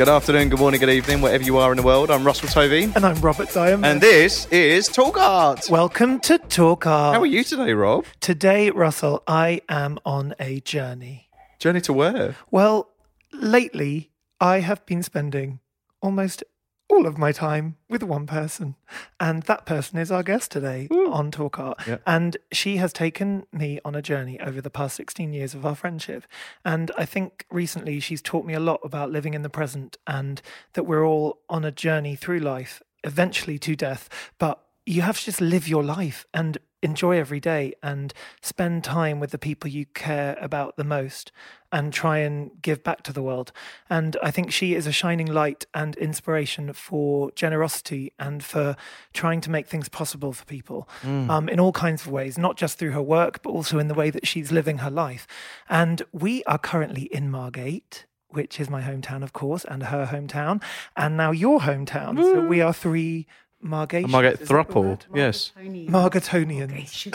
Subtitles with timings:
[0.00, 2.10] Good afternoon, good morning, good evening, wherever you are in the world.
[2.10, 3.84] I'm Russell Tovey, And I'm Robert Diamond.
[3.84, 5.68] and this is Talk Art.
[5.68, 7.16] Welcome to Talk Art.
[7.16, 8.06] How are you today, Rob?
[8.18, 11.28] Today, Russell, I am on a journey.
[11.58, 12.34] Journey to where?
[12.50, 12.88] Well,
[13.34, 15.60] lately, I have been spending
[16.00, 16.44] almost
[16.90, 18.74] all of my time with one person.
[19.18, 21.78] And that person is our guest today on Talk Art.
[21.86, 21.98] Yeah.
[22.06, 25.74] And she has taken me on a journey over the past 16 years of our
[25.74, 26.24] friendship.
[26.64, 30.42] And I think recently she's taught me a lot about living in the present and
[30.72, 34.08] that we're all on a journey through life, eventually to death.
[34.38, 39.20] But you have to just live your life and enjoy every day and spend time
[39.20, 41.30] with the people you care about the most
[41.72, 43.52] and try and give back to the world.
[43.88, 48.76] And I think she is a shining light and inspiration for generosity and for
[49.12, 50.88] trying to make things possible for people
[51.30, 53.94] um, in all kinds of ways, not just through her work, but also in the
[53.94, 55.26] way that she's living her life.
[55.68, 58.06] And we are currently in Margate.
[58.32, 60.62] Which is my hometown, of course, and her hometown,
[60.96, 62.16] and now your hometown.
[62.22, 63.26] So we are three
[63.60, 64.08] Margate.
[64.08, 65.00] Margate Thruple.
[65.14, 65.52] Yes.
[65.56, 67.10] Margatonians.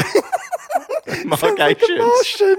[1.08, 1.98] Margatians.
[1.98, 2.58] Martian.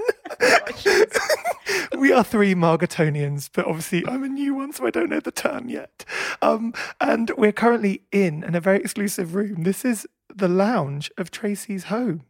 [1.99, 5.31] we are three Margatonians, but obviously I'm a new one, so I don't know the
[5.31, 6.05] term yet.
[6.41, 9.63] Um, and we're currently in, in a very exclusive room.
[9.63, 12.23] This is the lounge of Tracey's home.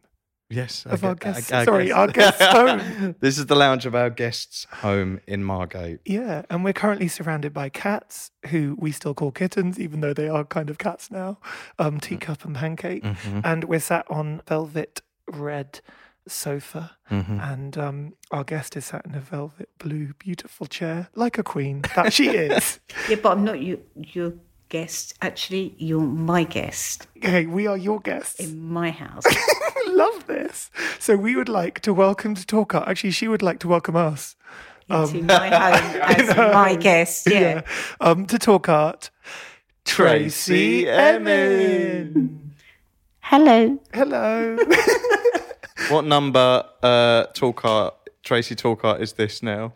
[0.50, 0.86] Yes.
[0.86, 3.14] Of I our gue- guests- I- I sorry, guess- our guests' home.
[3.20, 6.00] this is the lounge of our guests' home in Margate.
[6.06, 10.28] Yeah, and we're currently surrounded by cats who we still call kittens, even though they
[10.28, 11.38] are kind of cats now.
[11.78, 13.04] Um, teacup and pancake,
[13.44, 15.80] and we're sat on velvet red
[16.26, 21.42] sofa, and um, our guest is sat in a velvet blue, beautiful chair, like a
[21.42, 22.80] queen that she is.
[23.08, 24.32] Yeah, but I'm not your your
[24.68, 25.14] guest.
[25.20, 28.38] Actually, you're my guest Okay, we are your guests.
[28.40, 29.24] in my house.
[29.88, 30.70] Love this.
[30.98, 32.88] So we would like to welcome to Talk Art.
[32.88, 34.36] Actually, she would like to welcome us.
[34.88, 37.28] into my home as my guest.
[37.30, 37.62] Yeah.
[38.00, 39.10] Um, to Talk Art.
[39.84, 42.52] Tracey Emin.
[43.20, 43.78] Hello.
[43.94, 44.58] Hello.
[45.90, 49.72] What number uh, Talk Art, Tracey Talk Art is this now?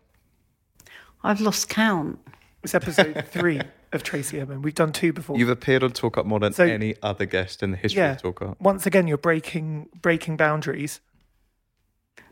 [1.24, 2.18] I've lost count.
[2.62, 4.62] It's episode three of Tracey Emin.
[4.62, 5.38] We've done two before.
[5.38, 8.12] You've appeared on Talk Art more than So- any other guest in the history yeah.
[8.12, 8.60] of Talk Art.
[8.60, 11.00] Once again, you're breaking breaking boundaries.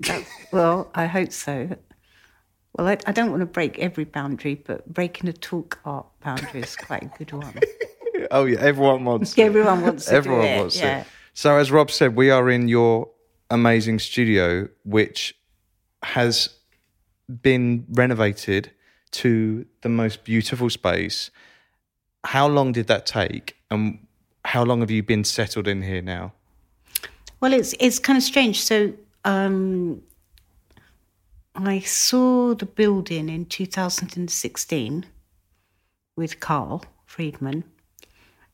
[0.08, 0.22] Uh,
[0.52, 1.76] well, I hope so.
[2.76, 6.60] Well, I, I don't want to break every boundary, but breaking a talk art boundary
[6.62, 7.54] is quite a good one.
[8.30, 9.40] Oh, yeah, everyone wants it.
[9.40, 10.56] Everyone wants to Everyone do it.
[10.58, 11.00] wants yeah.
[11.00, 11.06] it.
[11.32, 13.08] So, as Rob said, we are in your
[13.48, 15.34] amazing studio, which
[16.02, 16.50] has
[17.42, 18.70] been renovated
[19.12, 21.30] to the most beautiful space.
[22.24, 24.06] How long did that take, and
[24.44, 26.32] how long have you been settled in here now?
[27.40, 28.62] Well, it's it's kind of strange.
[28.62, 28.92] So
[29.24, 30.02] um,
[31.54, 35.06] I saw the building in 2016
[36.16, 37.64] with Carl Friedman.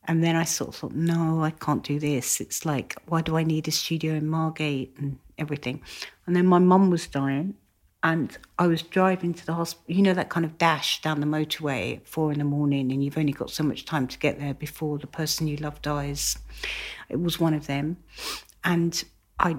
[0.05, 2.39] And then I sort of thought, no, I can't do this.
[2.39, 5.81] It's like, why do I need a studio in Margate and everything?
[6.25, 7.55] And then my mum was dying,
[8.07, 9.93] and I was driving to the hospital.
[9.93, 13.03] You know that kind of dash down the motorway at four in the morning, and
[13.03, 16.37] you've only got so much time to get there before the person you love dies.
[17.09, 17.97] It was one of them,
[18.63, 19.03] and
[19.39, 19.57] I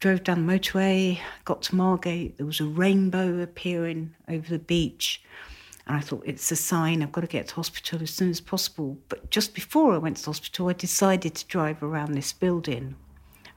[0.00, 2.36] drove down the motorway, got to Margate.
[2.36, 5.22] There was a rainbow appearing over the beach.
[5.86, 8.42] And I thought, it's a sign, I've got to get to hospital as soon as
[8.42, 8.98] possible.
[9.08, 12.96] But just before I went to hospital, I decided to drive around this building.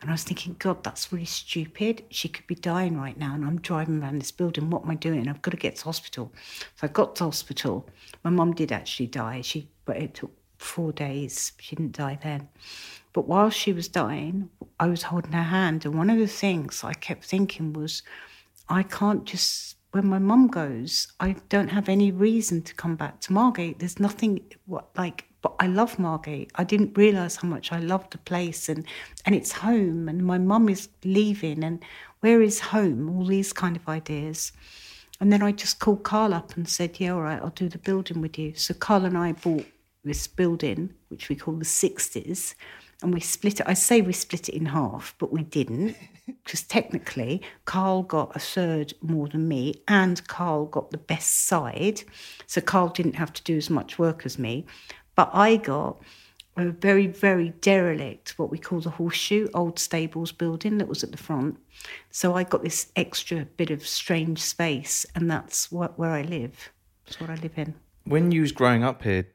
[0.01, 2.03] And I was thinking, God, that's really stupid.
[2.09, 4.71] She could be dying right now, and I'm driving around this building.
[4.71, 5.27] What am I doing?
[5.27, 6.33] I've got to get to hospital.
[6.75, 7.87] So I got to hospital.
[8.23, 11.51] My mum did actually die, she, but it took four days.
[11.59, 12.49] She didn't die then.
[13.13, 14.49] But while she was dying,
[14.79, 15.85] I was holding her hand.
[15.85, 18.01] And one of the things I kept thinking was,
[18.69, 23.19] I can't just, when my mum goes, I don't have any reason to come back
[23.21, 23.79] to Margate.
[23.79, 24.41] There's nothing
[24.95, 26.51] like, but I love Margate.
[26.55, 28.85] I didn't realise how much I loved the place and,
[29.25, 31.83] and it's home and my mum is leaving and
[32.21, 33.09] where is home?
[33.09, 34.53] All these kind of ideas.
[35.19, 37.77] And then I just called Carl up and said, Yeah, all right, I'll do the
[37.77, 38.55] building with you.
[38.55, 39.65] So Carl and I bought
[40.03, 42.55] this building, which we call the 60s,
[43.01, 43.65] and we split it.
[43.67, 45.95] I say we split it in half, but we didn't,
[46.43, 52.03] because technically Carl got a third more than me, and Carl got the best side.
[52.47, 54.65] So Carl didn't have to do as much work as me.
[55.15, 56.01] But I got
[56.57, 61.11] a very, very derelict, what we call the horseshoe, old stables building that was at
[61.11, 61.57] the front.
[62.09, 66.71] So I got this extra bit of strange space, and that's what, where I live.
[67.05, 67.73] That's what I live in.
[68.03, 69.27] When you was growing up here,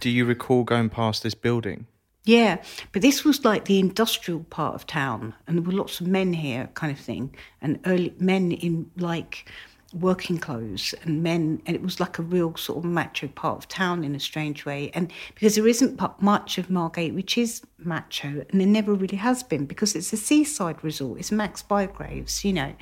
[0.00, 1.86] do you recall going past this building?
[2.24, 2.62] Yeah,
[2.92, 6.32] but this was like the industrial part of town, and there were lots of men
[6.32, 9.50] here, kind of thing, and early men in like
[9.92, 13.68] working clothes and men, and it was like a real sort of macho part of
[13.68, 14.90] town in a strange way.
[14.94, 19.42] And because there isn't much of Margate which is macho, and there never really has
[19.42, 21.20] been because it's a seaside resort.
[21.20, 22.74] It's Max Bygraves, you know,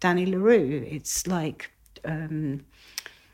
[0.00, 0.86] Danny La Rue.
[0.88, 1.70] It's like.
[2.04, 2.64] Um,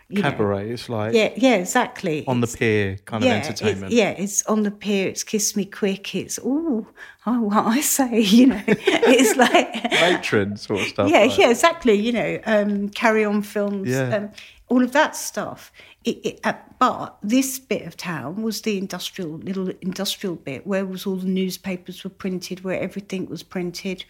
[0.09, 0.31] you know.
[0.31, 2.27] Cabaret, it's like Yeah, yeah, exactly.
[2.27, 3.93] on the pier kind yeah, of entertainment.
[3.93, 5.09] It's, yeah, it's on the pier.
[5.09, 6.15] It's kiss me quick.
[6.15, 6.87] It's oh,
[7.27, 8.63] oh, what I say, you know.
[8.67, 11.11] it's like Matron sort of stuff.
[11.11, 11.95] yeah, like- yeah, exactly.
[11.95, 14.17] You know, um, carry on films, Yeah.
[14.17, 14.31] um,
[14.69, 15.73] all of that stuff.
[16.05, 20.87] It, it, uh, but this bit of town was the industrial little industrial bit where
[20.87, 24.05] was all the newspapers were printed, where everything was printed,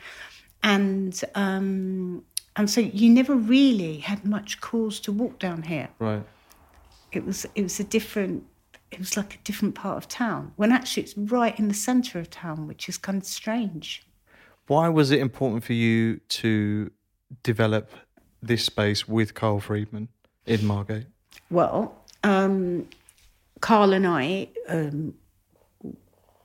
[0.62, 2.22] and um,
[2.58, 6.24] and so you never really had much cause to walk down here Right.
[7.12, 8.44] it was it was a different
[8.90, 12.18] it was like a different part of town when actually it's right in the center
[12.18, 14.02] of town which is kind of strange
[14.66, 16.90] Why was it important for you to
[17.42, 17.90] develop
[18.42, 20.08] this space with Carl Friedman
[20.46, 21.06] in Margate?
[21.50, 21.94] well
[22.24, 22.86] um
[23.60, 25.14] carl and i um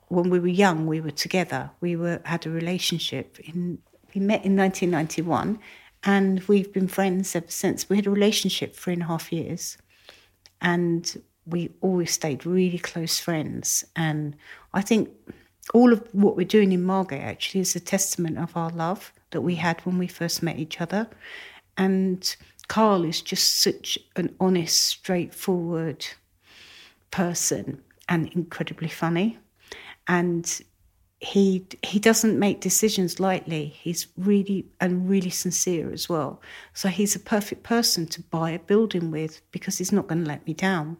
[0.08, 3.78] when we were young we were together we were had a relationship in
[4.14, 5.58] we met in 1991
[6.04, 9.78] and we've been friends ever since we had a relationship three and a half years
[10.60, 13.84] and we always stayed really close friends.
[13.96, 14.36] And
[14.72, 15.10] I think
[15.72, 19.42] all of what we're doing in Margate actually is a testament of our love that
[19.42, 21.08] we had when we first met each other.
[21.76, 22.34] And
[22.68, 26.06] Carl is just such an honest, straightforward
[27.10, 29.38] person and incredibly funny.
[30.08, 30.60] And
[31.24, 33.74] he he doesn't make decisions lightly.
[33.80, 36.40] He's really and really sincere as well.
[36.74, 40.28] So he's a perfect person to buy a building with because he's not going to
[40.28, 40.98] let me down.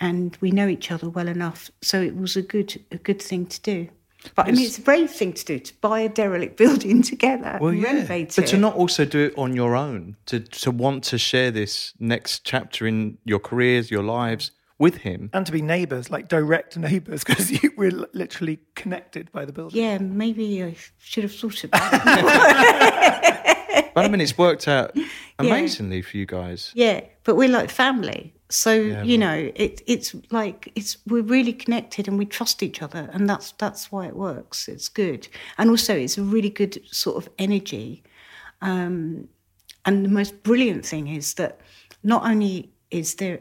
[0.00, 3.46] And we know each other well enough, so it was a good a good thing
[3.46, 3.88] to do.
[4.34, 7.58] But I mean, it's a brave thing to do to buy a derelict building together,
[7.60, 8.48] and renovate but it.
[8.48, 12.44] to not also do it on your own, to to want to share this next
[12.44, 15.30] chapter in your careers, your lives with him.
[15.32, 19.80] And to be neighbours, like direct neighbours, because we're li- literally connected by the building.
[19.82, 21.92] yeah, maybe I should have thought about
[22.72, 23.94] it.
[23.94, 24.96] But I mean, it's worked out
[25.38, 26.72] amazingly for you guys.
[26.74, 28.32] Yeah, but we're like family.
[28.50, 32.82] So Yeah, you know, it, it's like it's we're really connected and we trust each
[32.82, 34.68] other, and that's that's why it works.
[34.68, 35.28] It's good,
[35.58, 38.02] and also it's a really good sort of energy.
[38.60, 39.28] Um,
[39.86, 41.60] and the most brilliant thing is that
[42.02, 43.40] not only is there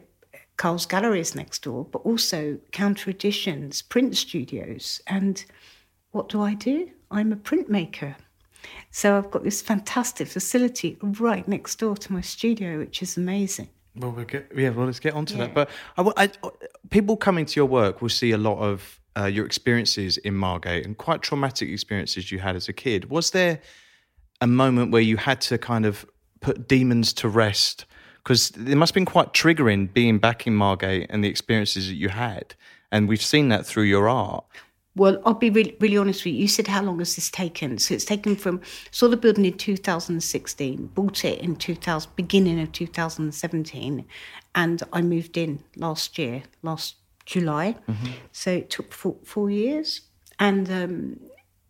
[0.64, 5.44] Carl's Galleries next door, but also Counter Editions, print studios, and
[6.12, 6.90] what do I do?
[7.12, 8.16] I'm a printmaker.
[8.90, 13.68] So I've got this fantastic facility right next door to my studio, which is amazing.
[13.98, 15.54] Well, we'll get, yeah, well, let's get on onto that.
[15.54, 16.50] But I, I-
[16.92, 20.86] people coming to your work will see a lot of uh, your experiences in Margate
[20.86, 23.10] and quite traumatic experiences you had as a kid.
[23.10, 23.60] Was there
[24.40, 26.06] a moment where you had to kind of
[26.40, 27.84] put demons to rest?
[28.24, 31.96] Because it must have been quite triggering being back in Margate and the experiences that
[31.96, 32.56] you had.
[32.92, 34.46] And we've seen that through your art.
[34.96, 36.42] Well, I'll be really, really honest with you.
[36.42, 37.80] You said, how long has this taken?
[37.80, 38.62] So it's taken from,
[38.92, 44.06] saw the building in 2016, bought it in 2000, beginning of 2017,
[44.54, 47.76] and I moved in last year, last July.
[48.32, 50.02] So it took four, four years.
[50.40, 51.20] And um,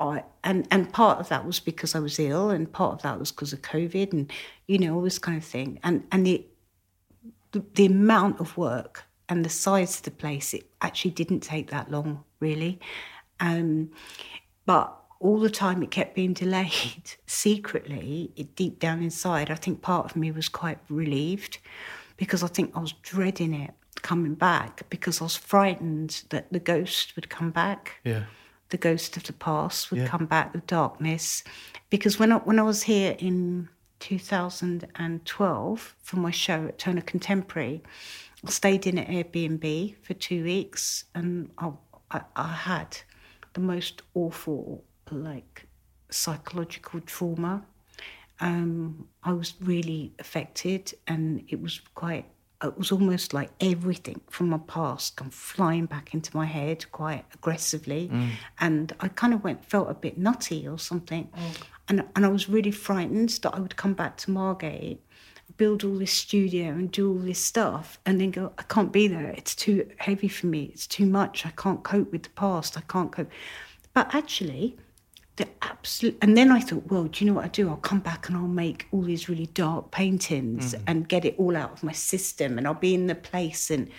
[0.04, 3.20] I, and, and part of that was because I was ill, and part of that
[3.20, 4.32] was because of COVID, and,
[4.68, 5.80] you know, all this kind of thing.
[5.84, 6.46] And, and the,
[7.52, 11.90] the, amount of work and the size of the place, it actually didn't take that
[11.90, 12.80] long, really.
[13.40, 13.92] Um,
[14.66, 19.82] but all the time it kept being delayed secretly, it, deep down inside, I think
[19.82, 21.60] part of me was quite relieved
[22.18, 23.72] because I think I was dreading it.
[24.02, 28.02] coming back because I was frightened that the ghost would come back.
[28.04, 28.24] Yeah.
[28.74, 30.08] The ghost of the past would Yeah.
[30.08, 31.44] come back, the darkness.
[31.92, 37.84] Because when I, when I was here in 2012 for my show at Turner Contemporary,
[38.46, 41.72] I stayed in an Airbnb for two weeks and I,
[42.10, 42.98] I, I had
[43.54, 45.68] the most awful, like,
[46.10, 47.64] psychological trauma.
[48.40, 52.26] Um, I was really affected, and it was quite.
[52.64, 57.26] It was almost like everything from my past come flying back into my head quite
[57.34, 58.30] aggressively, mm.
[58.60, 61.62] and I kind of went felt a bit nutty or something, mm.
[61.90, 65.02] and and I was really frightened that I would come back to Margate,
[65.58, 69.08] build all this studio and do all this stuff, and then go, I can't be
[69.08, 69.32] there.
[69.32, 70.72] It's too heavy for me.
[70.74, 71.46] It's too much.
[71.46, 72.78] I can't cope with the past.
[72.78, 73.30] I can't cope.
[73.94, 74.78] But actually,
[75.36, 77.70] the absolute and then I thought, well, do you know what I do?
[77.70, 80.82] I'll come back and I'll make all these really dark paintings mm.
[80.86, 83.90] and get it all out of my system and I'll be in the place and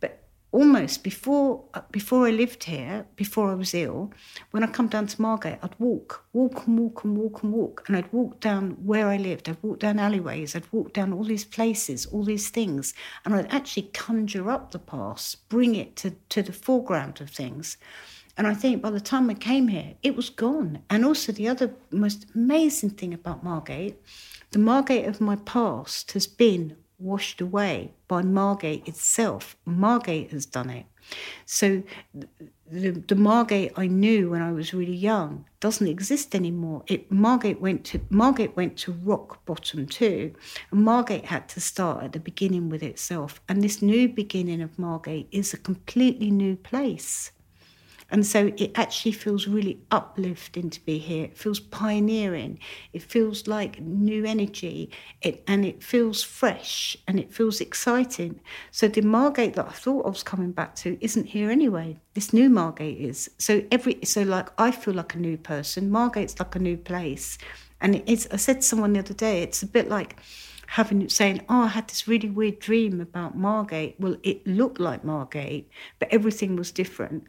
[0.00, 4.12] but almost before before I lived here, before I was ill,
[4.50, 7.84] when I come down to Margate, I'd walk, walk and walk and walk and walk.
[7.86, 11.24] And I'd walk down where I lived, I'd walk down alleyways, I'd walk down all
[11.24, 12.92] these places, all these things.
[13.24, 17.78] And I'd actually conjure up the past, bring it to, to the foreground of things.
[18.36, 20.82] And I think by the time I came here, it was gone.
[20.88, 24.00] And also, the other most amazing thing about Margate,
[24.50, 29.56] the Margate of my past has been washed away by Margate itself.
[29.64, 30.86] Margate has done it.
[31.44, 31.82] So
[32.70, 36.84] the, the Margate I knew when I was really young doesn't exist anymore.
[36.86, 40.32] It Margate went to Margate went to rock bottom too,
[40.70, 43.40] and Margate had to start at the beginning with itself.
[43.48, 47.32] And this new beginning of Margate is a completely new place.
[48.12, 51.24] And so it actually feels really uplifting to be here.
[51.24, 52.58] It feels pioneering.
[52.92, 54.90] It feels like new energy.
[55.22, 58.38] It, and it feels fresh and it feels exciting.
[58.70, 61.96] So the Margate that I thought I was coming back to isn't here anyway.
[62.12, 63.30] This new Margate is.
[63.38, 65.90] So every so like I feel like a new person.
[65.90, 67.38] Margate's like a new place.
[67.80, 70.20] And it's I said to someone the other day, it's a bit like
[70.66, 75.02] having saying, "Oh, I had this really weird dream about Margate." Well, it looked like
[75.02, 77.24] Margate, but everything was different.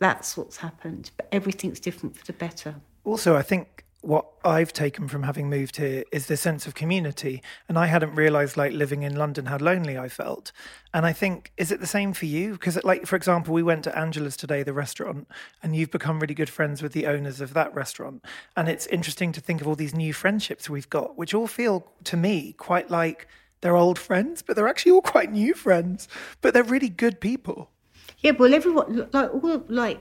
[0.00, 2.74] That's what's happened, but everything's different for the better.
[3.04, 7.42] Also, I think what I've taken from having moved here is the sense of community.
[7.68, 10.52] And I hadn't realized, like living in London, how lonely I felt.
[10.94, 12.52] And I think, is it the same for you?
[12.52, 15.28] Because, like, for example, we went to Angela's today, the restaurant,
[15.62, 18.24] and you've become really good friends with the owners of that restaurant.
[18.56, 21.86] And it's interesting to think of all these new friendships we've got, which all feel
[22.04, 23.28] to me quite like
[23.60, 26.08] they're old friends, but they're actually all quite new friends.
[26.40, 27.70] But they're really good people.
[28.20, 30.00] Yeah, well, everyone like all like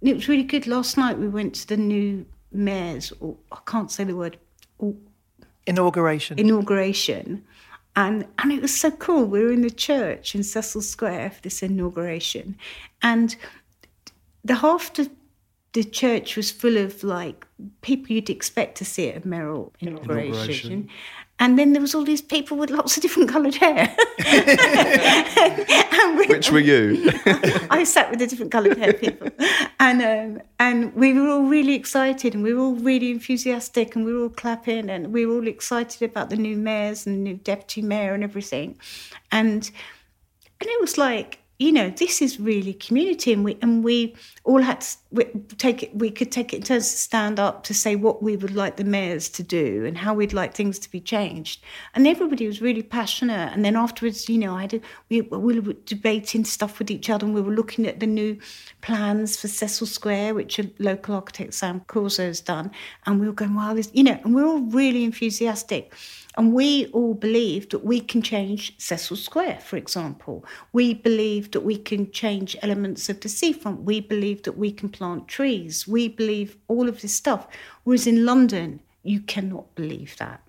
[0.00, 0.66] it was really good.
[0.66, 4.38] Last night we went to the new mayor's, or I can't say the word,
[4.78, 4.94] or
[5.66, 6.38] Inauguration.
[6.38, 7.44] inauguration,
[7.94, 9.24] and and it was so cool.
[9.26, 12.56] We were in the church in Cecil Square for this inauguration,
[13.02, 13.36] and
[14.44, 15.10] the half the
[15.72, 17.46] the church was full of like
[17.80, 20.88] people you'd expect to see at a mayoral inauguration.
[21.42, 23.92] And then there was all these people with lots of different coloured hair.
[26.16, 27.10] We- Which were you?
[27.70, 29.28] I sat with the different coloured hair people,
[29.80, 34.04] and um, and we were all really excited, and we were all really enthusiastic, and
[34.04, 37.20] we were all clapping, and we were all excited about the new mayors and the
[37.20, 38.78] new deputy mayor and everything,
[39.32, 39.70] and
[40.60, 44.60] and it was like you know this is really community, and we and we all
[44.60, 45.24] had to we,
[45.58, 45.94] take it.
[45.94, 48.76] We could take it in turns to stand up to say what we would like
[48.76, 51.62] the mayors to do and how we'd like things to be changed,
[51.94, 53.52] and everybody was really passionate.
[53.52, 57.08] And then afterwards, you know, I had a, we we were debating stuff with each
[57.08, 58.38] other, and we were looking at the new
[58.80, 62.70] plans for Cecil Square, which a local architect Sam Corso has done,
[63.06, 65.94] and we were going, wow, this, you know, and we we're all really enthusiastic.
[66.36, 70.44] And we all believe that we can change Cecil Square, for example.
[70.72, 73.82] We believe that we can change elements of the seafront.
[73.82, 75.86] We believe that we can plant trees.
[75.86, 77.46] We believe all of this stuff.
[77.84, 80.40] Whereas in London, you cannot believe that.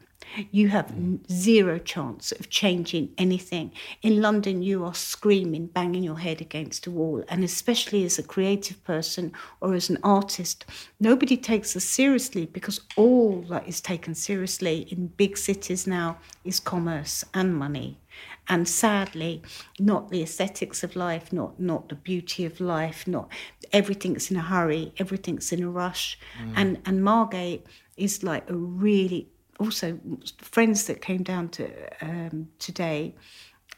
[0.52, 3.72] You have n- zero chance of changing anything.
[4.02, 7.24] In London, you are screaming, banging your head against a wall.
[7.28, 10.66] And especially as a creative person or as an artist,
[11.00, 16.60] nobody takes us seriously because all that is taken seriously in big cities now is
[16.60, 18.00] commerce and money.
[18.48, 19.42] And sadly,
[19.80, 23.30] not the aesthetics of life, not not the beauty of life, not
[23.72, 26.20] everything's in a hurry, everything's in a rush.
[26.40, 26.54] Mm.
[26.56, 29.30] And and Margate is like a really
[29.60, 30.00] also
[30.38, 31.70] friends that came down to
[32.02, 33.16] um, today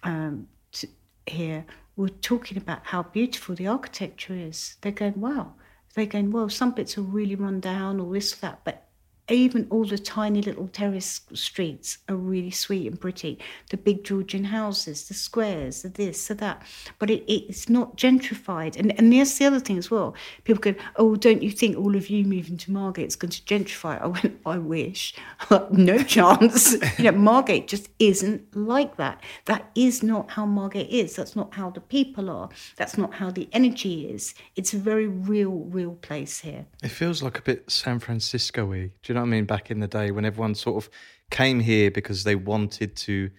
[0.03, 0.88] um, to
[1.27, 1.65] here
[1.96, 4.75] were talking about how beautiful the architecture is.
[4.82, 5.53] They're going, wow.
[5.94, 8.84] They're going, well, some bits are really run down, or this, that, but
[9.29, 13.39] even all the tiny little terrace streets are really sweet and pretty.
[13.70, 16.62] The big Georgian houses, the squares, the this, the that.
[17.00, 18.77] But it, it's not gentrified.
[18.77, 20.15] And, and that's the other thing as well.
[20.44, 23.41] People go, oh, don't you think all of you moving to Margate is going to
[23.41, 24.00] gentrify?
[24.01, 25.15] I went, I wish.
[25.72, 26.74] no chance.
[27.00, 29.24] you know, Margate just isn't like that.
[29.46, 31.15] That is not how Margate is.
[31.15, 32.50] That's not how the people are.
[32.75, 34.36] That's not how the energy is.
[34.55, 36.65] It's a very real, real place here.
[36.84, 38.91] It feels like a bit San Francisco y.
[39.01, 39.45] Do you know what I mean?
[39.45, 40.89] Back in the day when everyone sort of
[41.31, 43.31] came here because they wanted to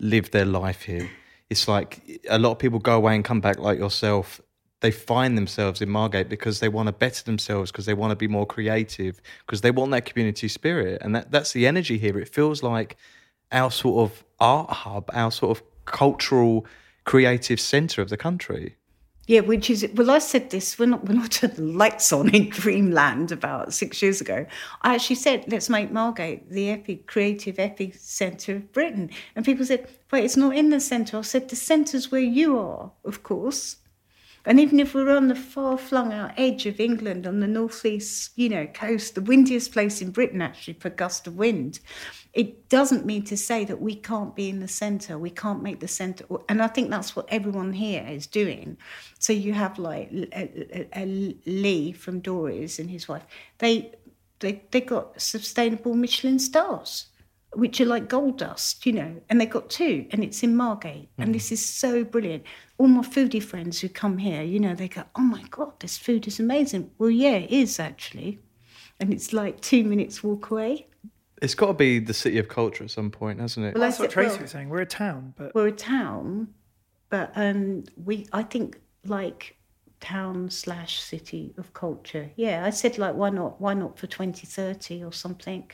[0.00, 1.10] live their life here.
[1.50, 4.40] It's like a lot of people go away and come back like yourself.
[4.80, 8.16] They find themselves in Margate because they want to better themselves, because they want to
[8.16, 11.00] be more creative, because they want that community spirit.
[11.02, 12.18] And that, that's the energy here.
[12.18, 12.96] It feels like
[13.52, 16.66] our sort of art hub, our sort of cultural
[17.04, 18.76] creative centre of the country.
[19.26, 22.50] Yeah, which is well, I said this when when I turned the lights on in
[22.50, 24.44] Dreamland about six years ago.
[24.82, 29.64] I actually said, "Let's make Margate the epic creative epic centre of Britain." And people
[29.64, 33.22] said, "Wait, it's not in the centre." I said, "The centre's where you are, of
[33.22, 33.76] course."
[34.46, 38.32] And even if we're on the far flung out edge of England, on the northeast,
[38.36, 41.80] you know, coast, the windiest place in Britain actually for gust of wind,
[42.34, 45.16] it doesn't mean to say that we can't be in the centre.
[45.18, 48.76] We can't make the centre, and I think that's what everyone here is doing.
[49.18, 53.24] So you have like Lee from Doris and his wife.
[53.58, 53.92] They
[54.40, 57.06] they they got sustainable Michelin stars
[57.56, 61.08] which are like gold dust, you know, and they've got two, and it's in Margate,
[61.16, 61.24] mm.
[61.24, 62.44] and this is so brilliant.
[62.78, 65.96] All my foodie friends who come here, you know, they go, "Oh my god, this
[65.96, 68.40] food is amazing." Well, yeah, it is actually,
[69.00, 70.86] and it's like two minutes walk away.
[71.42, 73.74] It's got to be the city of culture at some point, hasn't it?
[73.74, 74.68] Well, that's what Tracy well, was saying.
[74.68, 76.48] We're a town, but we're a town,
[77.10, 79.56] but um, we, I think, like
[80.00, 82.30] town slash city of culture.
[82.36, 83.60] Yeah, I said like, why not?
[83.60, 85.70] Why not for twenty thirty or something?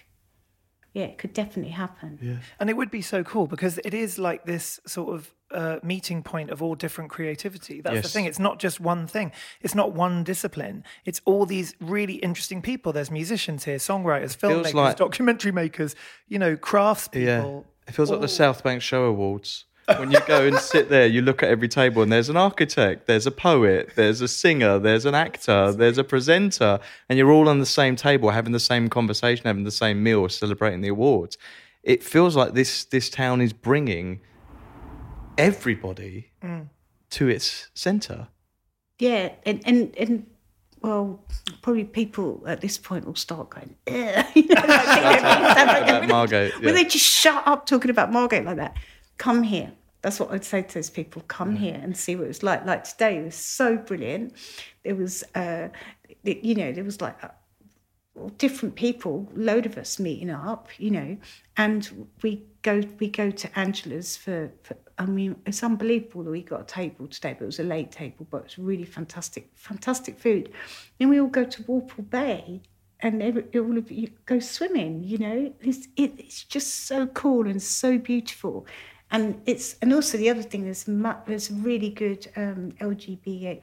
[0.92, 2.18] Yeah, it could definitely happen.
[2.20, 2.36] Yeah.
[2.58, 6.22] And it would be so cool because it is like this sort of uh, meeting
[6.22, 7.80] point of all different creativity.
[7.80, 8.04] That's yes.
[8.04, 8.24] the thing.
[8.24, 9.32] It's not just one thing.
[9.60, 10.84] It's not one discipline.
[11.04, 12.92] It's all these really interesting people.
[12.92, 15.94] There's musicians here, songwriters, filmmakers, like, documentary makers,
[16.28, 17.24] you know, craftspeople.
[17.24, 17.60] Yeah.
[17.86, 18.16] It feels all.
[18.16, 19.66] like the South Bank Show Awards
[19.98, 23.06] when you go and sit there, you look at every table and there's an architect,
[23.06, 27.48] there's a poet, there's a singer, there's an actor, there's a presenter, and you're all
[27.48, 31.38] on the same table having the same conversation, having the same meal, celebrating the awards.
[31.82, 34.20] It feels like this this town is bringing
[35.38, 36.68] everybody mm.
[37.10, 38.28] to its centre.
[38.98, 40.26] Yeah, and and and
[40.82, 41.24] well,
[41.62, 46.52] probably people at this point will start going, you know, like, Margate.
[46.58, 46.66] Yeah.
[46.66, 48.76] Will they just shut up talking about Margate like that?
[49.18, 49.72] Come here.
[50.02, 51.22] That's what I'd say to those people.
[51.28, 52.64] Come here and see what it was like.
[52.64, 54.34] Like today was so brilliant.
[54.84, 55.68] There was, uh,
[56.22, 57.28] you know, there was like uh,
[58.38, 61.16] different people, load of us meeting up, you know,
[61.56, 66.42] and we go we go to Angela's for, for I mean, it's unbelievable that we
[66.42, 70.18] got a table today, but it was a late table, but it's really fantastic, fantastic
[70.18, 70.52] food.
[70.98, 72.60] Then we all go to Walpole Bay
[73.00, 75.54] and every, all of you go swimming, you know.
[75.62, 78.66] It's, it, it's just so cool and so beautiful
[79.10, 80.84] and it's and also the other thing is
[81.26, 83.62] there's really good um, LGBT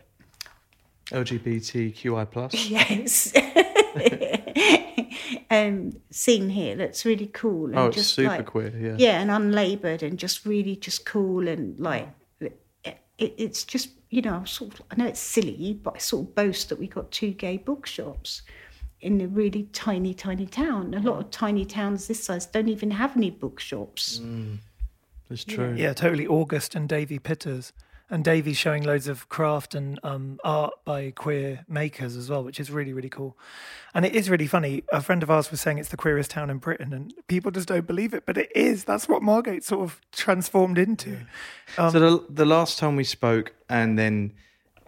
[1.12, 2.54] LGBTQI plus.
[2.70, 3.34] Yes.
[5.50, 7.68] um, scene here that's really cool.
[7.68, 8.74] And oh, it's just super like, queer.
[8.78, 8.96] Yeah.
[8.98, 12.10] Yeah, and unlaboured and just really just cool and like
[13.18, 16.36] it, it's just you know sort of I know it's silly, but I sort of
[16.36, 18.44] boast that we got two gay bookshops
[19.02, 20.94] in a really tiny, tiny town.
[20.94, 24.20] A lot of tiny towns this size don't even have any bookshops.
[24.20, 24.58] Mm.
[25.30, 25.74] It's true.
[25.78, 26.28] Yeah, totally.
[26.28, 27.74] August and Davy Pitters.
[28.10, 32.58] And Davy's showing loads of craft and um, art by queer makers as well, which
[32.58, 33.38] is really, really cool.
[33.94, 34.86] And it is really funny.
[34.94, 37.68] A friend of ours was saying it's the queerest town in Britain, and people just
[37.68, 38.86] don't believe it, but it is.
[38.86, 41.18] That's what Margate sort of transformed into.
[41.78, 44.32] Um, so the, the last time we spoke, and then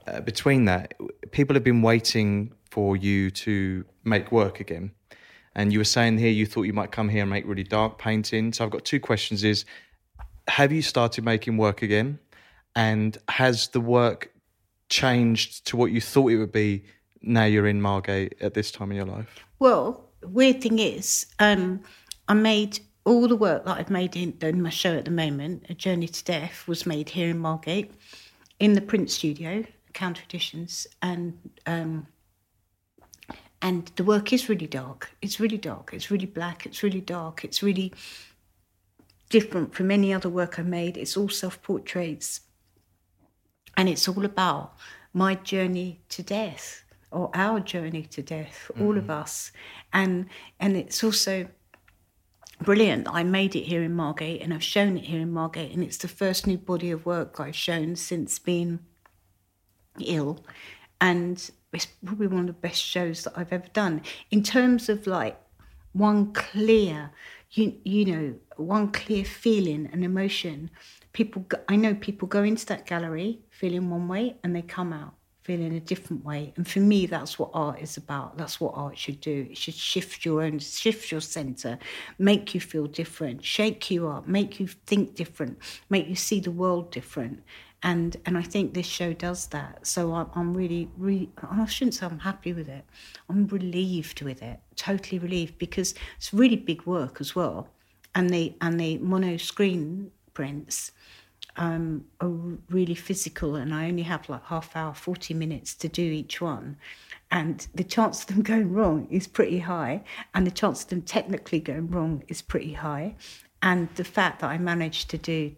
[0.07, 0.93] uh, between that,
[1.31, 4.91] people have been waiting for you to make work again.
[5.55, 7.97] And you were saying here you thought you might come here and make really dark
[7.97, 8.59] paintings.
[8.59, 9.65] So I've got two questions: is
[10.49, 12.19] have you started making work again?
[12.75, 14.31] And has the work
[14.89, 16.83] changed to what you thought it would be
[17.21, 19.43] now you're in Margate at this time in your life?
[19.59, 21.81] Well, weird thing is, um,
[22.27, 25.65] I made all the work that I've made in, in, my show at the moment,
[25.69, 27.91] A Journey to Death, was made here in Margate,
[28.59, 32.07] in the print studio, Counter Editions, and um,
[33.61, 35.09] and the work is really dark.
[35.21, 35.91] It's really dark.
[35.93, 36.65] It's really black.
[36.65, 37.43] It's really dark.
[37.43, 37.93] It's really
[39.29, 40.97] different from any other work I've made.
[40.97, 42.41] It's all self portraits.
[43.77, 44.75] And it's all about
[45.13, 46.83] my journey to death.
[47.11, 49.21] or our journey to death, all of mm-hmm.
[49.23, 49.51] us.
[49.93, 50.27] And
[50.59, 51.47] and it's also
[52.61, 53.07] brilliant.
[53.09, 55.97] I made it here in Margate and I've shown it here in Margate and it's
[55.97, 58.79] the first new body of work I've shown since being
[59.99, 60.43] ill.
[61.01, 64.01] And it's probably one of the best shows that I've ever done.
[64.31, 65.39] In terms of like
[65.93, 67.11] one clear,
[67.51, 70.69] you you know, one clear feeling and emotion.
[71.13, 74.93] People, go, I know people go into that gallery feeling one way and they come
[74.93, 75.13] out
[75.49, 76.53] feeling a different way.
[76.57, 78.37] And for me, that's what art is about.
[78.37, 79.47] That's what art should do.
[79.49, 81.79] It should shift your own, shift your center,
[82.19, 85.57] make you feel different, shake you up, make you think different,
[85.89, 87.41] make you see the world different.
[87.81, 89.87] And and I think this show does that.
[89.87, 92.85] So I'm, I'm really, really, I shouldn't say I'm happy with it.
[93.27, 97.69] I'm relieved with it, totally relieved because it's really big work as well.
[98.19, 100.91] And the and the mono screen prints
[101.55, 102.27] um, are
[102.69, 106.75] really physical, and I only have like half hour, 40 minutes to do each one.
[107.31, 110.03] And the chance of them going wrong is pretty high,
[110.33, 113.15] and the chance of them technically going wrong is pretty high.
[113.61, 115.55] And the fact that I managed to do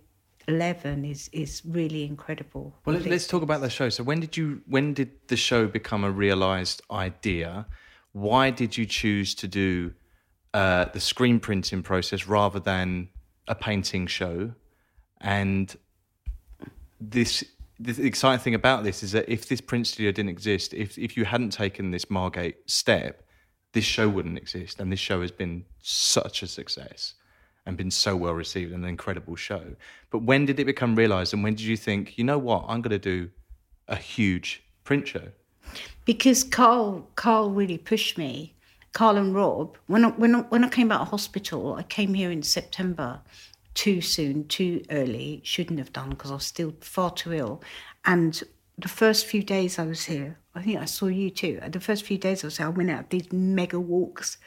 [0.47, 2.75] 11 is, is really incredible.
[2.85, 3.89] Well, let- let's talk about the show.
[3.89, 4.61] So, when did you?
[4.67, 7.65] When did the show become a realized idea?
[8.11, 9.95] Why did you choose to do
[10.53, 13.09] uh, the screen printing process rather than
[13.47, 14.53] a painting show?
[15.19, 15.75] And
[16.99, 17.43] this,
[17.79, 21.15] the exciting thing about this is that if this print studio didn't exist, if if
[21.17, 23.23] you hadn't taken this Margate step,
[23.73, 24.79] this show wouldn't exist.
[24.79, 27.13] And this show has been such a success
[27.65, 29.75] and been so well received and an incredible show.
[30.09, 31.33] But when did it become realized?
[31.33, 33.29] And when did you think, you know what, I'm going to do
[33.87, 35.29] a huge print show?
[36.05, 38.55] because Carl Carl really pushed me.
[38.93, 39.77] Carl and Rob.
[39.87, 43.21] When I, when I, when I came out of hospital, I came here in September.
[43.73, 45.41] Too soon, too early.
[45.43, 47.61] Shouldn't have done because I was still far too ill.
[48.03, 48.43] And
[48.77, 51.61] the first few days I was here, I think I saw you too.
[51.65, 54.37] The first few days I was here, I went out these mega walks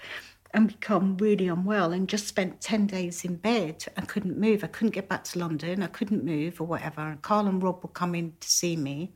[0.53, 3.85] and become really unwell and just spent 10 days in bed.
[3.97, 4.63] I couldn't move.
[4.63, 5.83] I couldn't get back to London.
[5.83, 7.01] I couldn't move or whatever.
[7.01, 9.13] And Carl and Rob would come in to see me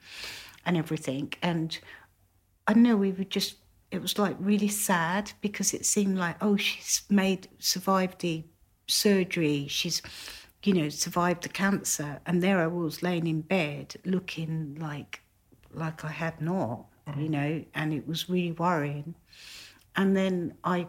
[0.67, 1.33] and everything.
[1.41, 1.79] And
[2.67, 3.57] I know we were just,
[3.91, 8.45] it was like really sad because it seemed like, oh, she's made, survived the
[8.87, 9.67] surgery.
[9.69, 10.03] She's,
[10.63, 12.21] you know, survived the cancer.
[12.27, 15.23] And there I was laying in bed looking like,
[15.73, 19.15] like I had not, you know, and it was really worrying.
[19.97, 20.87] And then I,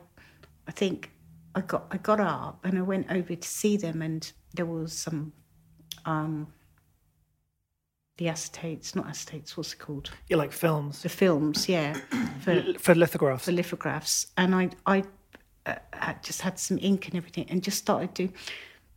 [0.68, 1.12] I think
[1.56, 4.92] I got, I got up and I went over to see them and there was
[4.92, 5.32] some,
[6.06, 6.48] um,
[8.20, 10.12] the acetates, not acetates, what's it called?
[10.28, 11.94] You like films The films, yeah,
[12.42, 13.46] for, for lithographs.
[13.46, 14.28] for lithographs.
[14.38, 15.04] And I, I
[15.66, 18.30] uh, had just had some ink and everything and just started to,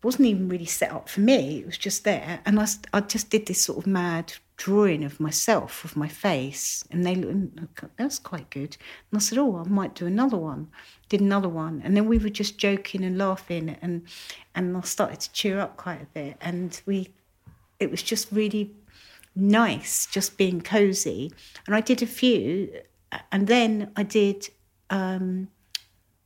[0.02, 2.40] wasn't even really set up for me, it was just there.
[2.44, 6.82] And I, I just did this sort of mad drawing of myself, of my face.
[6.90, 8.76] And they looked, that's quite good.
[9.10, 10.66] And I said, oh, I might do another one.
[11.08, 11.80] Did another one.
[11.84, 14.02] And then we were just joking and laughing and,
[14.56, 16.36] and I started to cheer up quite a bit.
[16.40, 17.10] And we,
[17.78, 18.72] it was just really
[19.34, 21.32] nice just being cozy.
[21.66, 22.72] And i did a few
[23.30, 24.48] and then i did
[24.90, 25.48] um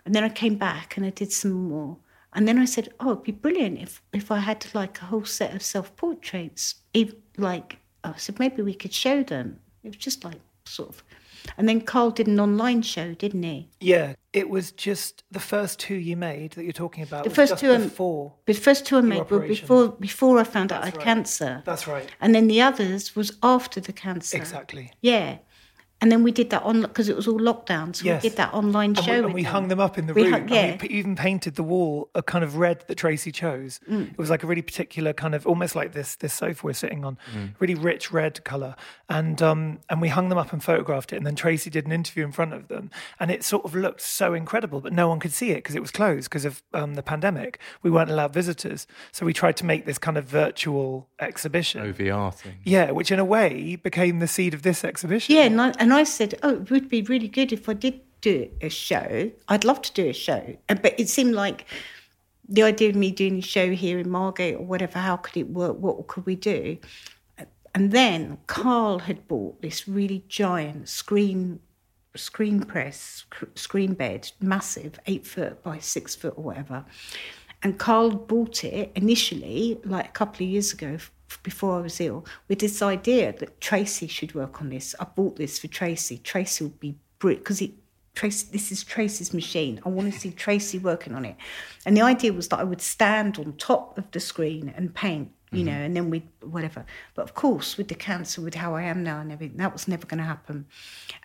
[0.05, 1.99] and then i came back and i did some more.
[2.33, 5.25] And then i said oh it'd be brilliant if if i had like a whole
[5.25, 9.61] set of self-portraits even like i said maybe we could show them.
[9.85, 11.05] It was just like sort of
[11.57, 15.79] and then carl did an online show didn't he Yeah, it was just the first
[15.79, 17.25] two you made that you're talking about.
[17.25, 18.33] the first two I- before.
[18.47, 21.05] the first two i made were before before i found out i had right.
[21.05, 22.09] cancer That's right.
[22.21, 24.93] and then the others was after the cancer Exactly.
[25.01, 25.39] Yeah.
[26.03, 28.23] And then we did that on because it was all lockdown, so Yes.
[28.23, 29.13] we did that online And show.
[29.13, 29.53] we, and with we them.
[29.53, 30.33] hung them up in the We room.
[30.33, 30.73] hung- and yeah.
[30.73, 33.81] we p- even painted the wall a kind of red that Tracey chose.
[33.91, 34.11] Mm.
[34.13, 37.05] It was like a really particular kind of almost like this this sofa we're sitting
[37.05, 37.17] on,
[37.59, 38.77] really rich red color.
[39.09, 41.17] And um and we hung them up and photographed it.
[41.17, 44.03] And then Tracey did an interview in front of them, and it sort of looked
[44.03, 46.95] so incredible, but no one could see it because it was closed because of um,
[46.95, 47.59] the pandemic.
[47.83, 51.83] We weren't allowed visitors, so we tried to make this kind of virtual exhibition.
[51.83, 52.55] OVR thing.
[52.65, 55.35] Yeah, which in a way became the seed of this exhibition.
[55.35, 58.01] Yeah, and I, and I said, oh, it would be really good if I did
[58.21, 59.31] do a show.
[59.47, 61.65] I'd love to do a show, Uh, but it seemed like
[62.49, 64.99] the idea of me doing a show here in Margate or whatever.
[64.99, 65.77] How could it work?
[65.79, 66.79] What could we do?
[67.73, 71.61] And then Carl had bought this really giant screen
[72.17, 76.85] screen press screen bed, massive, eight foot by six foot or whatever.
[77.63, 80.99] And Carl bought it initially, like a couple of years ago,
[81.43, 84.95] before I was ill, with this idea that Tracey should work on this.
[85.01, 86.19] I bought this for Tracey.
[86.19, 87.73] Tracey will be brilliant because it.
[88.15, 89.79] Tracey, this is Tracey's machine.
[89.85, 91.37] I want to see Tracey working on it.
[91.85, 95.31] And the idea was that I would stand on top of the screen and paint
[95.53, 95.67] you mm-hmm.
[95.67, 96.85] know, and then we whatever.
[97.15, 99.87] But of course, with the cancer, with how I am now and everything, that was
[99.87, 100.67] never going to happen.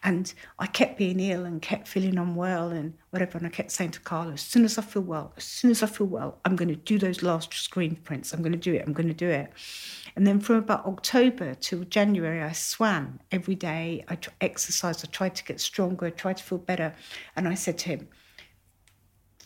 [0.03, 3.39] And I kept being ill and kept feeling unwell and whatever.
[3.39, 5.81] And I kept saying to Carla, as soon as I feel well, as soon as
[5.81, 8.31] I feel well, I'm going to do those last screen prints.
[8.31, 8.83] I'm going to do it.
[8.85, 9.51] I'm going to do it.
[10.15, 14.05] And then from about October till January, I swam every day.
[14.07, 15.03] I exercised.
[15.03, 16.05] I tried to get stronger.
[16.05, 16.93] I tried to feel better.
[17.35, 18.07] And I said to him,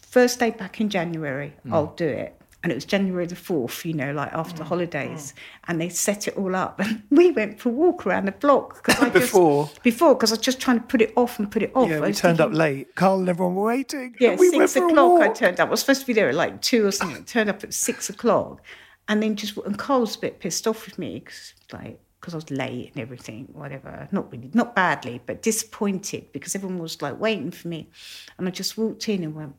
[0.02, 1.74] first day back in January, mm.
[1.74, 2.42] I'll do it.
[2.66, 5.34] And it was January the 4th, you know, like after mm, holidays.
[5.36, 5.40] Mm.
[5.68, 6.80] And they set it all up.
[6.80, 8.82] And we went for a walk around the block.
[8.82, 9.70] 'cause I just- Before?
[9.84, 11.88] before, because I was just trying to put it off and put it off.
[11.88, 12.96] Yeah, I we was turned up late.
[12.96, 14.16] Carl and everyone were waiting.
[14.20, 15.68] yeah, and we went six for a o'clock I turned up.
[15.68, 17.24] I was supposed to be there at like two or something.
[17.26, 18.64] turned up at six o'clock.
[19.08, 22.34] And then just, and Carl was a bit pissed off with me because, like, because
[22.34, 24.08] I was late and everything, whatever.
[24.12, 27.92] Not really, not badly, but disappointed because everyone was like waiting for me.
[28.40, 29.54] And I just walked in and went,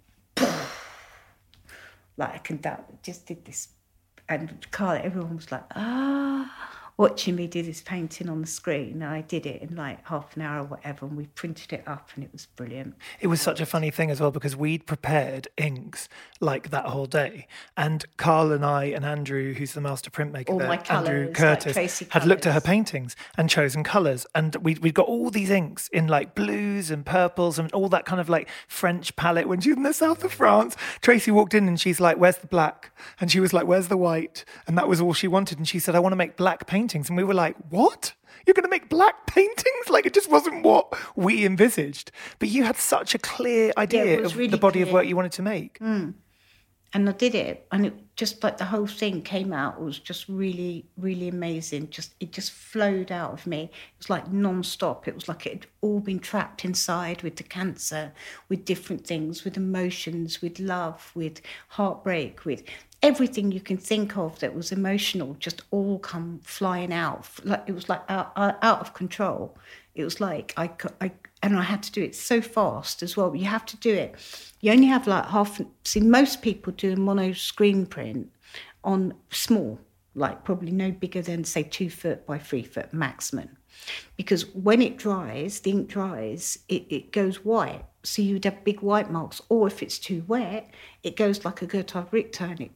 [2.17, 3.69] like, I can doubt, just did this.
[4.29, 6.51] And Carl, everyone was like, ah,
[6.97, 9.03] watching me do this painting on the screen.
[9.03, 11.07] I did it in like half an hour or whatever.
[11.07, 12.95] And we printed it up and it was brilliant.
[13.21, 16.09] It was such a funny thing as well because we'd prepared inks
[16.41, 20.59] like that whole day, and Carl and I and Andrew, who's the master printmaker, All
[20.59, 24.55] there, my colours, like Curtis, Tracey had looked at her paintings and chosen colours, and
[24.57, 28.21] we we'd got all these inks in like blues and purples and all that kind
[28.21, 29.49] of like French palette.
[29.49, 32.39] When she was in the south of France, Tracey walked in and she's like, "Where's
[32.39, 35.59] the black?" And she was like, "Where's the white?" And that was all she wanted.
[35.59, 38.15] And she said, "I want to make black paintings," and we were like, "What?"
[38.47, 39.89] You're going to make black paintings?
[39.91, 42.13] Like it just wasn't what we envisaged.
[42.39, 45.17] But you had such a clear idea was of really the body of work you
[45.17, 45.81] wanted to make.
[45.81, 46.15] Mm.
[46.93, 49.75] and I did it, and it just like the whole thing came out.
[49.79, 51.91] It was just really, really amazing.
[51.91, 53.65] Just it just flowed out of me.
[53.65, 55.07] It was like non-stop.
[55.07, 58.13] It was like it had all been trapped inside with the cancer,
[58.49, 62.63] with different things, with emotions, with love, with heartbreak, with
[63.03, 65.37] everything you can think of that was emotional.
[65.39, 67.29] Just all come flying out.
[67.45, 69.59] Like it was like out, out out of control.
[69.95, 70.71] It was like I,
[71.03, 73.35] I and I had to do it so fast as well.
[73.35, 74.15] You have to do it.
[74.61, 75.61] You only have like half.
[75.85, 78.31] See, most people do a mono screen print
[78.83, 79.79] on small,
[80.15, 83.57] like probably no bigger than say two foot by three foot maximum,
[84.17, 87.85] because when it dries, the ink dries, it, it goes white.
[88.03, 90.71] So you'd have big white marks, or if it's too wet,
[91.03, 92.71] it goes like a Gerhard Richter, and it,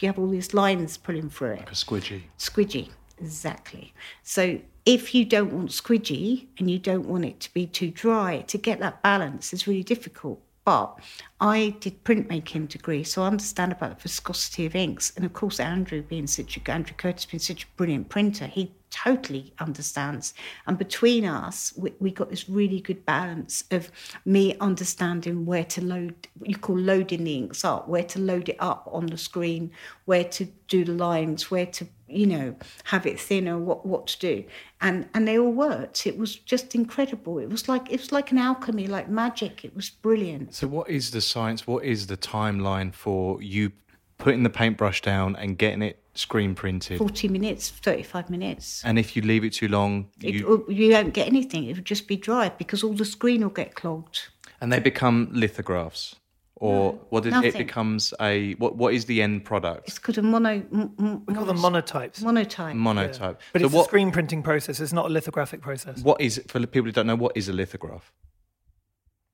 [0.00, 2.22] you have all these lines pulling through it A squidgy.
[2.38, 4.58] squidgy exactly so
[4.90, 8.58] if you don't want squidgy and you don't want it to be too dry to
[8.58, 10.98] get that balance is really difficult but
[11.40, 15.10] I did printmaking degree, so I understand about the viscosity of inks.
[15.16, 18.72] And of course, Andrew being such a Andrew Curtis being such a brilliant printer, he
[18.90, 20.34] totally understands.
[20.66, 23.90] And between us, we, we got this really good balance of
[24.24, 28.56] me understanding where to load, you call loading the inks up, where to load it
[28.58, 29.70] up on the screen,
[30.04, 34.18] where to do the lines, where to you know have it thinner, what what to
[34.18, 34.44] do,
[34.80, 36.06] and and they all worked.
[36.06, 37.38] It was just incredible.
[37.38, 39.64] It was like it was like an alchemy, like magic.
[39.64, 40.54] It was brilliant.
[40.54, 41.66] So, what is the science?
[41.66, 43.72] What is the timeline for you
[44.18, 46.98] putting the paintbrush down and getting it screen printed?
[46.98, 48.82] 40 minutes, 35 minutes.
[48.84, 51.64] And if you leave it too long, It, you, you don't get anything.
[51.64, 54.28] It would just be dry because all the screen will get clogged.
[54.60, 56.16] and they become lithographs,
[56.60, 58.76] or what is it becomes a what?
[58.76, 59.88] What is the end product?
[59.88, 60.50] It's called a mono.
[60.50, 62.22] m- m- We call them mono- monotypes.
[62.22, 62.76] monotype.
[62.76, 63.38] Monotype.
[63.52, 63.82] But so it's what?
[63.82, 64.78] a screen printing process.
[64.78, 66.02] It's not a lithographic process.
[66.02, 67.16] What is for the people who don't know?
[67.16, 68.12] What is a lithograph?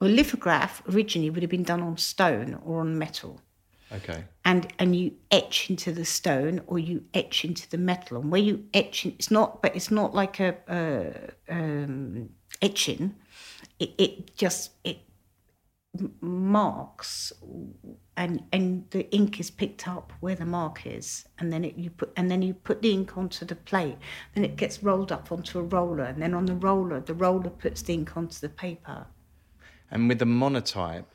[0.01, 3.41] well, lithograph originally would have been done on stone or on metal.
[3.93, 4.25] Okay.
[4.45, 8.41] and and you etch into the stone or you etch into the metal and where
[8.41, 12.29] you etch in, it's not but it's not like a, uh um,
[12.61, 13.15] etching
[13.79, 15.06] it, it just it m-
[16.21, 17.33] marks
[18.17, 21.91] and and the ink is picked up where the mark is and then it you
[21.91, 23.97] put and then you put the ink onto the plate
[24.35, 27.51] then it gets rolled up onto a roller and then on the roller the roller
[27.51, 29.07] puts the ink onto the paper
[29.91, 31.07] And with the monotype,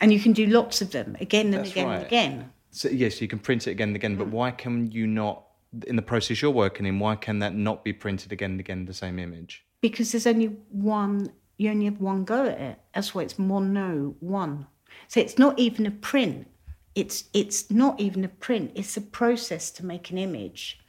[0.00, 1.96] and you can do lots of them again and again right.
[1.96, 4.14] and again so yes, you can print it again and again.
[4.14, 4.18] Mm.
[4.18, 5.44] But why can you not?
[5.86, 8.84] In the process you're working in, why can that not be printed again and again
[8.84, 9.64] the same image?
[9.80, 12.78] because there's only one you only have one go at it.
[12.94, 14.66] That's why it's mono one.
[15.08, 16.48] So it's not even a print.
[16.94, 18.72] It's it's not even a print.
[18.74, 20.80] It's a process to make an image.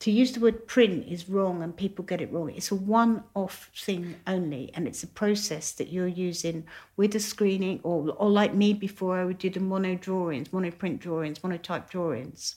[0.00, 2.50] To use the word print is wrong and people get it wrong.
[2.50, 6.64] It's a one-off thing only and it's a process that you're using
[6.96, 10.70] with a screening or, or like me before i would do the mono drawings mono
[10.70, 12.56] print drawings monotype drawings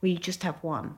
[0.00, 0.96] where you just have one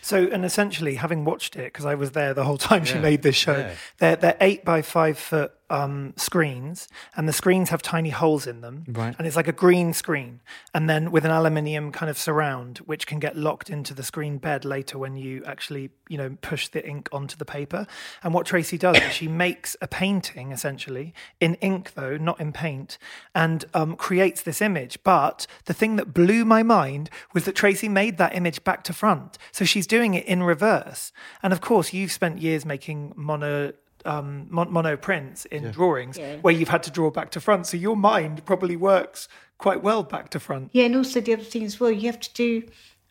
[0.00, 3.22] So, and essentially, having watched it because I was there the whole time she made
[3.22, 3.54] this show,
[3.98, 8.60] they're they're eight by five foot um, screens, and the screens have tiny holes in
[8.60, 9.14] them, Right.
[9.18, 10.40] and it's like a green screen,
[10.74, 14.38] and then with an aluminium kind of surround, which can get locked into the screen
[14.38, 17.86] bed later when you actually, you know, push the ink onto the paper.
[18.22, 22.52] And what Tracey does is she makes a painting essentially in ink, though not in
[22.52, 22.96] paint,
[23.34, 24.98] and um, creates this image.
[25.04, 28.92] But the thing that blew my mind was that Tracey made that image back to
[28.92, 31.12] front, so she's doing it in reverse.
[31.42, 33.72] And of course, you've spent years making mono
[34.08, 37.66] um, mon- mono prints in drawings where you've had to draw back to front.
[37.66, 40.70] So your mind probably works quite well back to front.
[40.72, 42.62] Yeah, and also the other thing as well, you have to do,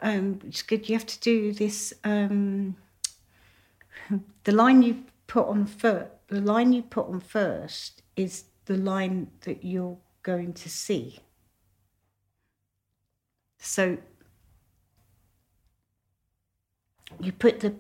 [0.02, 0.90] um, it's good.
[0.90, 1.94] You have to do this.
[2.04, 2.76] Um,
[4.44, 9.28] the line you put on first, the line you put on first is the line
[9.42, 11.20] that you're going to see.
[13.60, 13.98] So
[17.20, 17.76] you put the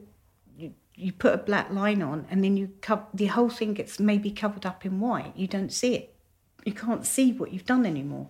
[0.98, 4.00] you, you put a black line on, and then you co- the whole thing gets
[4.00, 5.34] maybe covered up in white.
[5.36, 6.16] You don't see it.
[6.66, 8.30] You can't see what you've done anymore.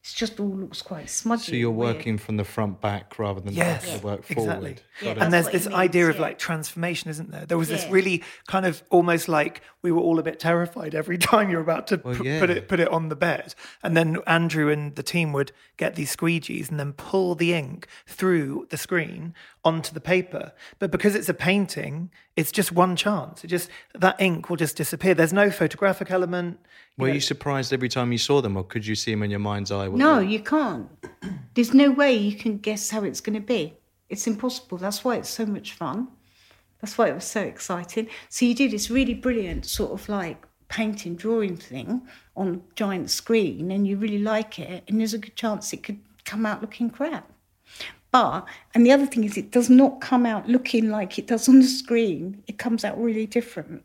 [0.00, 1.42] It's just all looks quite smudgy.
[1.50, 1.96] So you're and weird.
[1.96, 4.44] working from the front back rather than Yes, the work exactly.
[4.44, 4.82] forward.
[5.02, 7.44] Yeah, and there's this it idea means, of like transformation, isn't there?
[7.44, 11.18] There was this really kind of almost like we were all a bit terrified every
[11.30, 12.38] time you're about to Well, pu- yeah.
[12.40, 15.96] put it put it on the bed, and then Andrew and the team would get
[15.96, 20.52] these squeegees and then pull the ink through the screen onto the paper.
[20.78, 23.44] But because it's a painting, it's just one chance.
[23.44, 25.14] It just that ink will just disappear.
[25.14, 26.58] There's no photographic element.
[26.96, 29.38] Were you surprised every time you saw them, or could you see them in your
[29.40, 29.86] mind's eye?
[29.88, 30.88] No, they- you can't.
[31.54, 33.74] There's no way you can guess how it's going to be.
[34.08, 34.78] It's impossible.
[34.78, 36.08] That's why it's so much fun.
[36.80, 38.08] That's why it was so exciting.
[38.28, 42.02] So you do this really brilliant sort of like painting, drawing thing
[42.36, 45.82] on a giant screen, and you really like it, and there's a good chance it
[45.82, 47.30] could come out looking crap.
[48.10, 51.48] But and the other thing is, it does not come out looking like it does
[51.48, 52.42] on the screen.
[52.46, 53.84] It comes out really different.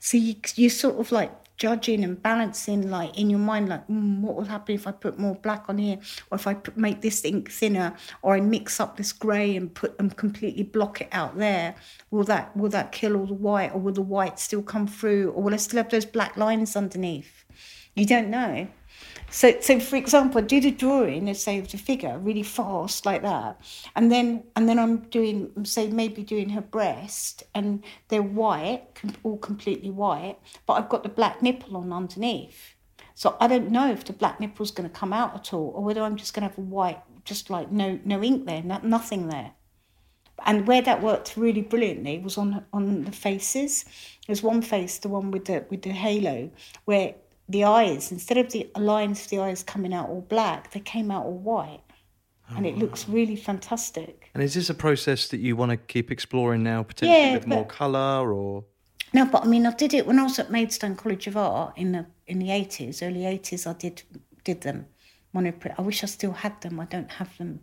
[0.00, 4.20] So you you sort of like judging and balancing like in your mind like mm,
[4.20, 5.98] what will happen if I put more black on here?
[6.30, 7.94] Or if I put, make this ink thinner?
[8.22, 11.74] Or I mix up this grey and put and completely block it out there?
[12.10, 13.74] Will that will that kill all the white?
[13.74, 15.32] Or will the white still come through?
[15.32, 17.44] Or will I still have those black lines underneath?
[17.94, 18.68] You don't know
[19.30, 23.22] so, so for example, I do the drawing, say of the figure really fast like
[23.22, 23.60] that,
[23.94, 28.84] and then and then I'm doing, say maybe doing her breast, and they're white,
[29.22, 32.74] all completely white, but I've got the black nipple on underneath.
[33.14, 35.82] So I don't know if the black nipple's going to come out at all, or
[35.82, 38.78] whether I'm just going to have a white, just like no no ink there, no,
[38.82, 39.52] nothing there.
[40.46, 43.84] And where that worked really brilliantly was on on the faces.
[44.26, 46.50] There's one face, the one with the with the halo,
[46.84, 47.14] where
[47.48, 51.10] the eyes, instead of the lines of the eyes coming out all black, they came
[51.10, 51.82] out all white.
[52.56, 54.30] and it looks really fantastic.
[54.34, 57.46] And is this a process that you want to keep exploring now, potentially Yeah, with
[57.46, 58.64] more colour or?
[59.12, 61.76] No, but I mean, I did it when I was at Maidstone College of Art
[61.76, 63.66] in the in the eighties, early eighties.
[63.66, 64.02] I did
[64.44, 64.86] did them
[65.34, 65.74] monoprint.
[65.78, 66.78] I wish I still had them.
[66.80, 67.60] I don't have them,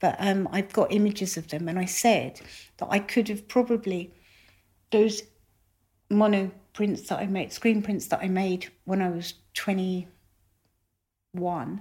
[0.00, 2.40] but um, I've got images of them, and I said
[2.78, 4.12] that I could have probably
[4.90, 5.22] those
[6.10, 11.80] mono prints that I made, screen prints that I made when I was 21,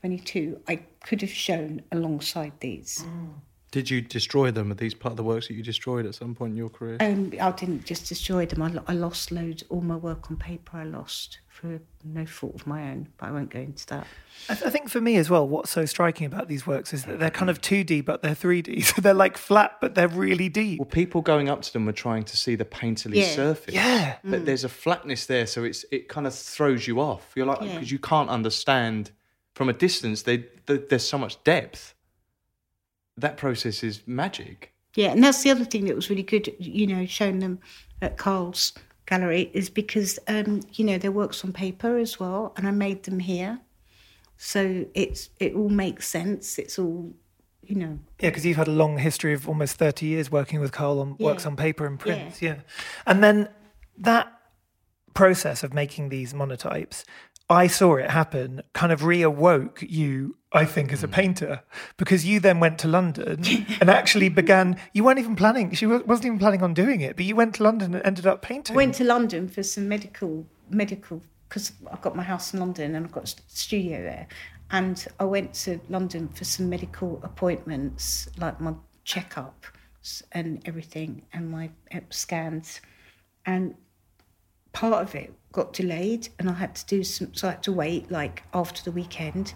[0.00, 3.04] 22, I could have shown alongside these.
[3.06, 3.34] Mm.
[3.72, 4.70] Did you destroy them?
[4.70, 6.98] Are these part of the works that you destroyed at some point in your career?
[7.00, 8.60] Um, I didn't just destroy them.
[8.62, 9.64] I, lo- I lost loads.
[9.70, 13.08] All my work on paper, I lost for no fault of my own.
[13.16, 14.06] But I won't go into that.
[14.50, 17.04] I, th- I think for me as well, what's so striking about these works is
[17.06, 18.84] that they're kind of 2D, but they're 3D.
[18.94, 20.78] So they're like flat, but they're really deep.
[20.78, 23.28] Well, people going up to them were trying to see the painterly Yeah.
[23.28, 23.72] surface.
[23.74, 24.16] Yeah.
[24.22, 27.32] But there's a flatness there, so it's it kind of throws you off.
[27.34, 27.72] You're like Yeah.
[27.72, 29.12] because you can't understand
[29.54, 30.22] from a distance.
[30.24, 31.94] They, they, there's so much depth.
[33.16, 34.72] That process is magic.
[34.94, 36.54] Yeah, and that's the other thing that was really good.
[36.58, 37.60] You know, showing them
[38.00, 38.72] at Carl's
[39.06, 43.04] gallery is because um, you know their works on paper as well, and I made
[43.04, 43.60] them here,
[44.36, 46.58] so it's it all makes sense.
[46.58, 47.12] It's all
[47.62, 47.98] you know.
[48.20, 51.16] Yeah, because you've had a long history of almost 30 years working with Carl on
[51.18, 52.42] works on paper and prints.
[52.42, 52.56] Yeah.
[53.06, 53.48] And then
[53.98, 54.32] that
[55.14, 57.04] process of making these monotypes,
[57.48, 61.12] I saw it happen, kind of reawoke you, I think, as a hmm.
[61.12, 61.62] painter,
[61.96, 63.44] because you then went to London
[63.80, 67.24] and actually began, you weren't even planning, she wasn't even planning on doing it, but
[67.24, 68.74] you went to London and ended up painting.
[68.74, 72.94] I went to London for some medical medical because I've got my house in London
[72.94, 74.26] and I've got a studio there,
[74.70, 78.74] and I went to London for some medical appointments, like my
[79.04, 79.66] checkup
[80.32, 81.70] and everything, and my
[82.10, 82.80] scans,
[83.44, 83.74] and
[84.72, 87.72] part of it got delayed, and I had to do some, so I had to
[87.72, 89.54] wait like after the weekend,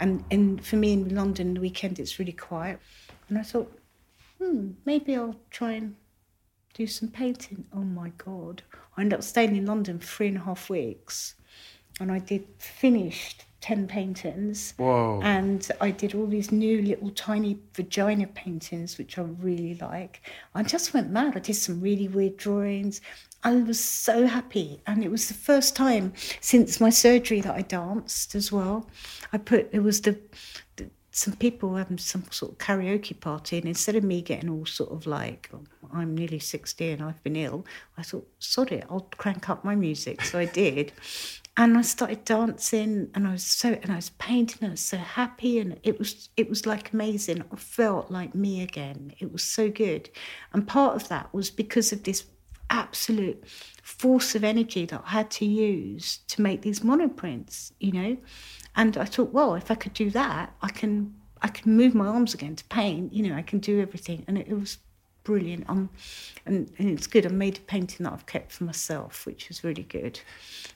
[0.00, 2.80] and and for me in London the weekend it's really quiet,
[3.28, 3.72] and I thought,
[4.38, 5.96] hmm, maybe I'll try and
[6.74, 7.64] do some painting.
[7.72, 8.62] Oh my God.
[8.96, 11.34] I ended up staying in London for three and a half weeks
[12.00, 14.74] and I did finished 10 paintings.
[14.76, 15.20] Whoa.
[15.22, 20.20] And I did all these new little tiny vagina paintings, which I really like.
[20.54, 21.36] I just went mad.
[21.36, 23.00] I did some really weird drawings.
[23.42, 24.80] I was so happy.
[24.86, 28.88] And it was the first time since my surgery that I danced as well.
[29.32, 30.18] I put, it was the,
[30.76, 34.66] the some people having some sort of karaoke party, and instead of me getting all
[34.66, 35.50] sort of like,
[35.90, 37.64] I'm nearly 60 and I've been ill,
[37.96, 40.20] I thought, sod it, I'll crank up my music.
[40.20, 40.92] So I did.
[41.56, 44.80] And I started dancing and I was so and I was painting and I was
[44.80, 47.42] so happy and it was it was like amazing.
[47.50, 49.14] I felt like me again.
[49.18, 50.10] It was so good.
[50.52, 52.26] And part of that was because of this
[52.70, 53.44] absolute
[53.82, 58.16] force of energy that I had to use to make these monoprints, you know.
[58.74, 62.06] And I thought, well, if I could do that, I can I can move my
[62.06, 63.12] arms again to paint.
[63.12, 64.78] You know, I can do everything, and it, it was
[65.26, 65.64] brilliant.
[65.68, 65.90] Um,
[66.46, 67.26] and, and it's good.
[67.26, 70.20] I made a painting that I've kept for myself, which is really good.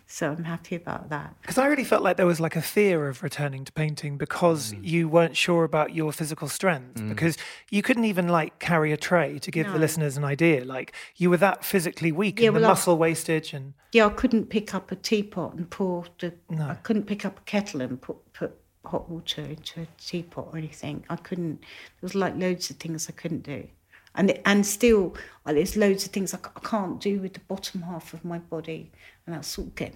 [0.09, 1.36] So I'm happy about that.
[1.40, 4.72] Because I really felt like there was like a fear of returning to painting because
[4.72, 4.84] Mm.
[4.84, 7.01] you weren't sure about your physical strength.
[7.09, 7.36] Because
[7.70, 10.64] you couldn't even like carry a tray to give the listeners an idea.
[10.64, 14.07] Like you were that physically weak Yeah, and the well, I- muscle wastage and Yeah,
[14.07, 16.34] I couldn't pick up a teapot and pour the.
[16.48, 16.66] No.
[16.68, 20.59] I couldn't pick up a kettle and put put hot water into a teapot or
[20.59, 21.05] anything.
[21.09, 21.61] I couldn't.
[21.61, 23.68] There was like loads of things I couldn't do,
[24.14, 25.14] and and still
[25.46, 28.90] there's loads of things I can't do with the bottom half of my body,
[29.26, 29.94] and that's sort of get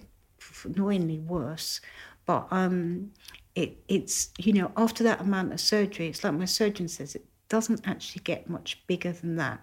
[0.63, 1.81] annoyingly worse.
[2.25, 3.11] But um,
[3.55, 7.25] it it's you know after that amount of surgery, it's like my surgeon says it
[7.49, 9.61] doesn't actually get much bigger than that.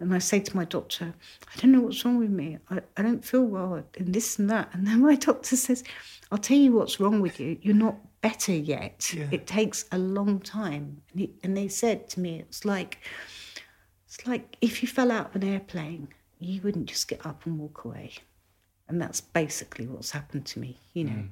[0.00, 1.14] And I say to my doctor,
[1.54, 2.58] I don't know what's wrong with me.
[2.70, 4.68] I, I don't feel well and this and that.
[4.72, 5.84] And then my doctor says,
[6.30, 7.58] I'll tell you what's wrong with you.
[7.62, 9.12] You're not better yet.
[9.12, 9.28] Yeah.
[9.30, 11.02] It takes a long time.
[11.10, 12.98] And, he, and they said to me, it's like,
[14.14, 16.08] it's like if you fell out of an airplane,
[16.38, 18.12] you wouldn't just get up and walk away.
[18.88, 20.78] And that's basically what's happened to me.
[20.92, 21.28] You know, mm.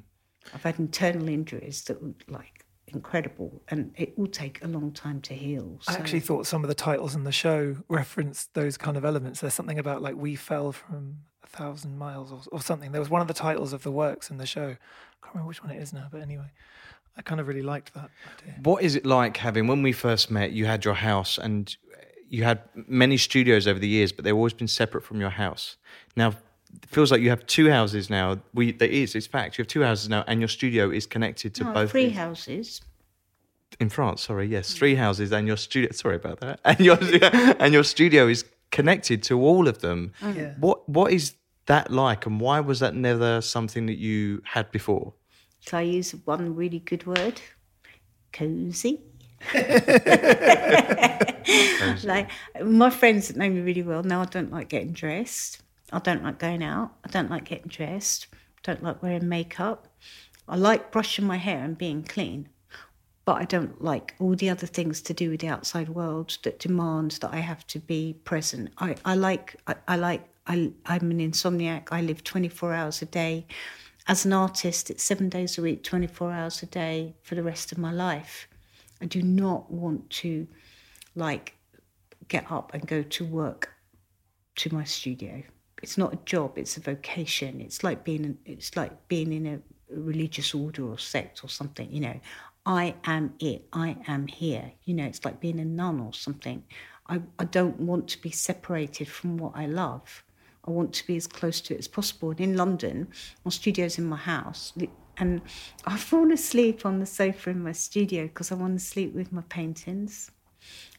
[0.55, 5.21] I've had internal injuries that were like incredible, and it will take a long time
[5.23, 5.79] to heal.
[5.87, 9.41] I actually thought some of the titles in the show referenced those kind of elements.
[9.41, 12.93] There's something about like we fell from a thousand miles or, or something.
[12.93, 14.63] There was one of the titles of the works in the show.
[14.63, 16.51] I can't remember which one it is now, but anyway,
[17.17, 18.11] I kind of really liked that
[18.41, 18.55] idea.
[18.63, 20.53] What is it like having when we first met?
[20.53, 21.77] You had your house and
[22.33, 22.59] you had
[22.89, 25.77] many studios over the years, but they've always been separate from your house.
[26.17, 26.29] Now,
[26.83, 28.27] it feels like you have two houses now.
[28.55, 29.59] We there is, it's fact.
[29.59, 32.17] You have two houses now, and your studio is connected to No, both three these-
[32.17, 32.81] houses.
[33.81, 34.23] in France.
[34.23, 35.91] Sorry, yes, three houses, and your studio.
[35.93, 36.61] Sorry about that.
[36.71, 36.99] And your
[37.63, 40.13] and your studio is connected to all of them.
[40.23, 40.31] Oh.
[40.31, 40.55] Yeah.
[40.59, 41.35] What what is
[41.67, 45.13] that like, and why was that never something that you had before?
[45.61, 47.41] Shall I use one really good word?
[48.33, 49.01] Cozy.
[52.05, 52.31] like
[52.65, 55.61] my friends that know me really well know I don't like getting dressed.
[55.93, 56.93] I don't like going out.
[57.05, 58.29] I don't like getting dressed.
[58.63, 59.89] don't like wearing makeup.
[60.49, 62.49] I like brushing my hair and being clean.
[63.25, 66.59] But I don't like all the other things to do with the outside world that
[66.59, 68.71] demand that I have to be present.
[68.79, 71.89] I, I like I, I like I, I'm an insomniac.
[71.93, 73.47] I live 24 hours a day.
[74.09, 77.71] As an artist, it's seven days a week, 24 hours a day for the rest
[77.71, 78.49] of my life.
[79.03, 80.47] I do not want to
[81.17, 81.57] like
[82.29, 83.71] get up and go to work
[84.57, 85.43] to my studio.
[85.83, 87.61] It's not a job; it's a vocation.
[87.61, 89.59] It's like being it's like being in a
[89.93, 91.91] religious order or sect or something.
[91.93, 92.21] You know,
[92.65, 93.67] I am it.
[93.73, 94.73] I am here.
[94.85, 96.63] You know, it's like being a nun or something.
[97.09, 100.23] I, I don't want to be separated from what I love.
[100.65, 102.31] I want to be as close to it as possible.
[102.31, 103.09] And in London,
[103.45, 104.73] my studio's in my house.
[105.19, 105.43] And
[105.85, 109.33] I fall asleep on the sofa in my studio because I want to sleep with
[109.33, 110.31] my paintings.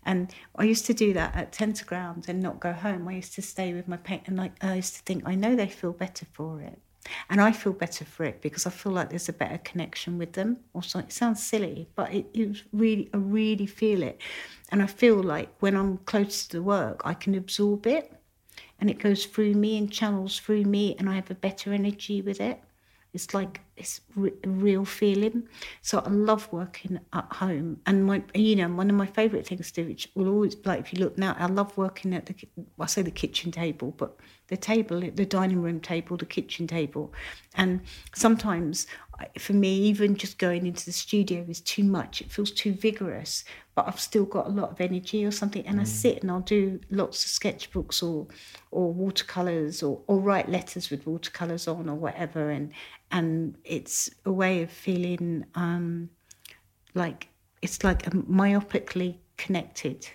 [0.06, 3.08] And I used to do that at Tenter Ground and not go home.
[3.08, 5.56] I used to stay with my paint, and I, I used to think, I know
[5.56, 6.80] they feel better for it.
[7.30, 10.34] And I feel better for it because I feel like there's a better connection with
[10.34, 10.58] them.
[10.74, 14.22] Also, it sounds silly, but it, it really, I really feel it.
[14.70, 18.14] And I feel like when I'm close to the work, I can absorb it
[18.80, 22.22] and it goes through me and channels through me, and I have a better energy
[22.22, 22.62] with it.
[23.14, 25.48] It's like it's re- a real feeling.
[25.82, 29.72] So I love working at home, and my, you know, one of my favourite things
[29.72, 32.36] to do, which will always like if you look now, I love working at the,
[32.80, 37.14] I say the kitchen table, but the table, the dining room table, the kitchen table,
[37.56, 37.82] and
[38.14, 38.88] sometimes
[39.38, 42.22] for me, even just going into the studio is too much.
[42.22, 43.44] It feels too vigorous,
[43.76, 45.88] but I've still got a lot of energy or something, and I mm.
[45.88, 48.28] sit and I'll do lots of sketchbooks or
[48.72, 52.72] or watercolors or or write letters with watercolors on or whatever, and
[53.14, 56.10] and it's a way of feeling um,
[56.96, 57.30] like
[57.62, 60.10] it's like a myopically connected.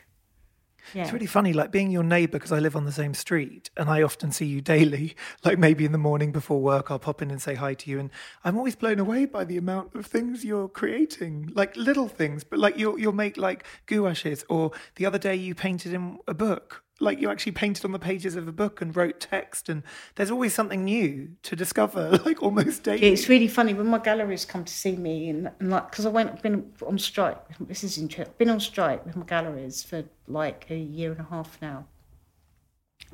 [0.94, 1.04] Yeah.
[1.04, 3.90] It's really funny, like being your neighbour because I live on the same street and
[3.90, 5.14] I often see you daily.
[5.44, 8.00] Like maybe in the morning before work, I'll pop in and say hi to you,
[8.00, 8.10] and
[8.44, 12.58] I'm always blown away by the amount of things you're creating, like little things, but
[12.58, 16.82] like you'll you'll make like gouaches, or the other day you painted in a book.
[17.00, 19.82] Like you actually painted on the pages of a book and wrote text, and
[20.16, 23.02] there's always something new to discover, like almost daily.
[23.02, 26.06] Yeah, it's really funny when my galleries come to see me, and, and like because
[26.06, 27.38] I went I've been on strike.
[27.60, 28.34] This is interesting.
[28.38, 31.86] Been on strike with my galleries for like a year and a half now.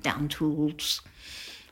[0.01, 1.03] Down tools,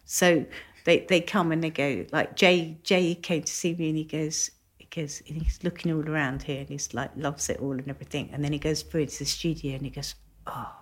[0.04, 0.44] so
[0.84, 2.04] they they come and they go.
[2.12, 4.50] Like Jay Jay came to see me, and he goes.
[4.78, 7.88] he Goes, and he's looking all around here and he's like loves it all and
[7.88, 10.14] everything and then he goes through into the studio and he goes
[10.46, 10.81] oh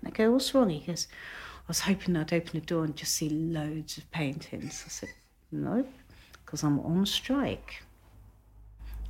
[0.00, 0.70] and I go, what's wrong?
[0.70, 1.08] He goes,
[1.68, 4.82] I was hoping I'd open the door and just see loads of paintings.
[4.86, 5.10] I said,
[5.52, 5.86] no,
[6.44, 7.82] because I'm on strike.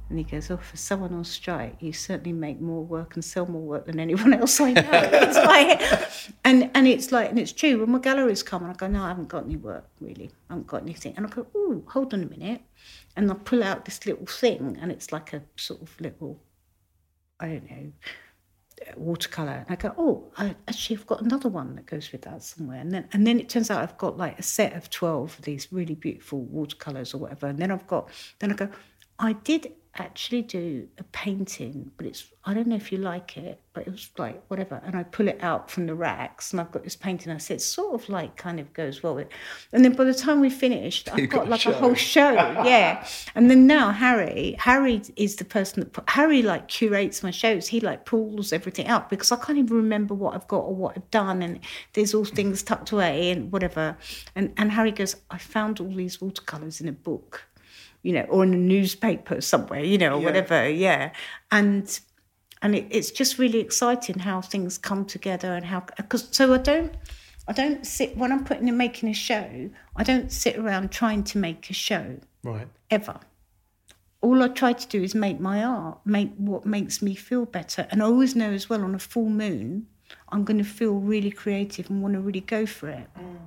[0.09, 3.47] And he goes, oh, for someone on strike, you certainly make more work and sell
[3.47, 4.83] more work than anyone else I know.
[4.93, 7.81] it's like, and, and it's like, and it's true.
[7.81, 10.31] When my galleries come, and I go, no, I haven't got any work, really.
[10.49, 11.13] I haven't got anything.
[11.17, 12.63] And I go, oh, hold on a minute.
[13.17, 16.41] And I pull out this little thing, and it's like a sort of little,
[17.39, 17.93] I don't know,
[18.97, 22.43] watercolor and I go, oh, I, actually, I've got another one that goes with that
[22.43, 22.81] somewhere.
[22.81, 25.45] And then, and then it turns out I've got like a set of 12 of
[25.45, 27.47] these really beautiful watercolors or whatever.
[27.47, 28.69] And then I've got, then I go,
[29.19, 33.61] I did actually do a painting, but it's, I don't know if you like it,
[33.73, 34.81] but it was like whatever.
[34.85, 37.33] And I pull it out from the racks and I've got this painting.
[37.33, 39.33] I said, it sort of like kind of goes well with it.
[39.73, 41.71] And then by the time we finished, I've got, got like show.
[41.71, 42.33] a whole show.
[42.65, 43.07] yeah.
[43.35, 47.69] And then now Harry, Harry is the person that, Harry like curates my shows.
[47.69, 50.97] He like pulls everything out because I can't even remember what I've got or what
[50.97, 51.43] I've done.
[51.43, 51.61] And
[51.95, 53.97] there's all things tucked away and whatever.
[54.35, 57.48] And, and Harry goes, I found all these watercolors in a book
[58.03, 60.69] you know, or in a newspaper somewhere, you know, or whatever.
[60.69, 61.13] Yeah,
[61.51, 62.01] and
[62.63, 66.59] and it, it's just really exciting how things come together and how because so I
[66.59, 66.95] don't.
[67.47, 69.71] I don't sit when I'm putting and making a show.
[69.97, 72.69] I don't sit around trying to make a show Right.
[72.91, 73.21] ever.
[74.21, 77.87] All I try to do is make my art, make what makes me feel better.
[77.91, 79.87] And I always know as well on a full moon,
[80.29, 83.07] I'm going to feel really creative and want to really go for it.
[83.19, 83.39] Mm.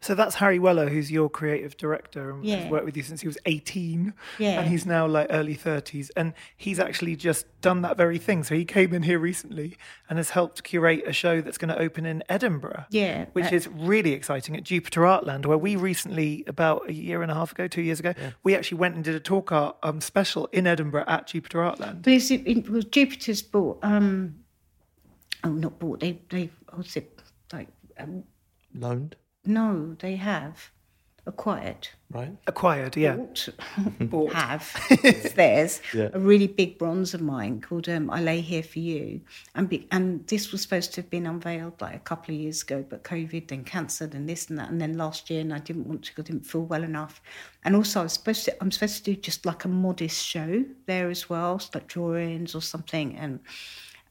[0.00, 2.56] So that's Harry Weller, who's your creative director and Yeah.
[2.56, 4.12] has worked with you since he was 18.
[4.38, 4.60] Yeah.
[4.60, 6.10] And he's now like early 30s.
[6.16, 8.44] And he's actually just done that very thing.
[8.44, 9.76] So he came in here recently
[10.08, 12.84] and has helped curate a show that's going to open in Edinburgh.
[12.90, 17.22] Yeah, Which uh, is really exciting at Jupiter Artland, where we recently, about a year
[17.22, 18.12] and a half ago, two years ago,
[18.42, 22.02] we actually went and did a talk art um, special in Edinburgh at Jupiter Artland.
[22.02, 23.78] But it's, it, it was Jupiter's bought.
[23.82, 24.36] Um,
[25.42, 26.00] oh, not bought.
[26.00, 27.18] They they what's it
[27.52, 27.68] like?
[27.98, 28.24] Um,
[28.74, 29.16] Loaned.
[29.46, 30.70] No, they have
[31.26, 31.88] acquired.
[32.10, 32.36] Right.
[32.46, 33.16] Acquired, yeah.
[33.16, 33.48] Bought.
[34.00, 34.32] Bought.
[34.32, 34.86] have.
[34.90, 35.80] It's theirs.
[35.92, 36.10] Yeah.
[36.12, 39.20] A really big bronze of mine called um, "I Lay Here for You,"
[39.54, 42.62] and be, and this was supposed to have been unveiled like a couple of years
[42.62, 45.58] ago, but COVID, then cancer, and this and that, and then last year, and I
[45.58, 47.22] didn't want to, I didn't feel well enough,
[47.64, 48.56] and also I was supposed to.
[48.62, 52.54] I'm supposed to do just like a modest show there as well, so like drawings
[52.54, 53.40] or something, and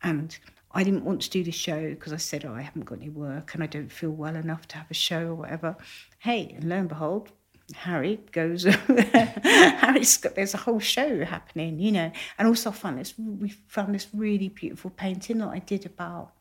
[0.01, 0.37] and.
[0.73, 3.09] I didn't want to do the show because I said, oh, I haven't got any
[3.09, 5.77] work and I don't feel well enough to have a show or whatever.
[6.19, 7.31] Hey, and lo and behold,
[7.75, 8.63] Harry goes.
[9.43, 10.35] Harry's got.
[10.35, 12.11] There's a whole show happening, you know.
[12.37, 13.13] And also, I found this.
[13.17, 16.33] We found this really beautiful painting that I did about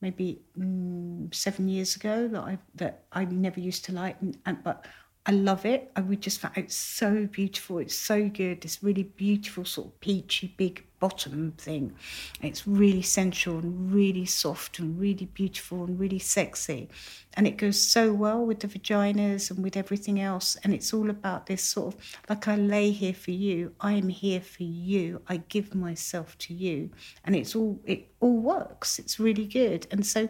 [0.00, 4.62] maybe mm, seven years ago that I that I never used to like, and, and
[4.62, 4.86] but
[5.26, 5.92] I love it.
[5.94, 7.78] I would just find it's so beautiful.
[7.78, 8.62] It's so good.
[8.62, 11.94] This really beautiful sort of peachy big bottom thing.
[12.42, 16.88] It's really sensual and really soft and really beautiful and really sexy,
[17.34, 20.56] and it goes so well with the vaginas and with everything else.
[20.62, 23.74] And it's all about this sort of like I lay here for you.
[23.80, 25.22] I am here for you.
[25.28, 26.90] I give myself to you,
[27.24, 28.98] and it's all it all works.
[28.98, 29.86] It's really good.
[29.90, 30.28] And so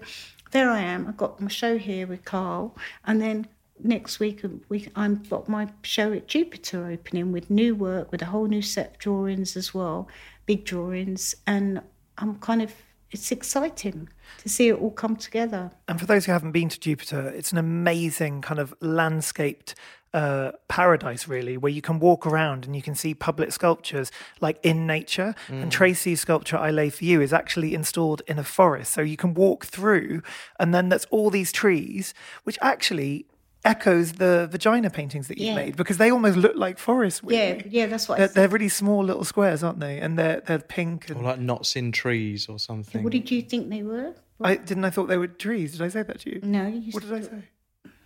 [0.51, 1.07] there I am.
[1.07, 3.47] I've got my show here with Carl, and then
[3.85, 8.27] next week we I've got my show at Jupiter opening with new work with a
[8.27, 10.09] whole new set of drawings as well,
[10.47, 11.83] big drawings, and
[12.19, 12.73] I'm kind of
[13.11, 14.09] it's exciting
[14.39, 15.73] to see it all come together.
[15.89, 19.75] And for those who haven't been to Jupiter, it's an amazing kind of landscaped
[20.13, 24.11] uh, paradise, really, where you can walk around and you can see public sculptures
[24.41, 25.35] like in nature.
[25.49, 28.93] And Tracey's sculpture, I Lay For You, is actually installed in a forest.
[28.93, 30.23] So you can walk through,
[30.59, 32.15] and then there's all these trees,
[32.45, 33.27] which actually
[33.65, 35.55] echoes the vagina paintings that you Yeah.
[35.57, 37.21] made because they almost look like forests.
[37.23, 37.71] Yeah, weirdly.
[37.73, 38.35] yeah, that's what They're, said.
[38.37, 39.99] they're really small little squares, aren't they?
[40.01, 41.11] And they're they're pink.
[41.11, 43.03] Or like knots in trees or something.
[43.03, 44.15] What did you think they were?
[44.43, 44.85] I didn't.
[44.87, 45.73] I thought they were trees.
[45.73, 46.41] Did I say that to you?
[46.43, 47.43] No, you What did I say?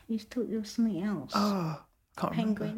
[0.08, 1.30] You thought it was something else.
[1.34, 1.80] Oh,
[2.18, 2.72] can't remember.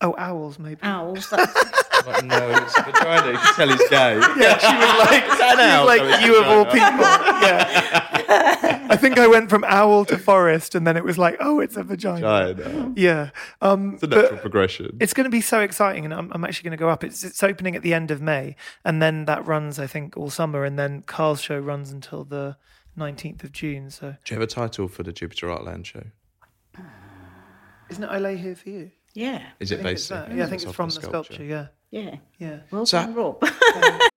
[0.00, 0.80] Penguins, Oh, owls, maybe.
[0.82, 1.28] owls.
[1.30, 1.54] That's,
[2.06, 3.32] Like, no, it's a vagina.
[3.32, 4.18] You can tell he's gay.
[4.38, 6.80] Yeah, she was like, she was like you of all people.
[7.44, 8.86] Yeah.
[8.90, 11.76] I think I went from owl to forest, and then it was like, oh, it's
[11.76, 12.54] a vagina.
[12.54, 12.92] Vagina.
[12.96, 13.30] Yeah.
[13.60, 14.96] Um, It's a natural progression.
[14.98, 17.04] it's going to be so exciting, and I'm, I'm actually going to go up.
[17.04, 20.30] It's, it's opening at the end of May, and then that runs, I think, all
[20.30, 22.56] summer, and then Carl's show runs until the
[22.96, 23.90] 19th of June.
[23.90, 26.04] So, Do you have a title for the Jupiter Artland show?
[27.90, 28.90] isn't it I lay here for you?
[29.14, 29.42] Yeah.
[29.58, 30.08] Is it I uh, based?
[30.10, 30.34] that.
[30.34, 31.44] Yeah, I think it's from the sculpture.
[31.44, 32.16] Yeah, Yeah.
[32.38, 32.60] yeah.
[32.70, 33.42] Well So- done, Rob.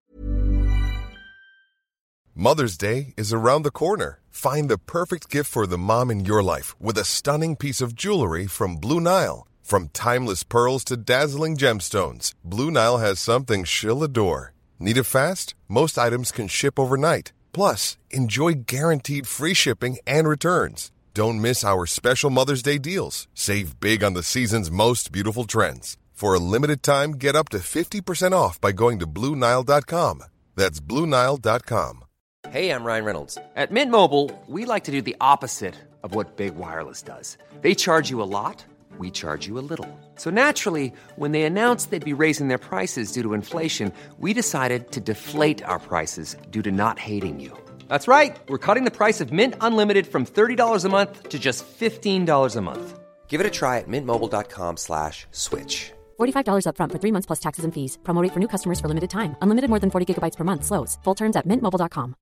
[2.36, 4.20] Mother's Day is around the corner.
[4.32, 7.94] Find the perfect gift for the mom in your life with a stunning piece of
[7.96, 9.48] jewelry from Blue Nile.
[9.62, 14.54] From timeless pearls to dazzling gemstones, Blue Nile has something she'll adore.
[14.80, 15.54] Need it fast?
[15.70, 17.32] Most items can ship overnight.
[17.54, 20.91] Plus, enjoy guaranteed free shipping and returns.
[21.16, 23.28] Don't miss our special Mother's Day deals.
[23.36, 25.95] Save big on the season's most beautiful trends.
[26.11, 30.24] For a limited time, get up to 50% off by going to Blue Nile.com.
[30.55, 32.05] That's Blue Nile.com.
[32.49, 33.38] Hey, I'm Ryan Reynolds.
[33.55, 37.38] At Mint Mobile, we like to do the opposite of what Big Wireless does.
[37.61, 38.66] They charge you a lot,
[38.97, 39.88] we charge you a little.
[40.16, 44.91] So naturally, when they announced they'd be raising their prices due to inflation, we decided
[44.91, 47.55] to deflate our prices due to not hating you.
[47.94, 48.36] That's right.
[48.50, 52.62] We're cutting the price of Mint Unlimited from $30 a month to just $15 a
[52.62, 53.00] month.
[53.28, 55.91] Give it a try at mintmobile.com slash switch.
[56.20, 58.00] $45 upfront for three months plus taxes and fees.
[58.02, 59.36] Promo rate for new customers for limited time.
[59.44, 60.66] Unlimited more than 40 gigabytes per month.
[60.66, 60.98] Slows.
[61.04, 62.16] Full terms at mintmobile.com.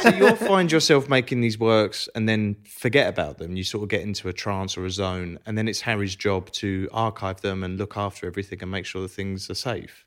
[0.00, 3.56] so you'll find yourself making these works and then forget about them.
[3.56, 6.52] You sort of get into a trance or a zone, and then it's Harry's job
[6.62, 10.06] to archive them and look after everything and make sure the things are safe.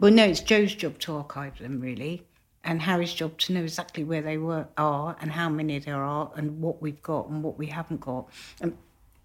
[0.00, 2.26] Well, no, it's Joe's job to archive them, really.
[2.64, 6.32] And Harry's job to know exactly where they were are and how many there are
[6.34, 8.28] and what we've got and what we haven't got.
[8.60, 8.76] And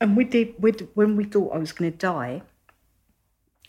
[0.01, 2.41] and with the with when we thought I was going to die,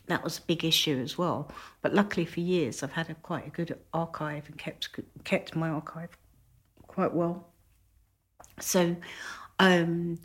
[0.08, 1.50] that was a big issue as well.
[1.82, 4.90] But luckily for years, I've had a quite a good archive and kept
[5.24, 6.10] kept my archive
[6.86, 7.48] quite well.
[8.58, 8.96] So,
[9.58, 10.18] um,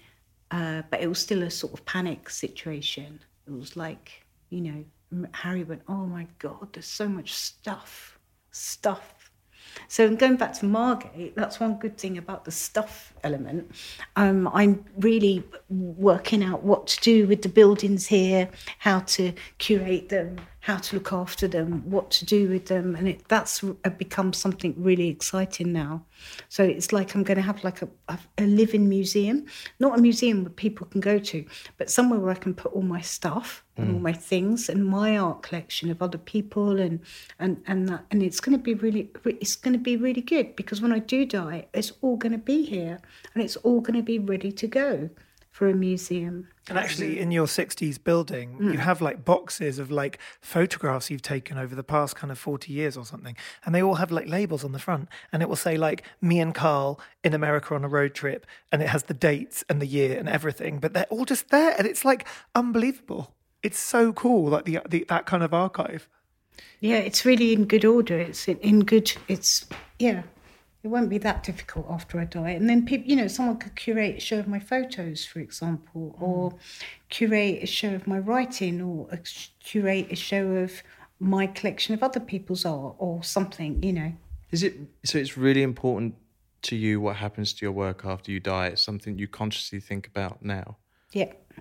[0.51, 3.19] uh, but it was still a sort of panic situation.
[3.47, 4.86] It was like, you know,
[5.34, 8.20] Harry went, "Oh my God, there's so much stuff,
[8.51, 9.32] stuff."
[9.88, 13.72] So going back to Margate, that's one good thing about the stuff element.
[14.16, 18.49] Um, I'm really working out what to do with the buildings here,
[18.80, 23.07] how to curate them, how to look after them, what to do with them, and
[23.07, 26.03] it, that's uh, become something really exciting now.
[26.49, 29.45] So it's like I'm going to have like a, a, living museum,
[29.80, 31.45] not a museum where people can go to,
[31.78, 34.01] but somewhere where I can put all my stuff and all mm.
[34.01, 36.99] my things and my art collection of other people and
[37.38, 40.55] and and that, and it's going to be really it's going to be really good
[40.55, 42.99] because when I do die, it's all going to be here
[43.36, 45.11] and it's all going to be ready to go
[45.56, 46.49] for a museum.
[46.68, 48.76] And actually, in your 60s building, you hmm.
[48.76, 52.97] have like boxes of like photographs you've taken over the past kind of 40 years
[52.97, 53.38] or something.
[53.64, 55.08] And they all have like labels on the front.
[55.32, 58.45] And it will say like me and Carl in America on a road trip.
[58.70, 60.80] And it has the dates and the year and everything.
[60.80, 61.74] But they're all just there.
[61.78, 63.34] And it's like unbelievable.
[63.64, 66.10] It's so cool, like the, the that kind of archive.
[66.82, 68.20] Yeah, it's really in good order.
[68.20, 69.14] It's in, in good.
[69.30, 69.66] It's
[69.99, 70.24] yeah.
[70.86, 72.52] It won't be that difficult after I die.
[72.52, 76.16] And then people, you know, someone could curate a show of my photos, for example,
[76.22, 76.54] or
[77.10, 79.18] curate a show of my writing, or a,
[79.60, 80.84] curate a show of
[81.20, 83.82] my collection of other people's art, or something.
[83.82, 84.14] You know.
[84.52, 85.18] Is it so?
[85.18, 86.14] It's really important
[86.62, 88.68] to you what happens to your work after you die.
[88.68, 90.78] It's something you consciously think about now.
[91.14, 91.52] Yep.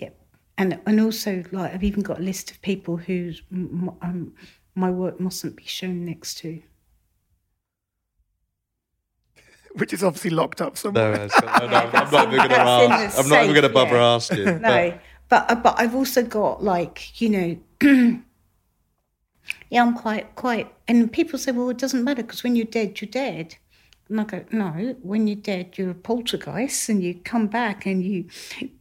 [0.00, 0.16] Yep.
[0.56, 4.32] And and also like I've even got a list of people whose um,
[4.74, 6.62] my work mustn't be shown next to.
[9.74, 11.12] Which is obviously locked up somewhere.
[11.12, 11.26] No,
[11.58, 13.18] no, no, I'm not even going to That's in the ask.
[13.18, 14.14] I'm not even going to bother yeah.
[14.14, 14.60] asking.
[14.62, 14.98] No,
[15.28, 17.58] but uh, but I've also got like you know,
[19.70, 20.72] yeah, I'm quite quite.
[20.88, 23.56] And people say, well, it doesn't matter because when you're dead, you're dead.
[24.08, 28.02] And I go, no, when you're dead, you're a poltergeist, and you come back and
[28.02, 28.24] you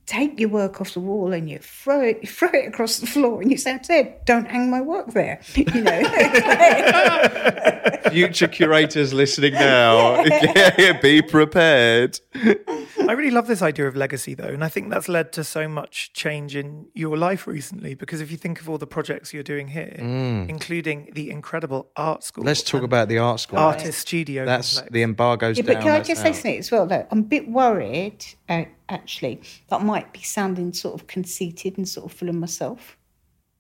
[0.08, 3.05] take your work off the wall and you throw it, you throw it across the
[3.05, 6.01] floor, and you say, I said, don't hang my work there, you know.
[8.12, 12.20] Future curators listening now, yeah, be prepared.
[12.36, 15.68] I really love this idea of legacy, though, and I think that's led to so
[15.68, 17.93] much change in your life recently.
[17.95, 19.93] Because if you think of all the projects you're doing here,
[20.49, 22.47] including the incredible art school, Mm.
[22.47, 23.60] Let's talk about the art school.
[23.60, 24.45] artist studio.
[24.45, 24.93] That's complex.
[24.93, 25.76] the embargoes Yeah, down.
[25.76, 26.86] but can I that's just say something as well?
[26.86, 31.88] Though I'm a bit worried, uh, actually, that might be sounding sort of conceited and
[31.88, 32.98] sort of full of myself.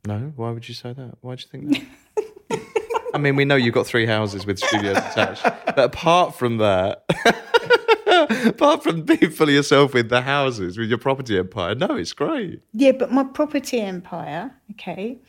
[0.05, 1.17] No, why would you say that?
[1.21, 2.61] Why do you think that?
[3.13, 7.03] I mean, we know you've got three houses with studios attached, but apart from that,
[8.45, 12.13] Apart from being full of yourself with the houses, with your property empire, no, it's
[12.13, 12.61] great.
[12.73, 15.19] Yeah, but my property empire, okay,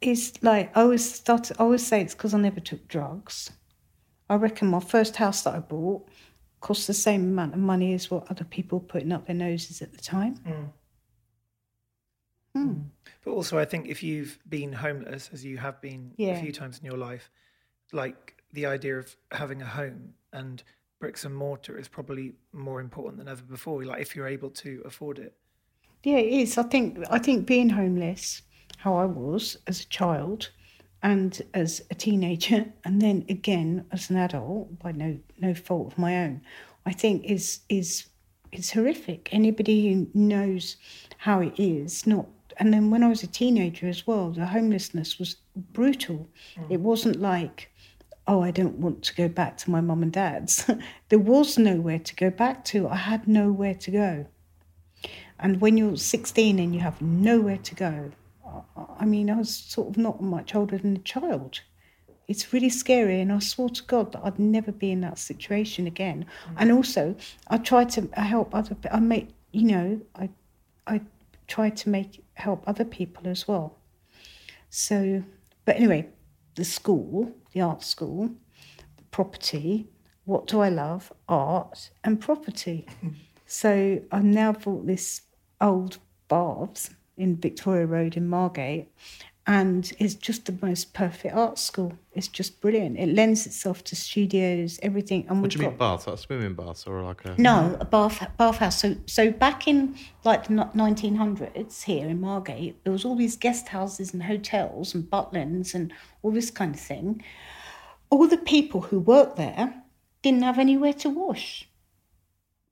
[0.00, 1.50] is like I always start.
[1.58, 3.50] I always say it's because I never took drugs.
[4.28, 6.08] I reckon my first house that I bought
[6.66, 9.92] cost the same amount of money as what other people putting up their noses at
[9.92, 10.34] the time.
[10.38, 10.72] Mm.
[12.52, 12.68] Hmm.
[12.68, 12.84] Mm.
[13.24, 16.80] But also, I think if you've been homeless, as you have been a few times
[16.80, 17.30] in your life,
[17.92, 20.64] like the idea of having a home and
[20.98, 23.84] bricks and mortar is probably more important than ever before.
[23.84, 25.34] Like if you're able to afford it.
[26.02, 26.58] Yeah, it is.
[26.58, 28.42] I think I think being homeless,
[28.78, 30.50] how I was as a child,
[31.02, 35.98] and as a teenager, and then again as an adult by no no fault of
[35.98, 36.40] my own,
[36.84, 38.06] I think is is
[38.52, 39.28] is horrific.
[39.32, 40.76] Anybody who knows
[41.18, 42.26] how it is, not
[42.58, 46.28] and then when I was a teenager as well, the homelessness was brutal.
[46.56, 46.72] Hmm.
[46.72, 47.70] It wasn't like
[48.28, 50.68] oh, I don't want to go back to my mum and dad's.
[51.08, 52.88] there was nowhere to go back to.
[52.88, 54.26] I had nowhere to go.
[55.38, 58.10] And when you're 16 and you have nowhere to go,
[59.00, 61.60] I- mean, I was sort of not much older than a child.
[62.28, 65.86] It's really scary, and I swore to God that I'd never be in that situation
[65.86, 66.26] again.
[66.48, 66.54] Mm.
[66.58, 67.16] And also,
[67.48, 68.76] I tried to help other.
[68.90, 70.30] I make, you know, I,
[70.86, 71.02] I
[71.46, 73.78] tried to make help other people as well.
[74.70, 75.22] So,
[75.64, 76.08] but anyway,
[76.56, 78.30] the school, the art school,
[78.96, 79.88] the property.
[80.24, 81.12] What do I love?
[81.28, 82.86] Art and property.
[83.46, 85.22] so I've now bought this
[85.60, 85.98] old
[86.28, 88.88] baths in Victoria Road in Margate,
[89.48, 91.92] and it's just the most perfect art school.
[92.12, 92.98] It's just brilliant.
[92.98, 95.24] It lends itself to studios, everything.
[95.28, 96.06] And What do you mean got- bath?
[96.08, 98.80] Like swimming baths or like a no, a bath bathhouse.
[98.80, 99.94] So so back in
[100.24, 104.94] like the nineteen hundreds here in Margate, there was all these guest houses and hotels
[104.94, 105.92] and Butlins and
[106.22, 107.22] all this kind of thing.
[108.10, 109.82] All the people who worked there
[110.22, 111.65] didn't have anywhere to wash.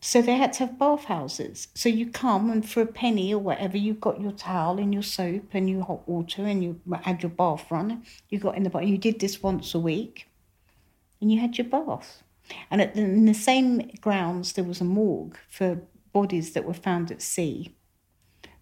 [0.06, 1.68] So they had to have bathhouses.
[1.74, 5.02] So you come and for a penny or whatever, you've got your towel and your
[5.02, 8.02] soap and your hot water and you had your bath run.
[8.28, 8.84] You got in the bath.
[8.84, 10.28] You did this once a week
[11.22, 12.22] and you had your bath.
[12.70, 15.80] And at the, in the same grounds, there was a morgue for
[16.12, 17.74] bodies that were found at sea.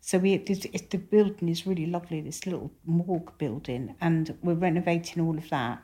[0.00, 5.20] So we it, the building is really lovely, this little morgue building, and we're renovating
[5.20, 5.82] all of that.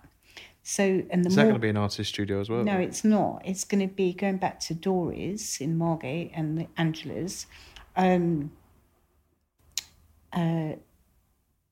[0.69, 2.63] So and the Is that going to be an artist studio as well?
[2.63, 3.41] no, it's not.
[3.43, 7.47] It's going to be going back to Dory's in Margate and the Angela's.
[7.97, 8.53] Um,
[10.31, 10.73] uh,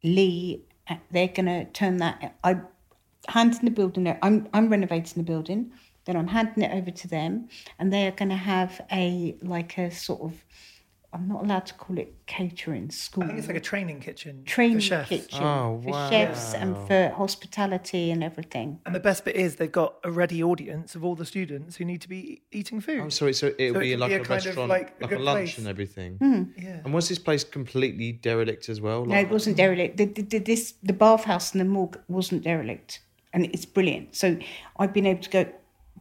[0.02, 2.38] Lee, uh, they're going to turn that.
[2.42, 2.62] I
[3.28, 4.16] handing the building.
[4.22, 5.72] I'm I'm renovating the building.
[6.06, 9.76] Then I'm handing it over to them, and they are going to have a like
[9.76, 10.42] a sort of.
[11.16, 14.44] I'm not allowed to call it catering school I think it's like a training kitchen
[14.44, 15.08] training for chefs.
[15.08, 16.10] kitchen Oh, for wow.
[16.10, 18.80] chefs and for hospitality and everything.
[18.84, 21.84] And the best bit is they've got a ready audience of all the students who
[21.84, 23.00] need to be eating food.
[23.00, 23.32] Oh, sorry.
[23.32, 25.38] So it'll So be can like be a, a restaurant, like, like, a a, lunch
[25.38, 25.58] place.
[25.58, 26.16] and everything.
[26.18, 26.42] Hmm.
[26.56, 26.80] Yeah.
[26.84, 29.04] And was this place completely derelict as well?
[29.06, 29.96] No, it wasn't derelict.
[29.96, 33.00] The, the, the, this the bathhouse and the morgue wasn't derelict,
[33.32, 34.14] and it's brilliant.
[34.16, 34.38] So
[34.78, 35.46] I've been able to go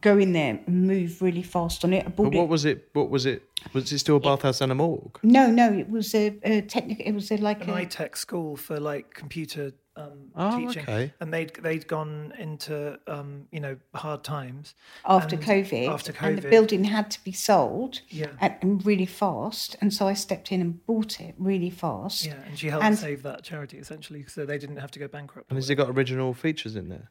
[0.00, 2.06] go in there and move really fast on it.
[2.06, 2.48] I But what it.
[2.48, 2.88] was it?
[2.92, 3.42] What was it?
[3.72, 5.18] Was it still a bathhouse and a morgue?
[5.22, 7.04] No, no, it was a, a technical.
[7.04, 11.12] It was a, like An a, iTech school for like computer um, Oh, teaching, okay.
[11.20, 14.74] and they'd they'd gone into um, you know hard times
[15.06, 18.02] after COVID, After COVID, and the building had to be sold.
[18.08, 18.26] Yeah.
[18.40, 22.26] and, and really fast, and so I stepped in and bought it really fast.
[22.26, 25.08] Yeah, and she helped And- save that charity essentially, so they didn't have to go
[25.08, 25.50] bankrupt.
[25.50, 27.10] And has it got original features in there?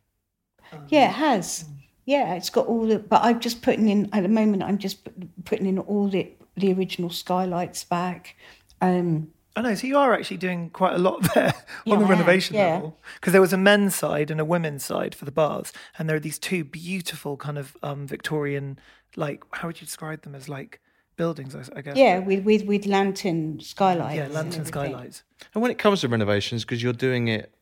[0.90, 1.66] Yeah, it has.
[2.06, 3.00] Yeah, it's got all the.
[3.00, 4.64] But I'm just putting in at the moment.
[4.64, 5.08] I'm just
[5.46, 8.36] putting in all the the original skylights back.
[8.82, 9.74] Um, I know.
[9.76, 11.54] So you are actually doing quite a lot there
[11.86, 12.74] Yeah, on the renovation yeah.
[12.76, 16.08] level, because there was a men's side and a women's side for the baths, and
[16.08, 18.78] there are these two beautiful kind of um, Victorian,
[19.16, 20.82] like how would you describe them as like
[21.16, 21.56] buildings?
[21.56, 21.96] I, I guess.
[21.98, 24.18] yeah, with with with lantern skylights.
[24.18, 24.66] Yeah, lantern everything.
[24.66, 25.24] skylights.
[25.54, 27.55] And when it comes to renovations, because you're doing it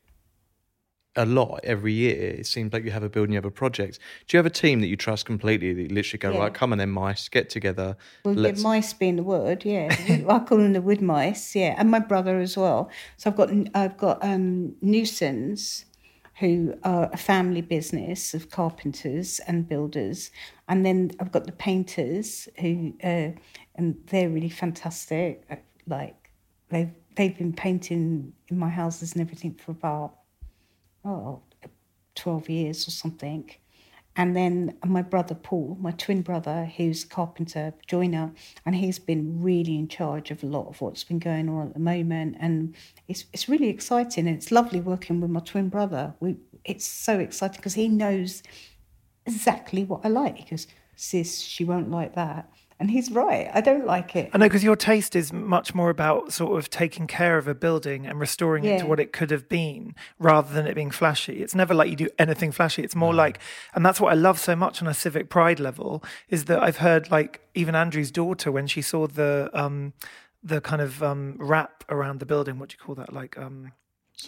[1.16, 3.98] a lot every year, it seems like you have a building, you have a project.
[4.26, 6.38] Do you have a team that you trust completely that you literally go, Yeah.
[6.40, 7.96] right, come on then, mice, get together.
[8.24, 9.88] Well, the mice being the word, yeah.
[10.28, 12.90] I call them the wood mice, yeah, and my brother as well.
[13.16, 15.84] So I've got I've got um, Newsons,
[16.40, 20.30] who are a family business of carpenters and builders,
[20.68, 23.30] and then I've got the painters who, uh,
[23.76, 25.44] and they're really fantastic.
[25.86, 26.30] Like
[26.70, 30.16] they've they've been painting in my houses and everything for about
[31.04, 31.42] oh,
[32.14, 33.50] 12 years or something.
[34.16, 38.32] And then my brother Paul, my twin brother, who's a carpenter joiner,
[38.64, 41.74] and he's been really in charge of a lot of what's been going on at
[41.74, 42.36] the moment.
[42.38, 42.76] And
[43.08, 44.28] it's it's really exciting.
[44.28, 46.14] And it's lovely working with my twin brother.
[46.20, 48.44] We it's so exciting because he knows
[49.26, 50.36] exactly what I like.
[50.38, 52.48] He goes, sis, she won't like that.
[52.84, 53.50] And he's right.
[53.54, 54.28] I don't like it.
[54.34, 57.54] I know because your taste is much more about sort of taking care of a
[57.54, 61.42] building and restoring it to what it could have been rather than it being flashy.
[61.42, 62.82] It's never like you do anything flashy.
[62.82, 63.38] It's more like,
[63.74, 66.76] and that's what I love so much on a civic pride level is that I've
[66.76, 69.94] heard like even Andrew's daughter when she saw the um
[70.42, 72.58] the kind of um wrap around the building.
[72.58, 73.14] What do you call that?
[73.14, 73.72] Like um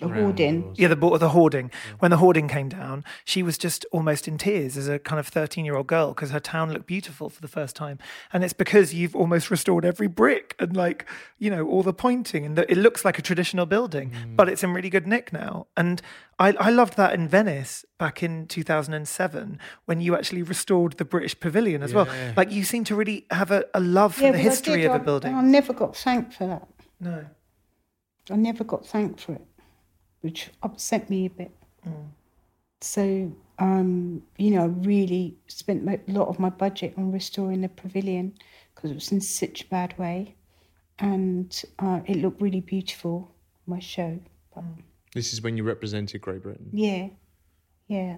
[0.00, 0.74] The hoarding.
[0.76, 1.70] yeah, the the hoarding.
[2.00, 5.28] When the hoarding came down, she was just almost in tears as a kind of
[5.28, 7.98] thirteen-year-old girl because her town looked beautiful for the first time,
[8.32, 11.06] and it's because you've almost restored every brick and like
[11.38, 14.62] you know all the pointing, and the, it looks like a traditional building, but it's
[14.64, 15.66] in really good nick now.
[15.76, 16.02] And
[16.38, 20.42] I, I loved that in Venice back in two thousand and seven when you actually
[20.42, 22.08] restored the British Pavilion as well.
[22.36, 24.86] Like you seem to really have a, a love for the history did.
[24.86, 25.34] of a I- building.
[25.34, 26.68] I never got thanked for that.
[27.00, 27.24] no.
[28.28, 29.42] I never got thanked for it,
[30.26, 31.52] which upset me a bit.
[32.80, 37.68] So, um, you know, I really spent a lot of my budget on restoring the
[37.68, 38.34] pavilion
[38.74, 40.34] because it was in such a bad way.
[40.98, 43.30] And uh, it looked really beautiful,
[43.66, 44.18] my show.
[44.54, 44.64] But
[45.14, 47.08] This is when you represented Great Britain, yeah,
[47.86, 48.16] yeah,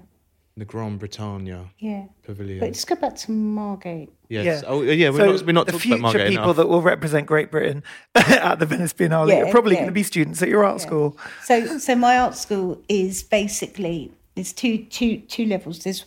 [0.59, 2.07] the Grand Britannia yeah.
[2.23, 2.61] Pavilion.
[2.61, 4.11] But let's go back to Margate.
[4.29, 4.63] yes.
[4.63, 4.69] Yeah.
[4.69, 5.11] Oh, yeah.
[5.11, 5.43] We're so not.
[5.47, 6.57] We're not the talking future about Margate people enough.
[6.57, 7.83] that will represent Great Britain
[8.15, 9.81] at the Venice Biennale Yeah, are probably yeah.
[9.81, 11.17] going to be students at your art school.
[11.45, 15.85] So, so my art school is basically there's two two two levels.
[15.85, 16.05] There's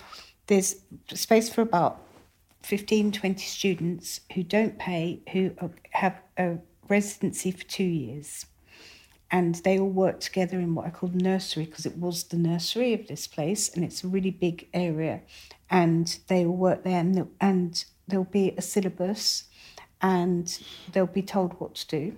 [0.48, 0.76] there's
[1.14, 2.02] space for about
[2.64, 5.52] 15, 20 students who don't pay, who
[5.92, 8.46] have a residency for two years,
[9.32, 12.38] and they all work together in what I call the nursery because it was the
[12.38, 15.22] nursery of this place, and it's a really big area,
[15.70, 19.46] and they all work there, and and there'll be a syllabus,
[20.02, 20.60] and
[20.92, 22.16] they'll be told what to do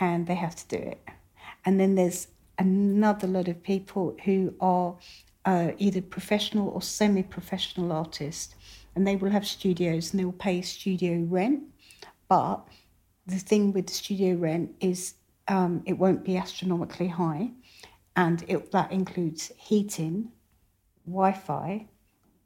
[0.00, 1.00] and they have to do it.
[1.64, 2.26] And then there's
[2.58, 4.96] another lot of people who are
[5.44, 8.54] uh, either professional or semi professional artists,
[8.96, 11.62] and they will have studios and they will pay studio rent.
[12.28, 12.66] But
[13.26, 15.14] the thing with the studio rent is
[15.48, 17.50] um, it won't be astronomically high,
[18.16, 20.30] and it, that includes heating,
[21.06, 21.86] Wi Fi,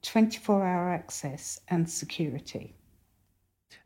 [0.03, 2.75] 24 hour access, and security.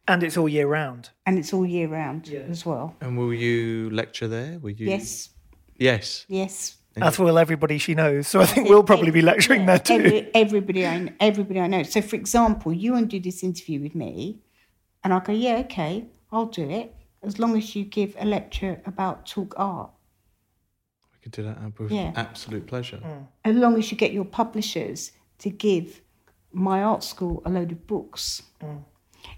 [0.06, 1.10] And it's all year round.
[1.26, 2.96] And it's all year round as well.
[3.00, 4.58] And will you lecture there?
[4.58, 4.88] Will you?
[4.88, 5.30] Yes,
[5.76, 6.24] Yes.
[6.28, 6.76] yes.
[6.96, 8.26] That's will everybody she knows.
[8.26, 9.94] So I think we'll probably be lecturing there too.
[9.94, 11.82] Every, everybody, I, everybody I know.
[11.84, 14.40] So, for example, you want to do this interview with me,
[15.04, 18.80] and I go, yeah, okay, I'll do it, as long as you give a lecture
[18.86, 19.90] about talk art.
[21.12, 22.12] We could do that with Yeah.
[22.16, 22.98] absolute pleasure.
[22.98, 23.26] Mm.
[23.44, 26.00] As long as you get your publishers to give
[26.52, 28.42] my art school a load of books.
[28.62, 28.84] Mm.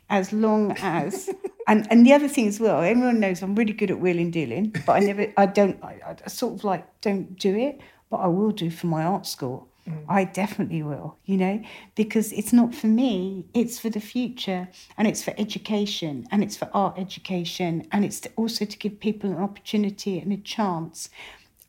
[0.08, 1.30] As long as,
[1.68, 4.74] and, and the other thing as well, everyone knows I'm really good at wheeling dealing,
[4.86, 8.26] but I never, I don't, I, I sort of like don't do it, but I
[8.26, 9.68] will do for my art school.
[9.90, 10.04] Mm.
[10.08, 11.62] I definitely will, you know,
[11.94, 16.56] because it's not for me, it's for the future and it's for education and it's
[16.56, 21.10] for art education and it's to, also to give people an opportunity and a chance.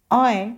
[0.09, 0.55] I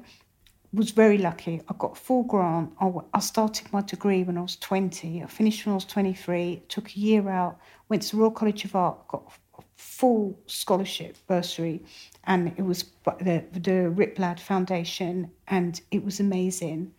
[0.73, 1.61] was very lucky.
[1.69, 2.71] I got full grant.
[3.13, 5.23] I started my degree when I was 20.
[5.23, 6.63] I finished when I was 23.
[6.67, 7.59] Took a year out.
[7.89, 9.07] Went to the Royal College of Art.
[9.07, 9.31] Got
[9.75, 11.83] full scholarship bursary,
[12.25, 12.85] and it was
[13.19, 16.93] the the Rip Ladd Foundation, and it was amazing.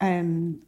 [0.00, 0.60] Um,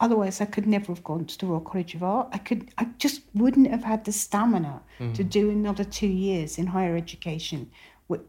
[0.00, 2.28] otherwise, I could never have gone to the Royal College of Art.
[2.32, 2.70] I could.
[2.78, 4.82] I just wouldn't have had the stamina
[5.14, 7.70] to do another two years in higher education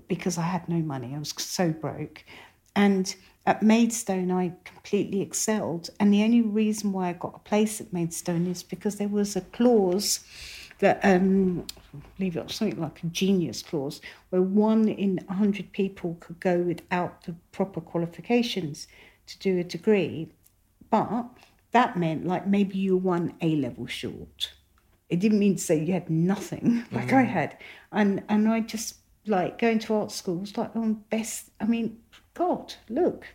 [0.08, 1.14] because I had no money.
[1.16, 2.24] I was so broke.
[2.76, 3.14] And
[3.45, 5.89] at Maidstone, I completely excelled.
[5.99, 9.36] And the only reason why I got a place at Maidstone is because there was
[9.36, 10.22] a clause
[10.80, 15.34] that, um, I believe it was something like a genius clause, where one in a
[15.34, 18.88] 100 people could go without the proper qualifications
[19.28, 20.30] to do a degree.
[20.91, 21.25] But
[21.71, 24.53] that meant like maybe you were one A level short.
[25.09, 27.29] It didn't mean to say you had nothing like I mm.
[27.29, 27.57] had.
[27.91, 31.97] And and I just like going to art school was like the best I mean,
[32.35, 33.25] God, look.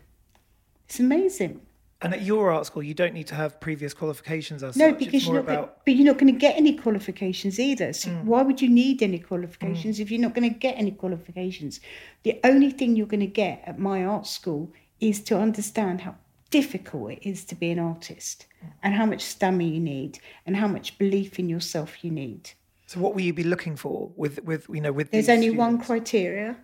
[0.85, 1.63] It's amazing.
[2.03, 4.99] And at your art school, you don't need to have previous qualifications as No, such.
[4.99, 7.95] because you're more not, gonna, about but you're not going to get any qualifications either.
[7.95, 8.25] So mm.
[8.25, 10.03] why would you need any qualifications mm.
[10.03, 11.81] if you're not going to get any qualifications?
[12.23, 16.17] The only thing you're going to get at my art school is to understand how
[16.51, 18.47] difficult it is to be an artist
[18.83, 22.51] and how much stamina you need and how much belief in yourself you need.
[22.87, 25.79] So what will you be looking for with with you know with There's only one
[25.79, 26.57] criteria,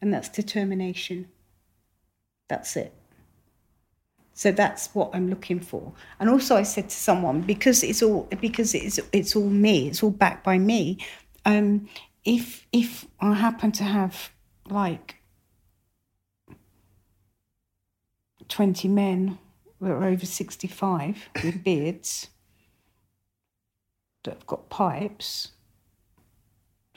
[0.00, 1.28] and that's determination.
[2.48, 2.94] That's it.
[4.32, 5.92] So that's what I'm looking for.
[6.20, 9.88] And also, I said to someone because it's all because it's it's all me.
[9.88, 10.98] It's all backed by me.
[11.44, 11.88] Um,
[12.24, 14.30] if if I happen to have
[14.68, 15.15] like
[18.48, 19.38] twenty men
[19.80, 22.28] that are over sixty five with beards,
[24.24, 25.52] that have got pipes.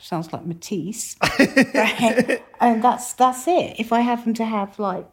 [0.01, 2.41] Sounds like Matisse, right?
[2.61, 3.75] and that's that's it.
[3.79, 5.05] If I happen to have like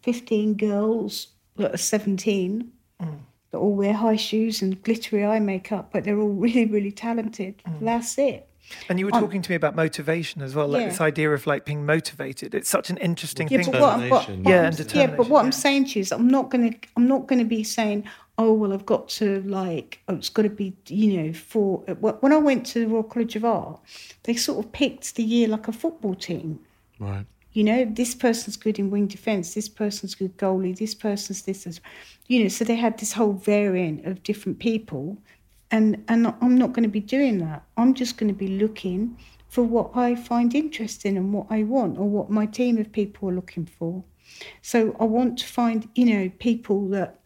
[0.00, 2.72] fifteen girls that are seventeen
[3.02, 3.18] mm.
[3.50, 7.62] that all wear high shoes and glittery eye makeup, but they're all really really talented,
[7.66, 7.80] mm.
[7.80, 8.49] that's it.
[8.88, 10.88] And you were um, talking to me about motivation as well, like Yeah.
[10.88, 12.54] this idea of like being motivated.
[12.54, 13.72] It's such an interesting Yeah, thing.
[13.72, 15.90] but what, I'm- what, what Yeah, I'm- and yeah, but determination, what I'm saying to
[15.98, 18.04] you is, I'm not gonna, I'm not gonna be saying,
[18.38, 22.32] oh well, I've got to like, oh, it's got to be, you know, for when
[22.32, 23.78] I went to the Royal College of Art,
[24.22, 26.58] they sort of picked the year like a football team.
[26.98, 27.26] Right.
[27.52, 31.64] You know, this person's good in wing defence, this person's good goalie, this person's this,
[31.64, 31.80] this.
[32.28, 32.48] you know.
[32.48, 35.18] So they had this whole variant of different people,
[35.70, 37.62] and and I'm not going to be doing that.
[37.76, 39.16] I'm just going to be looking
[39.48, 43.28] for what I find interesting and what I want, or what my team of people
[43.28, 44.04] are looking for.
[44.62, 47.18] So I want to find, you know, people that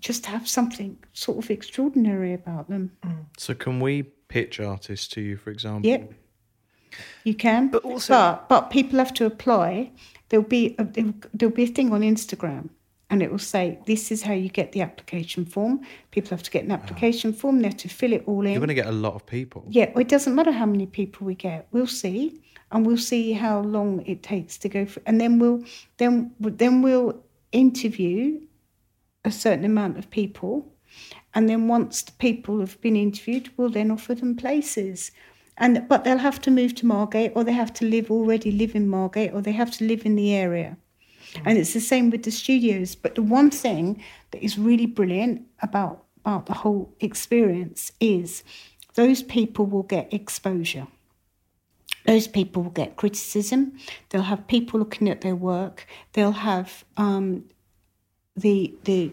[0.00, 2.92] just have something sort of extraordinary about them.
[3.04, 3.24] Mm.
[3.38, 5.88] So can we pitch artists to you, for example?
[5.88, 6.12] Yep.
[7.24, 9.90] You can, But also- but but people have to apply.
[10.28, 12.70] There'll be a, there'll, there'll be a thing on Instagram,
[13.08, 15.80] and it will say this is how you get the application form.
[16.10, 17.60] People have to get an application form.
[17.60, 18.52] They have to fill it all in.
[18.52, 19.64] You're going to get a lot of people.
[19.68, 21.68] Yeah, well, it doesn't matter how many people we get.
[21.70, 22.40] We'll see,
[22.72, 25.62] and we'll see how long it takes to go for, and then we'll
[25.98, 28.40] then then we'll interview
[29.24, 30.72] a certain amount of people,
[31.34, 35.12] and then once the people have been interviewed, we'll then offer them places.
[35.58, 38.74] And but they'll have to move to Margate, or they have to live already live
[38.74, 40.76] in Margate, or they have to live in the area.
[41.44, 42.94] And it's the same with the studios.
[42.94, 48.42] But the one thing that is really brilliant about about the whole experience is
[48.94, 50.88] those people will get exposure.
[52.04, 53.78] Those people will get criticism.
[54.08, 55.86] They'll have people looking at their work.
[56.14, 57.44] They'll have um,
[58.36, 59.12] the the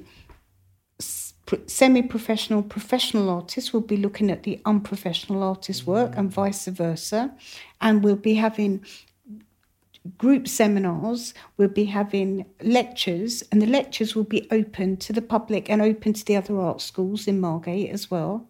[1.67, 7.33] semi-professional professional artists will be looking at the unprofessional artist's work and vice versa
[7.81, 8.83] and we'll be having
[10.17, 15.69] group seminars we'll be having lectures and the lectures will be open to the public
[15.69, 18.47] and open to the other art schools in margate as well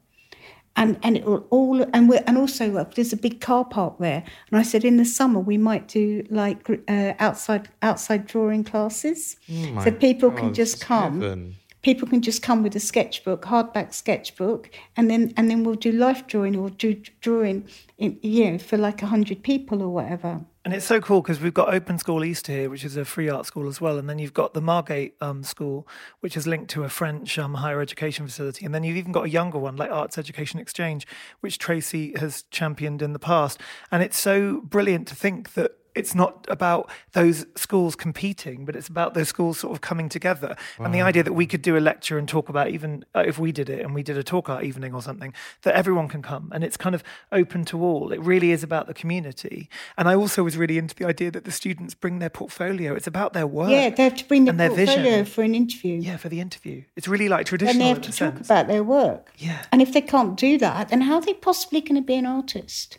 [0.76, 3.97] and and it will all and we and also uh, there's a big car park
[3.99, 8.64] there and i said in the summer we might do like uh, outside outside drawing
[8.64, 9.38] classes
[9.84, 11.56] so people can just come heaven.
[11.84, 15.91] people can just come with a sketchbook, hardback sketchbook, and then and then we'll do
[15.91, 20.41] life drawing or do drawing, in, you know, for like a hundred people or whatever.
[20.66, 23.28] And it's so cool because we've got Open School East here, which is a free
[23.28, 23.97] art school as well.
[23.97, 25.86] And then you've got the Margate um, School,
[26.22, 28.66] which is linked to a French um, higher education facility.
[28.66, 31.05] And then you've even got a younger one, like Arts Education Exchange,
[31.41, 33.59] which Tracey has championed in the past.
[33.91, 38.88] And it's so brilliant to think that it's not about those schools competing, but it's
[38.88, 40.56] about those schools sort of coming together.
[40.80, 43.38] And the idea that we could do a lecture and talk about even uh, if
[43.38, 46.22] we did it and we did a talk art evening or something, that everyone can
[46.22, 48.12] come and it's kind of open to all.
[48.12, 49.70] It really is about the community.
[49.98, 52.96] And I also was really into the idea that the students bring their portfolio.
[52.96, 53.70] It's about their work.
[53.70, 55.26] Yeah, they have to bring the and their portfolio vision.
[55.26, 56.84] for an interview, Yeah, for the interview.
[56.96, 57.74] It's really like traditional.
[57.74, 58.48] and they have to talk sense.
[58.48, 59.32] about their work.
[59.38, 59.64] Yeah.
[59.72, 62.26] and if they can't do that, then how are they possibly going to be an
[62.26, 62.98] artist?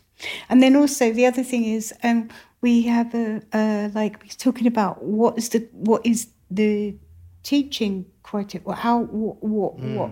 [0.49, 2.29] And then also the other thing is, um,
[2.65, 6.95] we have a uh, like we're talking about what is the what is the
[7.43, 8.65] teaching criteria?
[8.65, 10.11] Well, how what what, what?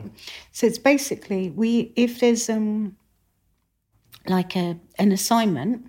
[0.52, 2.96] So it's basically we if there's um
[4.28, 5.88] like a an assignment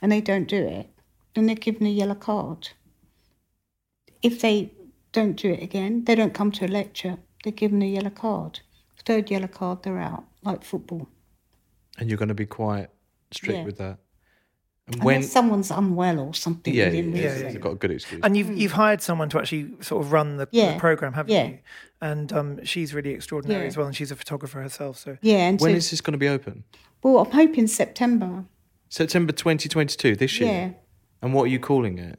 [0.00, 0.86] and they don't do it,
[1.34, 2.68] then they're given a yellow card.
[4.22, 4.72] If they
[5.10, 7.16] don't do it again, they don't come to a lecture.
[7.42, 8.60] They're given a yellow card.
[9.04, 11.08] Third yellow card, they're out, like football.
[11.98, 12.88] And you're going to be quite
[13.32, 13.64] strict Yeah.
[13.64, 13.98] with that.
[14.88, 16.72] And when Unless someone's unwell or something.
[16.72, 17.42] yeah, within yeah, reason.
[17.46, 18.20] yeah, you've got a good excuse.
[18.22, 20.74] And you've you've hired someone to actually sort of run the, Yeah.
[20.74, 21.46] the program, haven't Yeah.
[21.46, 21.58] you?
[22.00, 23.66] And um, she's really extraordinary Yeah.
[23.68, 24.98] as well, and she's a photographer herself.
[24.98, 26.62] So Yeah, and when so, is this going to be open?
[27.02, 28.44] well, I'm hoping September.
[28.88, 30.48] September 2022 this year.
[30.48, 30.70] Yeah.
[31.20, 32.18] And what are you calling it?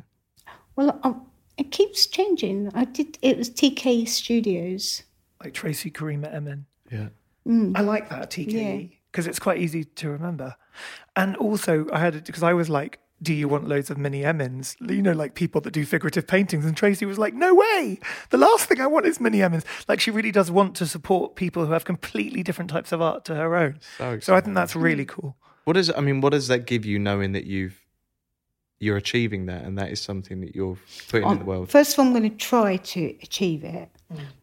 [0.76, 1.13] Well, i
[1.57, 2.70] it keeps changing.
[2.76, 3.18] I did.
[3.22, 5.03] It was TK Studios.
[5.43, 6.65] like Tracey Karima Emin.
[6.91, 7.09] Yeah.
[7.47, 8.51] I like that TKE
[8.91, 8.96] Yeah.
[9.18, 10.55] Because it's quite easy to remember.
[11.15, 14.22] And also, I had it because I was like, "Do you want loads of mini
[14.22, 16.65] Emins?" You know, like people that do figurative paintings.
[16.65, 17.99] And Tracey was like, "No way!
[18.30, 21.36] The last thing I want is mini Emins." Like she really does want to support
[21.36, 23.80] people who have completely different types of art to her own.
[23.97, 25.36] So So I think that's really cool.
[25.63, 26.22] What does I mean?
[26.22, 27.84] What does that give you, knowing that you've
[28.80, 30.78] you're achieving that, and that is something that you're
[31.09, 31.72] putting in Um, the world?
[31.72, 33.89] First of all, I'm going to try to achieve it.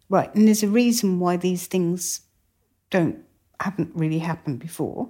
[0.08, 2.22] Right, and there's a reason why these things
[2.90, 3.18] don't
[3.64, 5.08] haven't really happened before,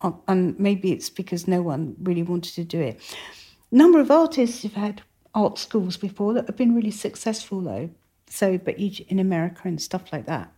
[0.00, 3.00] Um, and maybe it's because no one really wanted to do it.
[3.70, 5.02] Number of artists have had
[5.34, 7.90] art schools before that have been really successful, though.
[8.26, 10.48] So, but you- in America and stuff like that,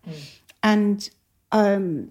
[0.63, 1.09] and
[1.53, 2.11] um,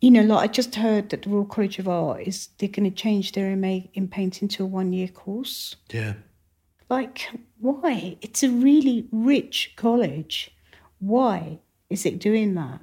[0.00, 2.88] you know, like I just heard that the Royal College of Art is they're going
[2.90, 5.76] to change their MA in painting to a one-year course.
[5.92, 6.14] Yeah.
[6.90, 8.16] Like, why?
[8.20, 10.50] It's a really rich college.
[11.00, 11.58] Why
[11.90, 12.80] is it doing that?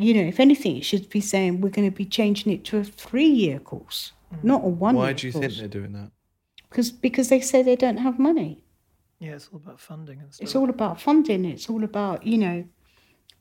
[0.00, 2.78] You know, if anything, it should be saying we're going to be changing it to
[2.78, 4.44] a three-year course, mm.
[4.44, 4.94] not a one.
[4.94, 5.08] Year course.
[5.08, 6.12] Why do you think they're doing that?
[6.70, 8.62] Because because they say they don't have money.
[9.18, 10.44] Yeah, it's all about funding and stuff.
[10.44, 11.44] It's all about funding.
[11.44, 12.64] It's all about you know.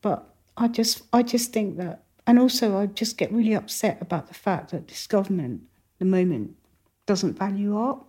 [0.02, 0.28] But
[0.58, 4.34] I just I just think that, and also I just get really upset about the
[4.34, 6.56] fact that this government, at the moment,
[7.06, 8.00] doesn't value art,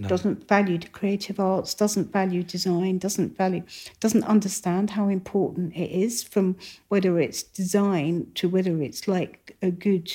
[0.00, 3.62] doesn't value the creative arts, doesn't value design, doesn't value,
[4.00, 6.56] doesn't understand how important it is from
[6.88, 10.12] whether it's design to whether it's like a good,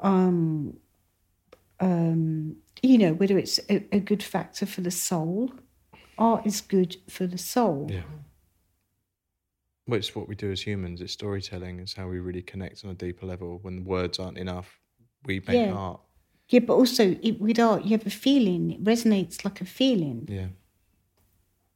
[0.00, 0.76] um,
[1.80, 5.52] um, you know, whether it's a, a good factor for the soul.
[6.18, 7.88] Art is good for the soul.
[7.90, 8.02] Yeah.
[9.86, 11.00] Well, it's what we do as humans.
[11.00, 11.80] It's storytelling.
[11.80, 13.58] It's how we really connect on a deeper level.
[13.62, 14.80] When words aren't enough,
[15.24, 15.72] we make Yeah.
[15.72, 16.00] art.
[16.52, 18.72] Yeah, but also it, with art, you have a feeling.
[18.72, 20.26] It resonates like a feeling.
[20.30, 20.48] Yeah.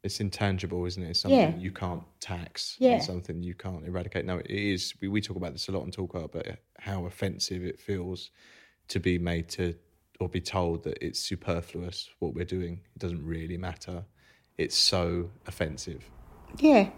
[0.02, 1.10] It's intangible, isn't it?
[1.10, 1.56] It's something Yeah.
[1.56, 2.76] you can't tax.
[2.78, 2.96] Yeah.
[2.96, 4.24] It's something you can't eradicate.
[4.26, 4.94] No, it is.
[5.00, 6.46] We, we talk about this a lot on Talk Art, but
[6.78, 8.30] how offensive it feels
[8.88, 9.74] to be made to
[10.20, 12.80] or be told that it's superfluous what we're doing.
[12.94, 14.04] It doesn't really matter.
[14.58, 16.08] It's so offensive.
[16.58, 16.90] Yeah,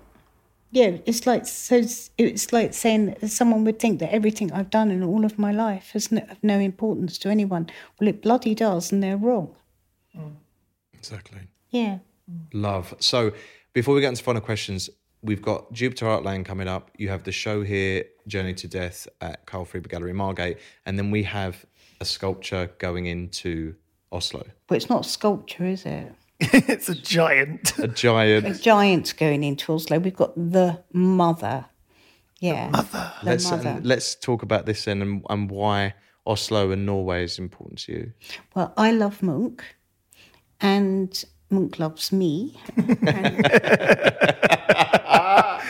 [0.71, 0.99] yeah.
[1.07, 1.83] It's like so.
[2.17, 5.53] It's like saying that someone would think that everything I've done in all of my
[5.53, 7.71] life has no, of no importance to anyone.
[7.99, 9.55] Well, it bloody does, and they're wrong.
[10.95, 11.41] Exactly.
[11.71, 11.99] Yeah.
[12.53, 12.95] Love.
[12.99, 13.33] So
[13.73, 14.91] before we get into final questions,
[15.23, 16.91] we've got Jupiter Artland coming up.
[16.99, 21.11] You have the show here, Journey to Death at Carl Freedman Gallery Margate, and then
[21.11, 21.65] we have
[22.01, 23.75] a sculpture going into
[24.13, 24.45] Oslo.
[24.67, 26.13] But it's not sculpture, is it?
[26.41, 27.79] it's a giant.
[27.79, 28.47] A giant.
[28.47, 28.63] A giant.
[28.63, 29.99] giant going into Oslo.
[29.99, 31.67] We've got the mother.
[32.41, 32.71] Yeah.
[32.71, 33.71] The let's mother.
[33.71, 35.95] um, let's talk about this then and, and why
[36.27, 38.13] Oslo and Norway is important to you.
[38.55, 39.63] Well, I love Munch,
[40.61, 42.61] and Munch loves me.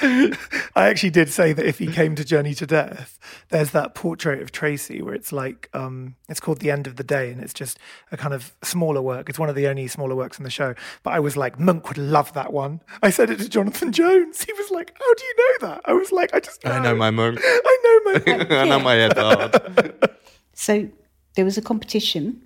[0.74, 3.18] I actually did say that if he came to Journey to Death,
[3.48, 7.04] there's that portrait of Tracey where it's like, um, it's called The End of the
[7.04, 7.78] Day, and it's just
[8.12, 9.28] a kind of smaller work.
[9.28, 10.74] It's one of the only smaller works in the show.
[11.02, 12.80] But I was like, Munch would love that one.
[13.02, 14.42] I said it to Jonathan Jones.
[14.42, 15.80] He was like, How do you know that?
[15.84, 16.72] I was like, I just know.
[16.72, 17.40] I know my Munch.
[17.42, 18.50] I know my Munch.
[18.50, 20.08] I know my head hard.
[20.60, 20.88] So
[21.36, 22.42] there was a competition,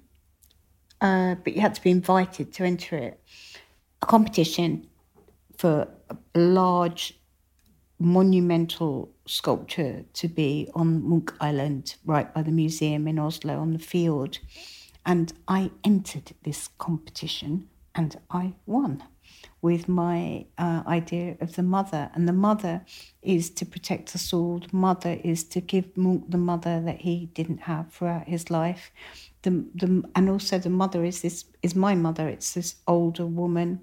[1.01, 3.19] uh, but you had to be invited to enter it.
[4.03, 4.87] A competition
[5.57, 7.19] for a large,
[8.03, 13.79] monumental sculpture to be on Munch Island, right by the museum in Oslo, on the
[13.79, 14.39] field.
[15.05, 19.03] And I entered this competition and I won
[19.61, 22.11] with my uh, idea of the mother.
[22.15, 22.85] And the mother
[23.23, 24.59] is to protect us all.
[24.59, 28.91] The mother is to give Munch the mother that he didn't have throughout his life.
[29.43, 32.29] The, the, and also the mother is this is my mother.
[32.29, 33.81] It's this older woman.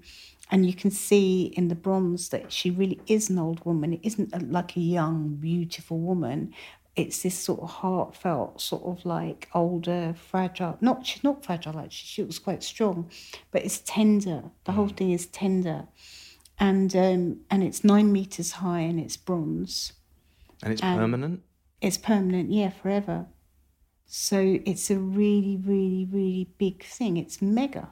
[0.52, 3.92] And you can see in the bronze that she really is an old woman.
[3.92, 6.52] It isn't a, like a young, beautiful woman.
[6.96, 10.76] It's this sort of heartfelt, sort of like older, fragile.
[10.80, 11.78] Not she's not fragile.
[11.78, 13.08] Actually, she was quite strong,
[13.52, 14.42] but it's tender.
[14.64, 15.86] The whole thing is tender,
[16.58, 19.92] and um, and it's nine meters high and it's bronze.
[20.62, 21.42] And it's Um, permanent.
[21.80, 23.26] It's permanent, yeah, forever.
[24.04, 27.16] So it's a really, really, really big thing.
[27.16, 27.90] It's mega.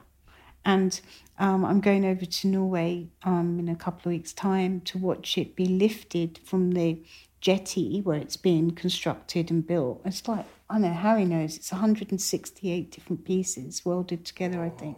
[0.69, 1.01] And
[1.39, 5.35] um, I'm going over to Norway um, in a couple of weeks' time to watch
[5.35, 7.01] it be lifted from the
[7.41, 9.99] jetty where it's being constructed and built.
[10.05, 14.95] It's like, I know, Harry knows, it's 168 different pieces welded together, I think.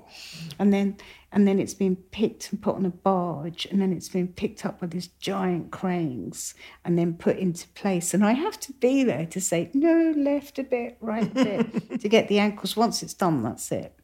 [0.60, 0.98] And then
[1.32, 4.66] and then it's been picked and put on a barge, and then it's been picked
[4.66, 6.54] up by these giant cranes
[6.84, 8.14] and then put into place.
[8.14, 12.00] And I have to be there to say, no, left a bit, right a bit,
[12.02, 12.76] to get the ankles.
[12.76, 13.96] Once it's done, that's it.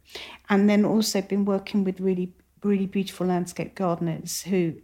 [0.49, 4.75] And then also been working with really, really beautiful landscape gardeners who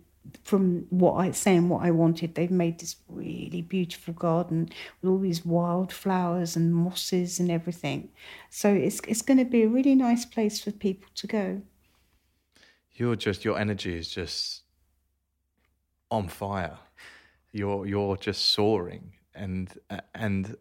[0.43, 4.69] from what I say and what I wanted, they've made this really beautiful garden
[5.01, 8.09] with all these wildflowers and mosses and everything.
[8.49, 11.61] So it's it's going to be a really nice place for people to go.
[12.95, 14.63] You're just your energy is just
[16.09, 16.77] on fire.
[17.51, 19.77] You're you're just soaring, and
[20.15, 20.55] and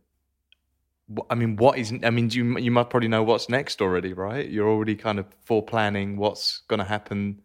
[1.30, 1.93] I mean, what is?
[2.02, 4.48] I mean, you you might probably know what's next already, right?
[4.48, 7.40] You're already kind of for planning what's going to happen,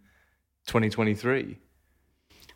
[0.67, 1.57] 2023.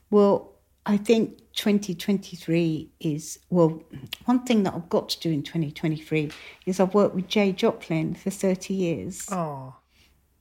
[0.10, 0.56] Well,
[0.86, 3.84] I think 2023 is well.
[4.26, 6.32] One thing that I've got to do in 2023
[6.66, 9.28] is I've worked with Jay Jopling for 30 years.
[9.32, 9.76] Oh,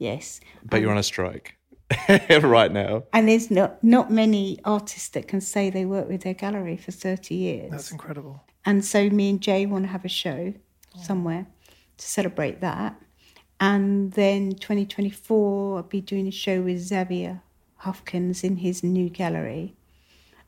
[0.01, 1.57] Yes, But you're on a strike.
[2.43, 3.05] right now.
[3.13, 6.93] And there's not not many artists that can say they work with their gallery for
[6.93, 7.71] 30 years.
[7.71, 8.43] That's incredible.
[8.65, 10.53] And so me and Jay want to have a show
[10.97, 11.47] somewhere
[11.97, 13.01] to celebrate that.
[13.59, 17.43] And then 2024, I'll be doing a show with Xavier
[17.83, 19.75] Hufkens in his new gallery.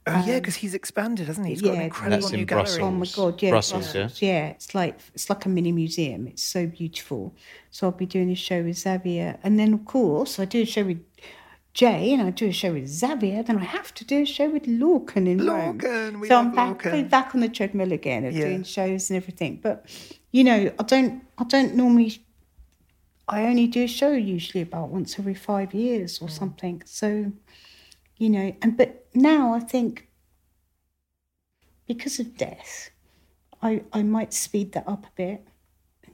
[0.07, 1.53] Oh yeah, because he's expanded, hasn't he?
[1.53, 2.63] He's got an Um, yeah, incredible That's new in gallery.
[2.65, 2.83] Brussels.
[2.83, 4.09] Oh my god, yeah, Brussels, yeah?
[4.17, 4.47] yeah.
[4.49, 6.27] It's like it's like a mini museum.
[6.27, 7.35] It's so beautiful.
[7.71, 10.65] So I'll be doing a show with Xavier, and then of course I do a
[10.67, 11.05] show with
[11.75, 13.43] Jay, and I do a show with Xavier.
[13.43, 15.79] Then I have to do a show with Lorcan in Rome.
[15.79, 17.09] Lorcan, we so I'm back, Lorcan.
[17.09, 18.45] back on the treadmill again of Yeah.
[18.45, 19.59] doing shows and everything.
[19.63, 19.87] But
[20.33, 22.19] you know, I don't, I don't normally.
[23.29, 26.23] I only do a show usually about once every five years Mm.
[26.23, 26.83] or something.
[26.85, 27.33] So,
[28.19, 30.09] you know, and but now I think
[31.87, 32.91] because of death,
[33.63, 35.47] I I might speed that up a bit.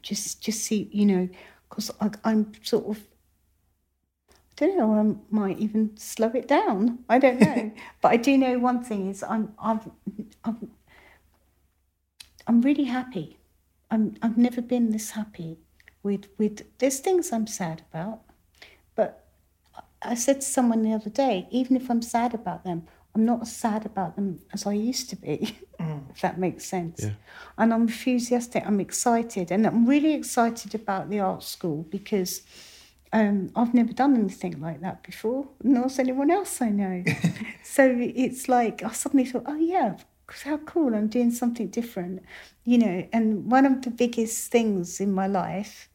[0.03, 1.29] Just just see, you know,
[1.69, 1.91] because
[2.25, 3.01] I'm sort of.
[4.61, 4.95] I don't know.
[4.95, 6.99] I might even slow it down.
[7.09, 9.81] I don't know, but I do know one thing is I'm I'm
[10.45, 10.71] I'm
[12.47, 13.39] I'm really happy.
[13.91, 15.59] I'm I've never been this happy
[16.03, 16.63] with with.
[16.79, 18.23] There's things I'm sad about,
[18.97, 19.27] but
[20.03, 23.43] I said to someone the other day, even if I'm sad about them, I'm not
[23.43, 26.11] as sad about them as I used to be, mm.
[26.11, 27.01] if that makes sense.
[27.03, 27.13] Yeah.
[27.57, 32.43] And I'm enthusiastic, I'm excited, and I'm really excited about the art school because
[33.13, 37.05] um, I've never done anything like that before, nor has anyone else I know.
[37.63, 39.97] so it's like I suddenly thought, oh yeah,
[40.45, 40.95] how cool!
[40.95, 42.23] I'm doing something different,
[42.65, 43.09] you know.
[43.13, 45.89] And one of the biggest things in my life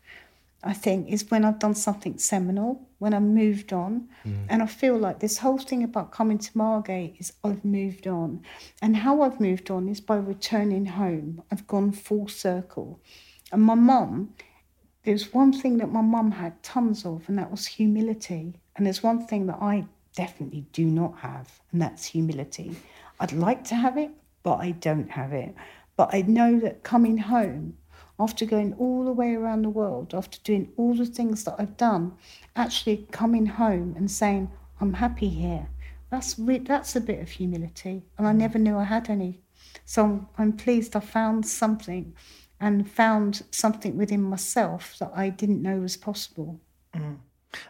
[0.64, 4.08] I think, is when I've done something seminal, when I've moved on.
[4.48, 8.42] And I feel like this whole thing about coming to Margate is I've moved on.
[8.82, 11.44] And how I've moved on is by returning home.
[11.52, 13.02] I've gone full circle.
[13.52, 14.36] And my mum,
[15.04, 18.54] there's one thing that my mum had tons of, and that was humility.
[18.76, 19.86] And there's one thing that I
[20.16, 22.76] definitely do not have, and that's humility.
[23.20, 24.12] I'd like to have it,
[24.44, 25.54] but I don't have it.
[25.96, 27.78] But I know that coming home,
[28.20, 31.78] after going all the way around the world, after doing all the things that I've
[31.78, 32.14] done,
[32.56, 35.68] actually coming home and saying, I'm happy here.
[36.10, 39.42] That's that's a bit of humility, and I never knew I had any.
[39.86, 42.14] So I'm pleased I found something,
[42.60, 46.60] and found something within myself that I didn't know was possible.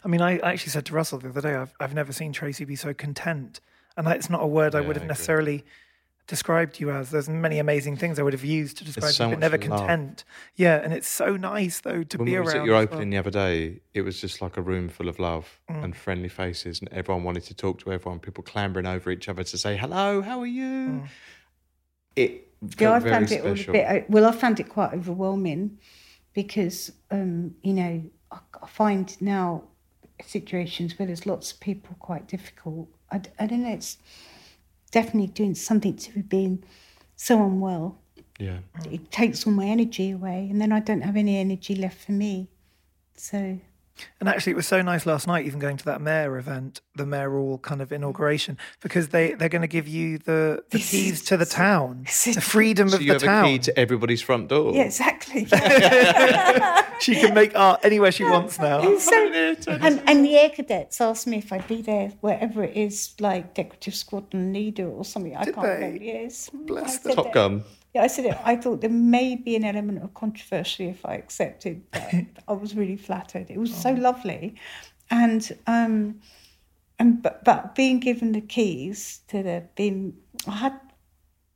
[0.04, 2.66] I mean, I actually said to Russell the other day, I've, I've never seen Tracey
[2.66, 3.60] be so content.
[3.98, 5.64] And that's not a word I would have necessarily
[6.26, 7.12] described you as.
[7.12, 9.80] There's many amazing things I would have used to describe so you, but never love.
[9.80, 10.24] content.
[10.56, 12.62] Yeah, and it's so nice, though, to When be we was around.
[12.62, 12.94] at your as well.
[12.96, 15.84] opening the other day, it was just like a room full of love Mm.
[15.84, 18.20] and friendly faces, and everyone wanted to talk to everyone.
[18.20, 20.64] People clambering over each other to say hello, how are you?
[21.04, 21.08] Mm.
[22.16, 22.48] It
[22.80, 24.10] Yeah, I found it all a bit.
[24.10, 25.80] Well, I found it quite overwhelming
[26.34, 29.64] because, um, you know, I, I find now
[30.26, 32.88] situations where there's lots of people quite difficult.
[33.12, 33.70] I don't know.
[33.70, 33.98] It's
[34.92, 36.64] definitely doing something to being
[37.16, 38.00] so unwell.
[38.40, 38.60] Yeah,
[38.90, 42.14] It takes all my energy away, and then I don't have any energy left for
[42.14, 42.50] me.
[43.16, 43.60] So
[44.20, 47.06] And actually, it was so nice last night, even going to that mayor event, the
[47.06, 51.38] mayoral kind of inauguration, because they, they're going to give you the, the keys to
[51.38, 54.74] the town, the freedom so of you have a key to everybody's front door.
[54.74, 55.46] yeah, exactly.
[57.00, 58.98] she can make art anywhere she wants now.
[58.98, 59.30] So-
[59.68, 63.54] and, and the air cadets asked me if I'd be there wherever it is, like
[63.54, 65.36] decorative squadron leader or something.
[65.36, 65.70] I can't they?
[65.70, 66.04] remember.
[66.04, 66.50] Yes.
[66.54, 67.64] Bless the Top Gun.
[67.94, 68.38] Yeah, I said it.
[68.44, 72.12] I thought there may be an element of controversy if I accepted, but
[72.48, 73.52] I was really flattered.
[73.52, 74.56] It was so lovely,
[75.12, 76.20] and um,
[76.98, 80.16] and but, but being given the keys to the being,
[80.48, 80.80] I had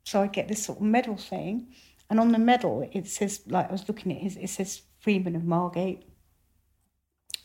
[0.03, 1.73] so I get this sort of medal thing,
[2.09, 5.35] and on the medal it says like I was looking at it, it says Freeman
[5.35, 6.03] of Margate,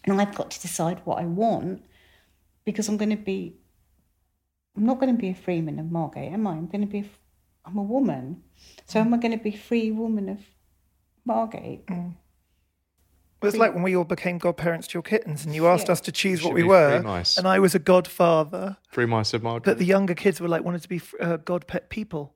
[0.04, 1.82] and I've got to decide what I want
[2.66, 3.56] because I'm going to be.
[4.76, 6.52] I'm not going to be a Freeman of Margate, am I?
[6.52, 7.00] I'm going to be.
[7.00, 7.04] A,
[7.64, 8.42] I'm a woman,
[8.86, 10.38] so am I going to be free woman of
[11.24, 11.84] Margate?
[11.88, 15.92] Well, it's like when we all became godparents to your kittens, and you asked Yeah.
[15.92, 17.36] us to choose what we were, mice.
[17.36, 19.64] and I was a godfather, Free mice of Margaret.
[19.64, 22.34] but the younger kids were like wanted to be uh, god pet people.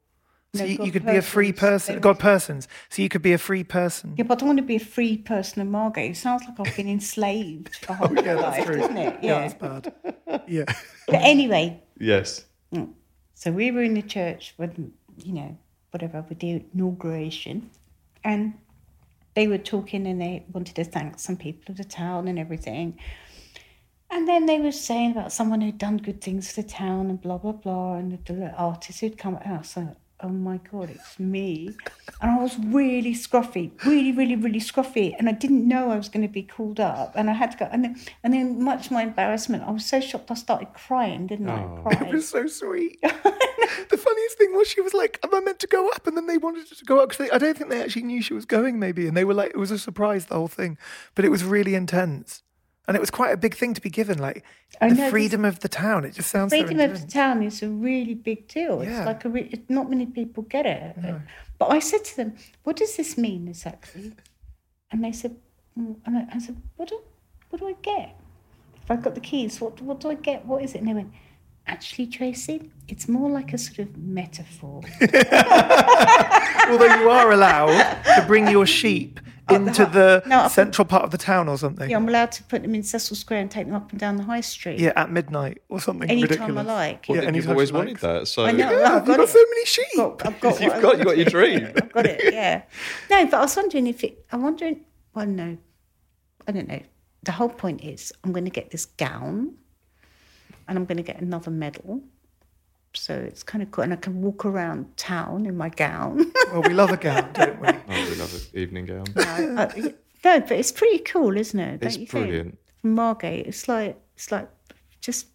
[0.55, 2.67] So No, you, you god could be a free person, They god persons.
[2.89, 4.15] So you could be a free person.
[4.17, 6.13] Yeah, but I don't want to be a free person of Margate.
[6.13, 9.19] It sounds like I've been enslaved for whole my life, doesn't it?
[9.23, 9.49] Yeah, Yeah.
[9.49, 10.43] that's bad.
[10.49, 10.65] Yeah.
[11.07, 12.45] But anyway, yes.
[13.35, 14.93] So we were in the church when,
[15.23, 15.57] you know,
[15.91, 17.71] whatever, with the inauguration.
[18.25, 18.55] And
[19.35, 22.99] they were talking and they wanted to thank some people of the town and everything.
[24.11, 27.21] And then they were saying about someone who'd done good things for the town and
[27.21, 29.67] blah, blah, blah, and the, artist who'd come out.
[29.67, 31.77] So oh my God, it's me.
[32.21, 35.15] And I was really scruffy, really, really, really scruffy.
[35.19, 37.13] And I didn't know I was going to be called up.
[37.15, 37.69] And I had to go.
[37.71, 41.27] And then, and then much to my embarrassment, I was so shocked I started crying,
[41.27, 41.63] didn't I?
[41.63, 41.91] Oh.
[41.91, 42.99] It was so sweet.
[43.03, 46.27] the funniest thing was she was like, "Am I meant to go up?" And then
[46.27, 48.45] they wanted her to go up because I don't think they actually knew she was
[48.45, 48.79] going.
[48.79, 50.79] Maybe, and they were like, it was a surprise the whole thing,
[51.15, 52.43] but it was really intense,
[52.87, 54.45] and it was quite a big thing to be given, like
[54.81, 56.05] I the know, freedom of the town.
[56.05, 58.83] It just sounds so Freedom of the town is a really big deal.
[58.83, 58.99] Yeah.
[58.99, 60.97] It's like a re- not many people get it.
[61.59, 64.13] But I said to them, "What does this mean exactly?"
[64.93, 65.37] And they said,
[65.79, 67.01] mm, and I, I said, "What do
[67.51, 68.15] what do I get?
[68.83, 70.47] If I've got the keys, what what do I get?
[70.47, 71.13] What is it?" And they went,
[71.67, 74.83] "Actually, Tracey, it's more like a sort of metaphor."
[76.69, 79.21] Although you are allowed to bring your sheep
[79.51, 81.89] into the No, central part of the town or something.
[81.89, 84.17] yeah, I'm allowed to put them in Cecil Square and take them up and down
[84.17, 84.81] the high street.
[84.81, 86.67] Yeah, at midnight or something Anytime ridiculous.
[86.67, 87.09] I like.
[87.09, 88.01] Yeah, Well, you've always wanted likes.
[88.03, 88.29] that.
[88.29, 88.69] So I know.
[88.71, 89.29] Yeah, I've you've got got it.
[89.29, 89.87] so many sheep.
[89.97, 91.69] got, I've got, You've what got- you got your dream.
[91.77, 92.63] I've got it, yeah.
[93.11, 94.81] No, but I was wondering if it, I'm wondering,
[95.15, 95.57] well, no,
[96.49, 96.81] I don't know.
[97.23, 99.55] The whole point is I'm going to get this gown
[100.69, 102.03] and I'm going to get another medal.
[102.95, 103.85] So it's kind of cool.
[103.85, 106.33] And I can walk around town in my gown.
[106.53, 107.69] Well, we love a gown, don't we?
[107.69, 109.05] Oh, we love an evening gown.
[109.17, 109.67] Uh,
[110.25, 111.81] no, but it's pretty cool, isn't it?
[111.81, 112.57] Don't It's brilliant.
[112.81, 114.49] From Margate, it's like, it's like
[115.01, 115.27] just,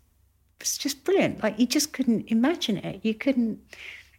[0.62, 1.44] it's just brilliant.
[1.44, 3.02] Like you just couldn't imagine it.
[3.04, 3.60] You couldn't,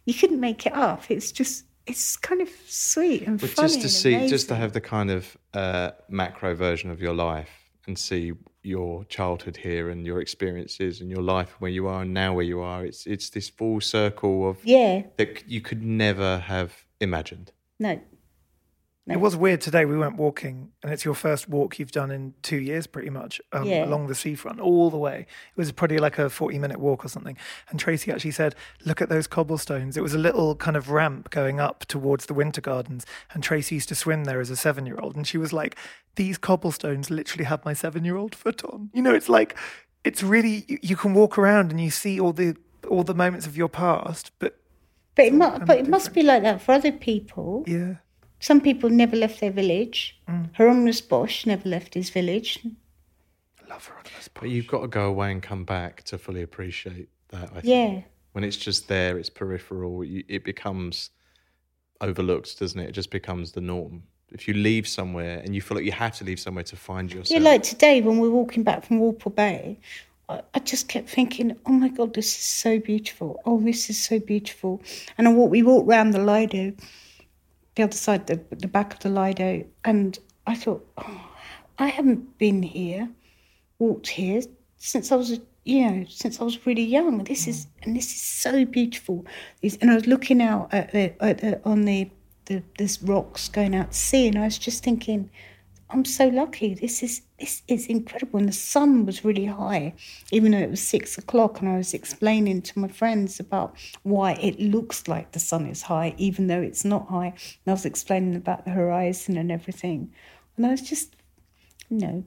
[0.05, 1.09] you couldn't make it up.
[1.09, 3.67] It's just, it's kind of sweet and But funny.
[3.69, 7.13] just to and see, just to have the kind of uh, macro version of your
[7.15, 7.49] life
[7.87, 8.33] and see
[8.63, 12.33] your childhood here and your experiences and your life and where you are and now
[12.33, 12.85] where you are.
[12.85, 17.51] It's it's this full circle of Yeah, that you could never have imagined.
[17.79, 17.99] no,
[19.05, 19.83] It was weird today.
[19.83, 23.41] We went walking, and it's your first walk you've done in two years, pretty much,
[23.51, 23.83] um, Yeah.
[23.83, 25.27] along the seafront, all the way.
[25.51, 27.37] It was probably like a 40 minute walk or something.
[27.69, 28.55] And Tracey actually said,
[28.85, 29.97] Look at those cobblestones.
[29.97, 33.05] It was a little kind of ramp going up towards the winter gardens.
[33.33, 35.17] And Tracey used to swim there as a seven year old.
[35.17, 35.75] And she was like,
[36.15, 38.89] These cobblestones literally have my seven year old foot on.
[38.93, 39.57] You know, it's like,
[40.05, 42.55] it's really, you, you can walk around and you see all the,
[42.89, 44.57] all the moments of your past, but
[45.15, 47.63] but it must, but it must be like that for other people.
[47.67, 47.95] yeah.
[48.43, 50.19] Some people never left their village.
[50.27, 50.53] Mm.
[50.53, 52.59] Hieronymus Bosch never left his village.
[52.65, 56.17] I Love her on this But you've got to go away and come back to
[56.17, 57.51] fully appreciate that.
[57.55, 57.63] I think.
[57.63, 58.01] Yeah.
[58.33, 60.03] When it's just there, it's peripheral.
[60.05, 61.11] It becomes
[62.01, 62.89] overlooked, doesn't it?
[62.89, 64.03] It just becomes the norm.
[64.33, 67.13] If you leave somewhere and you feel like you have to leave somewhere to find
[67.13, 69.79] yourself, Yeah, like today when we're walking back from Walpole Bay,
[70.27, 73.39] I, I just kept thinking, oh my God, this is so beautiful.
[73.45, 74.81] Oh, this is so beautiful.
[75.17, 76.73] And I walk, we walked round the Lido,
[77.75, 81.29] the other side, the, the back of the Lido, and I thought, oh,
[81.79, 83.09] I haven't been here,
[83.79, 84.41] walked here
[84.77, 87.23] since I was, you know, since I was really young.
[87.23, 87.69] This is, mm.
[87.83, 89.25] and this is so beautiful.
[89.61, 92.09] This- And I was looking out at the, at the on the,
[92.45, 95.29] the, this rocks going out to sea, and I was just thinking,
[95.93, 96.73] I'm so lucky.
[96.73, 98.39] This is this is incredible.
[98.39, 99.93] And the sun was really high,
[100.31, 101.59] even though it was six o'clock.
[101.59, 105.83] And I was explaining to my friends about why it looks like the sun is
[105.83, 107.27] high, even though it's not high.
[107.27, 110.11] And I was explaining about the horizon and everything.
[110.57, 111.15] And I was just,
[111.89, 112.23] you know,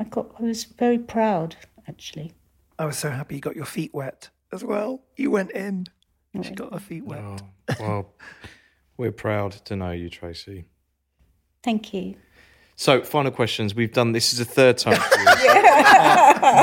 [0.00, 1.54] I got I was very proud
[1.86, 2.32] actually.
[2.80, 5.04] I was so happy you got your feet wet as well.
[5.16, 5.86] You went in.
[6.42, 7.20] She got her feet wet.
[7.22, 7.36] Oh,
[7.78, 8.14] well,
[8.96, 10.64] we're proud to know you, Tracey.
[11.62, 12.16] Thank you.
[12.76, 13.74] So, final questions.
[13.74, 14.98] We've done this is the third time.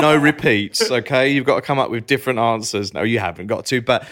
[0.02, 1.30] no repeats, okay?
[1.30, 2.92] You've got to come up with different answers.
[2.92, 4.06] No, you haven't got to, but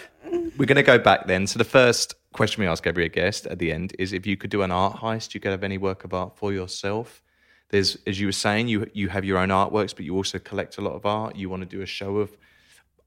[0.56, 1.46] we're going to go back then.
[1.46, 4.50] So, the first question we ask every guest at the end is if you could
[4.50, 7.22] do an art heist, you could have any work of art for yourself.
[7.68, 10.78] There's, as you were saying, you you have your own artworks, but you also collect
[10.78, 11.36] a lot of art.
[11.36, 12.36] You want to do a show of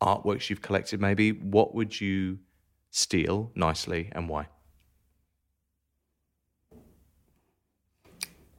[0.02, 1.32] artworks you've collected, maybe.
[1.32, 2.40] What would you
[2.91, 4.48] steal nicely and why?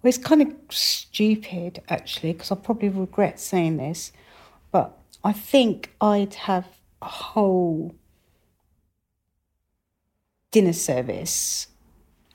[0.04, 4.12] Well, it's kind of stupid, actually, because I probably regret saying this,
[4.70, 6.66] but I think I'd have
[7.00, 7.94] a whole
[10.50, 11.68] dinner service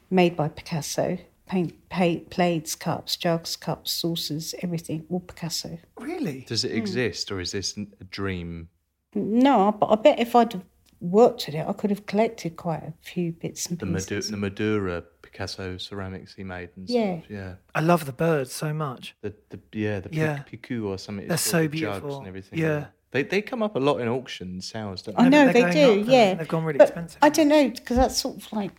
[0.09, 1.19] made by Picasso.
[1.45, 5.77] Paint, paint, plates, cups, jugs, cups, saucers, everything, all Picasso.
[5.99, 6.45] Really?
[6.47, 6.77] Does it hmm.
[6.77, 8.69] exist, or is this a dream?
[9.13, 10.59] No, but I bet if I'd
[11.01, 14.31] worked at it, I could have collected quite a few bits and The, pieces.
[14.31, 17.19] Madu- the Madoura Picasso ceramics he made and Yeah.
[17.19, 17.29] stuff.
[17.29, 17.53] Yeah.
[17.75, 19.15] I love the birds so much.
[19.21, 20.23] The, the yeah, the Yeah.
[20.23, 20.43] yeah.
[20.51, 21.27] picu or something.
[21.27, 22.17] They're it's so called, the jugs beautiful.
[22.19, 22.59] and everything.
[22.59, 22.85] Yeah.
[23.11, 25.73] They they come up a lot in auction sales, don't I know they're they going
[25.73, 26.33] do, up, yeah.
[26.35, 27.17] They've gone really But expensive.
[27.23, 28.71] I don't know because that's sort of like.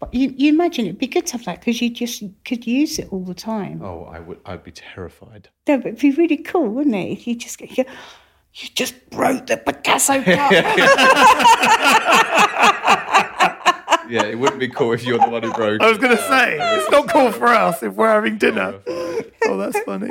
[0.00, 2.98] But you, you imagine it'd be good to have that because you just could use
[2.98, 3.80] it all the time.
[3.82, 4.40] Oh, I would.
[4.44, 5.48] I'd be terrified.
[5.68, 7.12] No, but it'd be really cool, wouldn't it?
[7.12, 7.84] If you just get, you,
[8.54, 10.52] you just broke the Picasso cup.
[14.08, 15.80] Yeah, it wouldn't be cool if you're the one who broke.
[15.80, 18.80] I was going to uh, say, it's not cool for us if we're having dinner.
[19.46, 20.08] Oh, that's funny.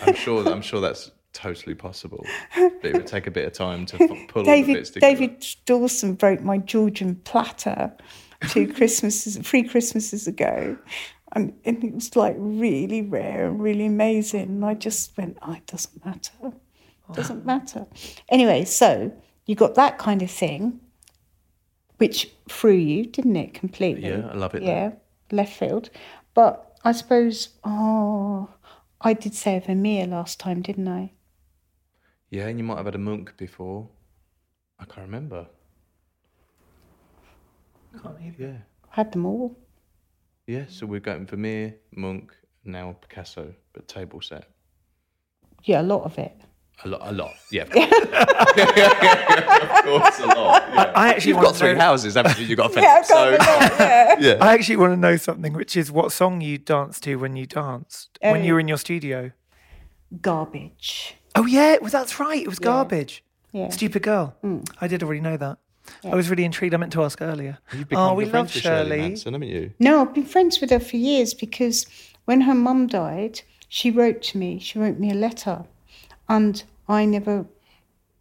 [0.00, 0.48] I'm sure.
[0.48, 2.24] I'm sure that's totally possible.
[2.56, 4.88] But it would take a bit of time to f- pull all the David bits
[4.90, 5.14] together.
[5.14, 7.92] David Dawson broke my Georgian platter
[8.48, 10.76] two Christmases, three Christmases ago,
[11.32, 14.42] and, and it was like really rare and really amazing.
[14.42, 17.86] And I just went, oh, it doesn't matter, it doesn't matter.
[18.28, 19.12] Anyway, so
[19.46, 20.80] you got that kind of thing,
[22.02, 24.08] which threw you, didn't it, completely?
[24.08, 24.66] Yeah, I love it, though.
[24.66, 24.90] Yeah,
[25.30, 25.88] left field,
[26.34, 28.48] but I suppose, oh,
[29.00, 31.12] I did say Vermeer last time, didn't I?
[32.28, 33.88] Yeah, and you might have had a Munch before.
[34.80, 35.46] I can't remember.
[38.02, 38.42] Can't either.
[38.42, 38.56] Yeah,
[38.90, 39.56] I had them all.
[40.46, 40.64] yeah.
[40.68, 42.30] So we're going Vermeer, Munch,
[42.64, 44.48] now Picasso, but table set.
[45.64, 46.34] Yeah, a lot of it.
[46.84, 47.32] A lot, a lot.
[47.50, 50.62] Yeah, of course, of course a lot.
[50.74, 50.92] Yeah.
[50.96, 52.46] I actually You've want got to three know- houses, haven't you?
[52.46, 53.40] You've got a Yeah, I've so, a lot,
[53.78, 54.16] yeah.
[54.20, 54.36] yeah.
[54.40, 57.46] I actually want to know something, which is what song you danced to when you
[57.46, 58.44] danced, when Oh.
[58.44, 59.30] you were in your studio.
[60.20, 61.16] Garbage.
[61.34, 62.40] Oh, yeah, well, that's right.
[62.42, 63.24] It was garbage.
[63.52, 63.68] Yeah.
[63.68, 63.72] Mm.
[63.72, 64.34] Stupid girl.
[64.80, 65.58] I did already know that.
[66.04, 66.74] I was really intrigued.
[66.74, 67.58] I meant to ask earlier.
[67.72, 69.00] You've become oh, we love friends with Shirley Shirley.
[69.00, 69.72] Manson, haven't you?
[69.78, 71.86] No, I've been friends with her for years because
[72.24, 74.58] when her mum died, she wrote to me.
[74.58, 75.64] She wrote me a letter,
[76.28, 77.46] and I never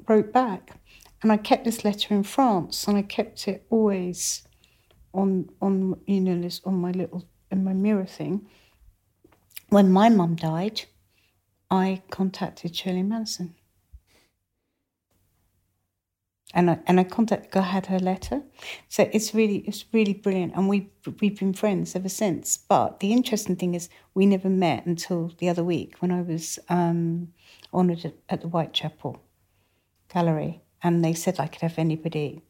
[0.08, 0.78] wrote back.
[1.22, 4.48] And I kept this letter in France, and I kept it always
[5.14, 8.48] on on you know this on my little in my mirror thing.
[9.70, 10.86] When my mum died,
[11.70, 13.56] I contacted Shirley Manson.
[16.54, 17.56] and I and I contacted.
[17.56, 18.44] I had her letter,
[18.90, 20.90] so it's really it's really brilliant, and we
[21.20, 22.58] we've been friends ever since.
[22.58, 26.60] But the interesting thing is, we never met until the other week when I was
[26.70, 27.30] um,
[27.74, 29.22] honoured at, the Whitechapel
[30.14, 32.44] Gallery, and they said I could have anybody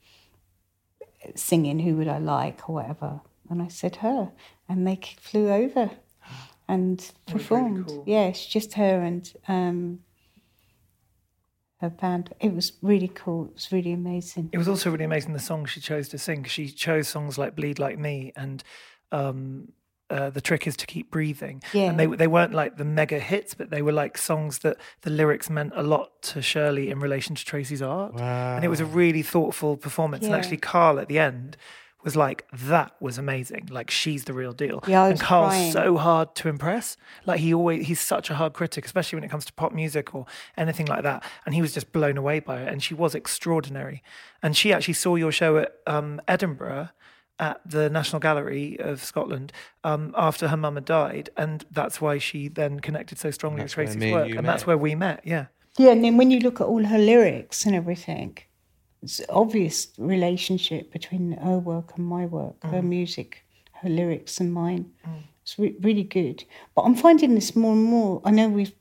[1.36, 1.80] singing.
[1.80, 3.22] Who would I like or whatever?
[3.50, 4.32] And I said her,
[4.70, 5.92] and they flew over
[6.68, 7.92] and performed.
[8.06, 9.32] Yeah, it's just her and.
[9.48, 10.00] Um,
[11.82, 12.34] her band.
[12.40, 13.46] It was really cool.
[13.46, 14.52] It was really amazing.
[14.54, 16.44] It was also really amazing the song she chose to sing.
[16.44, 18.64] She chose songs like "Bleed Like Me" and
[19.12, 19.70] um,
[20.12, 21.84] uh, "The Trick Is to Keep Breathing." Yeah.
[21.90, 25.10] and they they weren't like the mega hits, but they were like songs that the
[25.10, 28.14] lyrics meant a lot to Shirley in relation to Tracey's art.
[28.14, 28.56] Wow.
[28.56, 30.26] And it was a really thoughtful performance.
[30.26, 31.58] And actually, Carl at the end
[32.04, 33.70] was like, "That was amazing.
[33.72, 35.72] Like she's the real deal." Yeah, and Carl's crying.
[35.72, 36.98] so hard to impress.
[37.26, 40.16] Like he always he's such a hard critic, especially when it comes to pop music
[40.16, 40.26] or
[40.58, 41.24] anything like that.
[41.46, 42.68] And he was just blown away by it.
[42.68, 44.02] And she was extraordinary.
[44.44, 46.90] And she actually saw your show at um, Edinburgh
[47.42, 49.52] at the National Gallery of Scotland
[49.84, 53.76] um, after her mum had died, and that's why she then connected so strongly That's
[53.76, 55.22] with Tracey's me and work, and that's where we met.
[55.26, 55.48] Yeah.
[55.78, 58.38] Yeah, and then when you look at all her lyrics and everything,
[59.02, 63.44] it's obvious relationship between her work and my work, her music,
[63.82, 64.92] her lyrics and mine.
[65.42, 66.44] It's re- really good.
[66.76, 68.22] But I'm finding this more and more.
[68.24, 68.74] I know we've.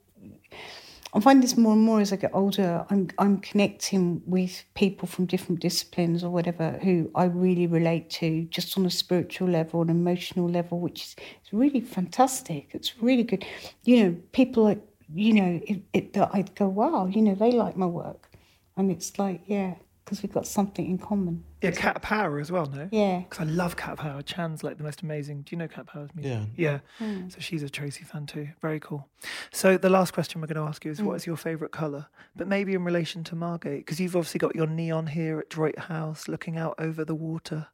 [1.12, 2.86] I'm finding this more and more as I get older.
[2.88, 8.44] I'm I'm connecting with people from different disciplines or whatever who I really relate to,
[8.44, 12.68] just on a spiritual level, an emotional level, which is it's really fantastic.
[12.72, 13.44] It's really good.
[13.84, 14.80] You know, people like
[15.12, 18.30] you know it, it, that I'd go, wow, you know, they like my work,
[18.76, 19.74] and it's like, yeah,
[20.10, 21.44] because we've got something in common.
[21.62, 22.88] Yeah, Cat Power as well, no?
[22.90, 23.20] Yeah.
[23.20, 24.22] Because I love Cat Power.
[24.22, 25.42] Chan's like the most amazing.
[25.42, 26.48] Do you know Cat Power's music?
[26.56, 26.72] Yeah.
[26.72, 27.06] Yeah.
[27.06, 27.28] Hmm.
[27.28, 28.48] So she's a Tracey fan too.
[28.60, 29.06] Very cool.
[29.52, 31.04] So the last question we're going to ask you is hmm.
[31.04, 32.08] what is your favourite colour?
[32.34, 35.78] But maybe in relation to Margate, because you've obviously got your neon here at Droit
[35.78, 37.68] House looking out over the water.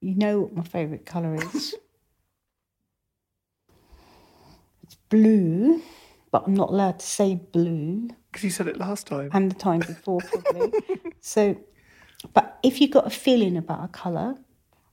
[0.00, 1.74] You know what my favourite colour is?
[4.82, 5.82] it's blue,
[6.30, 8.08] but I'm not allowed to say blue.
[8.32, 9.28] Because you said it last time.
[9.34, 10.72] and the time before probably.
[11.20, 11.54] so,
[12.32, 14.36] but if you've got a feeling about a color,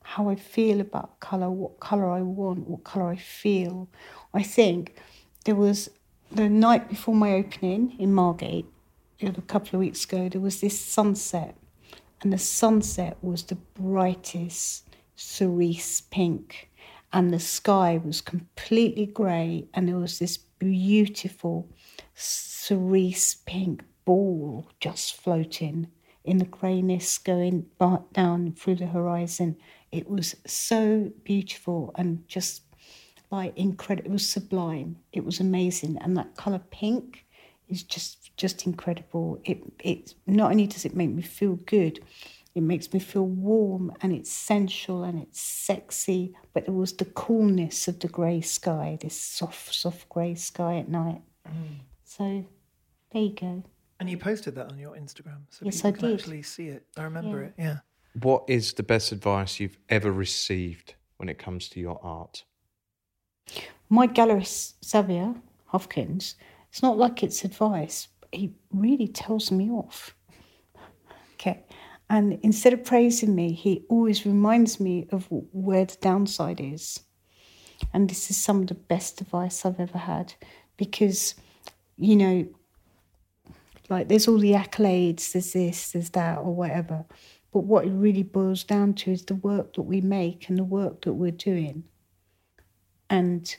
[0.03, 3.87] how I feel about color, what color I want, what color I feel,
[4.33, 4.95] I think
[5.45, 5.89] there was
[6.31, 8.65] the night before my opening in Margate,
[9.21, 11.55] a couple of weeks ago, there was this sunset,
[12.21, 16.69] and the sunset was the brightest cerise pink,
[17.11, 21.67] and the sky was completely grey, and there was this beautiful
[22.15, 25.87] cerise pink ball just floating
[26.29, 27.65] in the greyness going
[28.13, 29.57] down through the horizon.
[29.91, 32.61] It was so beautiful and just
[33.31, 34.09] like incredible.
[34.09, 34.97] It was sublime.
[35.11, 37.25] It was amazing, and that color pink
[37.67, 39.39] is just just incredible.
[39.43, 41.99] It it not only does it make me feel good,
[42.55, 46.35] it makes me feel warm and it's sensual and it's sexy.
[46.53, 50.89] But there was the coolness of the grey sky, this soft soft grey sky at
[50.89, 51.21] night.
[51.47, 51.79] Mm.
[52.03, 52.45] So
[53.11, 53.63] there you go.
[53.99, 55.41] And you posted that on your Instagram.
[55.49, 56.19] So Yes, people I can did.
[56.19, 56.85] actually see it.
[56.97, 57.47] I remember Yeah.
[57.47, 57.53] it.
[57.57, 57.77] Yeah.
[58.21, 62.43] what is the best advice you've ever received when it comes to your art?
[63.89, 65.35] My gallerist, Xavier
[65.71, 66.35] Hufkens,
[66.69, 68.07] it's not like it's advice.
[68.31, 70.15] He really tells me off.
[71.35, 71.63] Okay.
[72.09, 76.99] And instead of praising me, he always reminds me of where the downside is.
[77.93, 80.33] And this is some of the best advice I've ever had
[80.75, 81.35] because,
[81.95, 82.45] you know,
[83.89, 87.05] like there's all the accolades, there's this, there's that, or whatever.
[87.51, 90.63] But what it really boils down to is the work that we make and the
[90.63, 91.83] work that we're doing.
[93.09, 93.55] And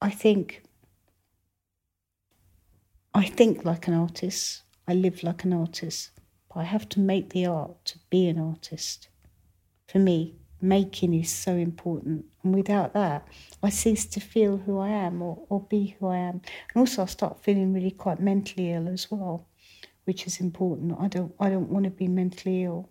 [0.00, 0.62] I think
[3.14, 6.10] I think like an artist, I live like an artist,
[6.48, 9.08] but I have to make the art to be an artist.
[9.86, 12.26] For me, making is so important.
[12.42, 13.26] And without that,
[13.62, 16.40] I cease to feel who I am or, or be who I am.
[16.74, 19.46] And also I start feeling really quite mentally ill as well,
[20.04, 20.96] which is important.
[20.98, 22.88] I don't I don't want to be mentally ill.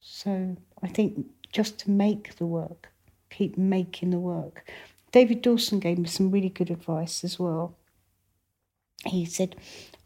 [0.00, 2.92] So I think just to make the work,
[3.30, 4.70] keep making the work.
[5.12, 7.76] David Dawson gave me some really good advice as well.
[9.06, 9.56] He said,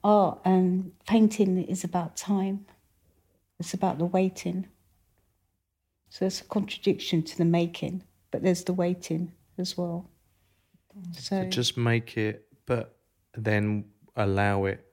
[0.04, 2.66] Oh, um, painting is about time.
[3.58, 4.68] It's about the waiting.
[6.10, 10.08] So there's a contradiction to the making, but there's the waiting as well.
[11.12, 12.96] So, So just make it, but
[13.36, 13.84] then
[14.16, 14.84] allow it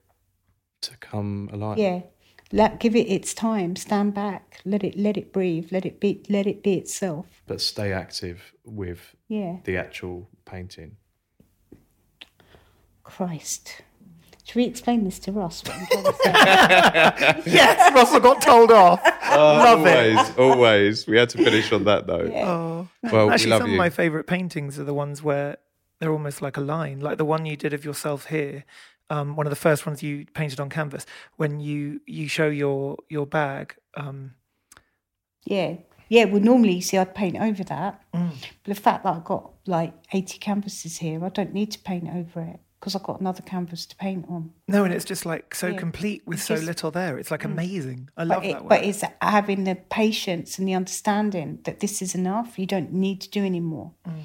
[0.81, 1.77] to come alive.
[1.77, 2.01] yeah,
[2.51, 3.75] let give it its time.
[3.75, 4.59] Stand back.
[4.65, 5.69] Let it let it breathe.
[5.71, 7.25] Let it be let it be itself.
[7.47, 9.57] But stay active with Yeah.
[9.63, 10.97] the actual painting.
[13.03, 13.81] Christ.
[14.45, 15.63] Should we explain this to Ross?
[15.63, 16.13] What I'm to
[17.43, 17.51] say?
[17.51, 19.01] yes, Russell got told off.
[19.31, 20.15] Love it.
[20.15, 21.07] always, always.
[21.07, 22.31] We had to finish on that note.
[22.35, 22.88] Oh.
[23.11, 23.76] Well, Actually, we love some you.
[23.76, 25.57] of my favourite paintings are the ones where
[25.99, 28.65] they're almost like a line, like the one you did of yourself here.
[29.09, 31.07] Um, one of the first ones you painted on canvas
[31.38, 33.76] when you you show your your bag.
[33.95, 34.35] Um,
[35.45, 35.77] Yeah.
[36.07, 37.99] Yeah, well, normally, you see, I'd paint over that.
[38.13, 38.30] Mm.
[38.63, 42.07] But the fact that I've got like 80 canvases here, I don't need to paint
[42.07, 44.52] over it because I've got another canvas to paint on.
[44.68, 45.77] no, and it's just like so Yeah.
[45.77, 47.18] complete with It's so just- little there.
[47.18, 48.10] It's like amazing.
[48.18, 48.68] I love it, that.
[48.69, 52.60] but it's having the patience and the understanding that this is enough.
[52.60, 53.91] You don't need to do any more.
[54.07, 54.23] Mm.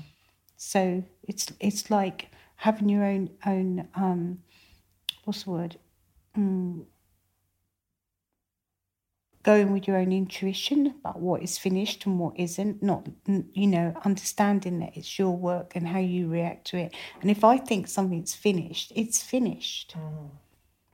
[0.57, 4.41] So it's it's like having your own own um,
[5.25, 5.77] what's the word?
[6.37, 6.85] Mm,
[9.43, 12.83] going with your own intuition about what is finished and what isn't.
[12.83, 16.95] Not you know understanding that it's your work and how you react to it.
[17.23, 20.31] And if I think something's finished, it's finished mm.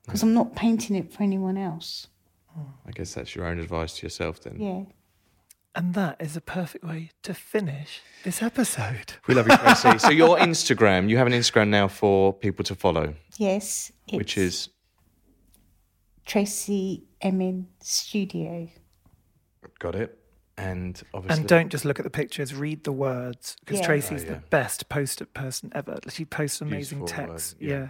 [0.04, 2.08] because I'm not painting it for anyone else.
[2.56, 2.66] Mm.
[2.86, 4.60] I guess that's your own advice to yourself then.
[4.60, 4.82] Yeah.
[5.74, 9.14] and that is a perfect way to finish this episode.
[9.26, 9.98] We love you, Tracey.
[9.98, 13.92] so your Instagram, you have an Instagram now for people to follow, Yes.
[14.10, 14.70] which is
[16.24, 18.68] Tracey Emin Studio.
[19.78, 20.18] got it.
[20.58, 23.86] And obviously And don't just look at the pictures, read the words because Yeah.
[23.86, 24.32] Tracey's Oh, yeah.
[24.34, 25.98] the best post person ever.
[26.08, 27.54] She posts amazing Beautiful texts.
[27.60, 27.78] word, yeah.
[27.78, 27.88] yeah.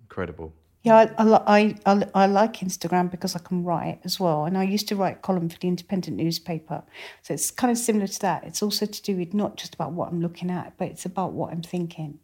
[0.00, 0.52] incredible.
[0.82, 4.44] Yeah, I, I, li- I, I, I like Instagram because I can write as well.
[4.44, 6.82] And I used to write a column for the independent newspaper.
[7.22, 8.44] So it's kind of similar to that.
[8.44, 11.32] It's also to do with not just about what I'm looking at, but it's about
[11.32, 12.18] what I'm thinking.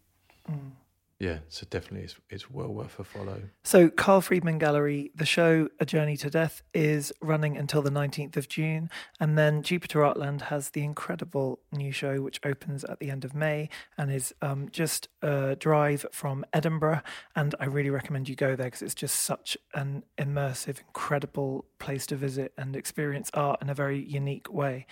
[0.51, 0.73] Mm.
[1.21, 3.43] Yeah, so definitely it's, it's well worth a follow.
[3.63, 8.39] So, Carl Freedman Gallery, the show A Journey to Death is running until the 19th
[8.39, 8.89] of June.
[9.21, 13.35] And then Jupiter Artland has the incredible new show, which opens at the end of
[13.35, 13.69] May
[13.99, 17.03] and is um, just a drive from Edinburgh.
[17.37, 22.07] And I really recommend you go there because it's just such an immersive, incredible place
[22.07, 24.87] to visit and experience art in a very unique way.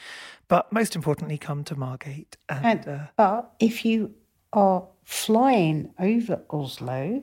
[0.47, 2.37] But most importantly, come to Margate.
[2.51, 4.15] And, And, uh, but if you
[4.53, 7.23] are flying over Oslo,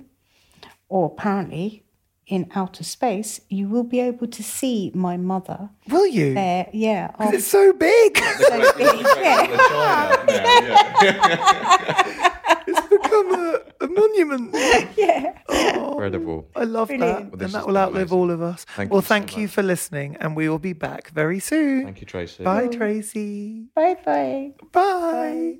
[0.89, 1.84] or apparently
[2.27, 6.34] in outer space, you will be able to see my mother will you?
[6.34, 6.68] there.
[6.73, 7.10] Yeah.
[7.10, 8.18] 'Cause after- it's so big.
[8.39, 9.45] so big, yeah.
[12.68, 14.49] it's become a, a monument.
[14.97, 15.38] yeah.
[15.49, 16.47] Oh, Incredible.
[16.56, 17.31] I love Brilliant.
[17.31, 17.38] that.
[17.38, 18.18] Well, and that will outlive amazing.
[18.19, 18.65] all of us.
[18.76, 19.52] Thank well, you so thank you much.
[19.52, 21.84] for listening, and we will be back very soon.
[21.84, 22.43] Thank you, Tracey.
[22.43, 23.65] Bye, Tracey.
[23.76, 24.53] Bye bye.
[24.72, 25.60] Bye.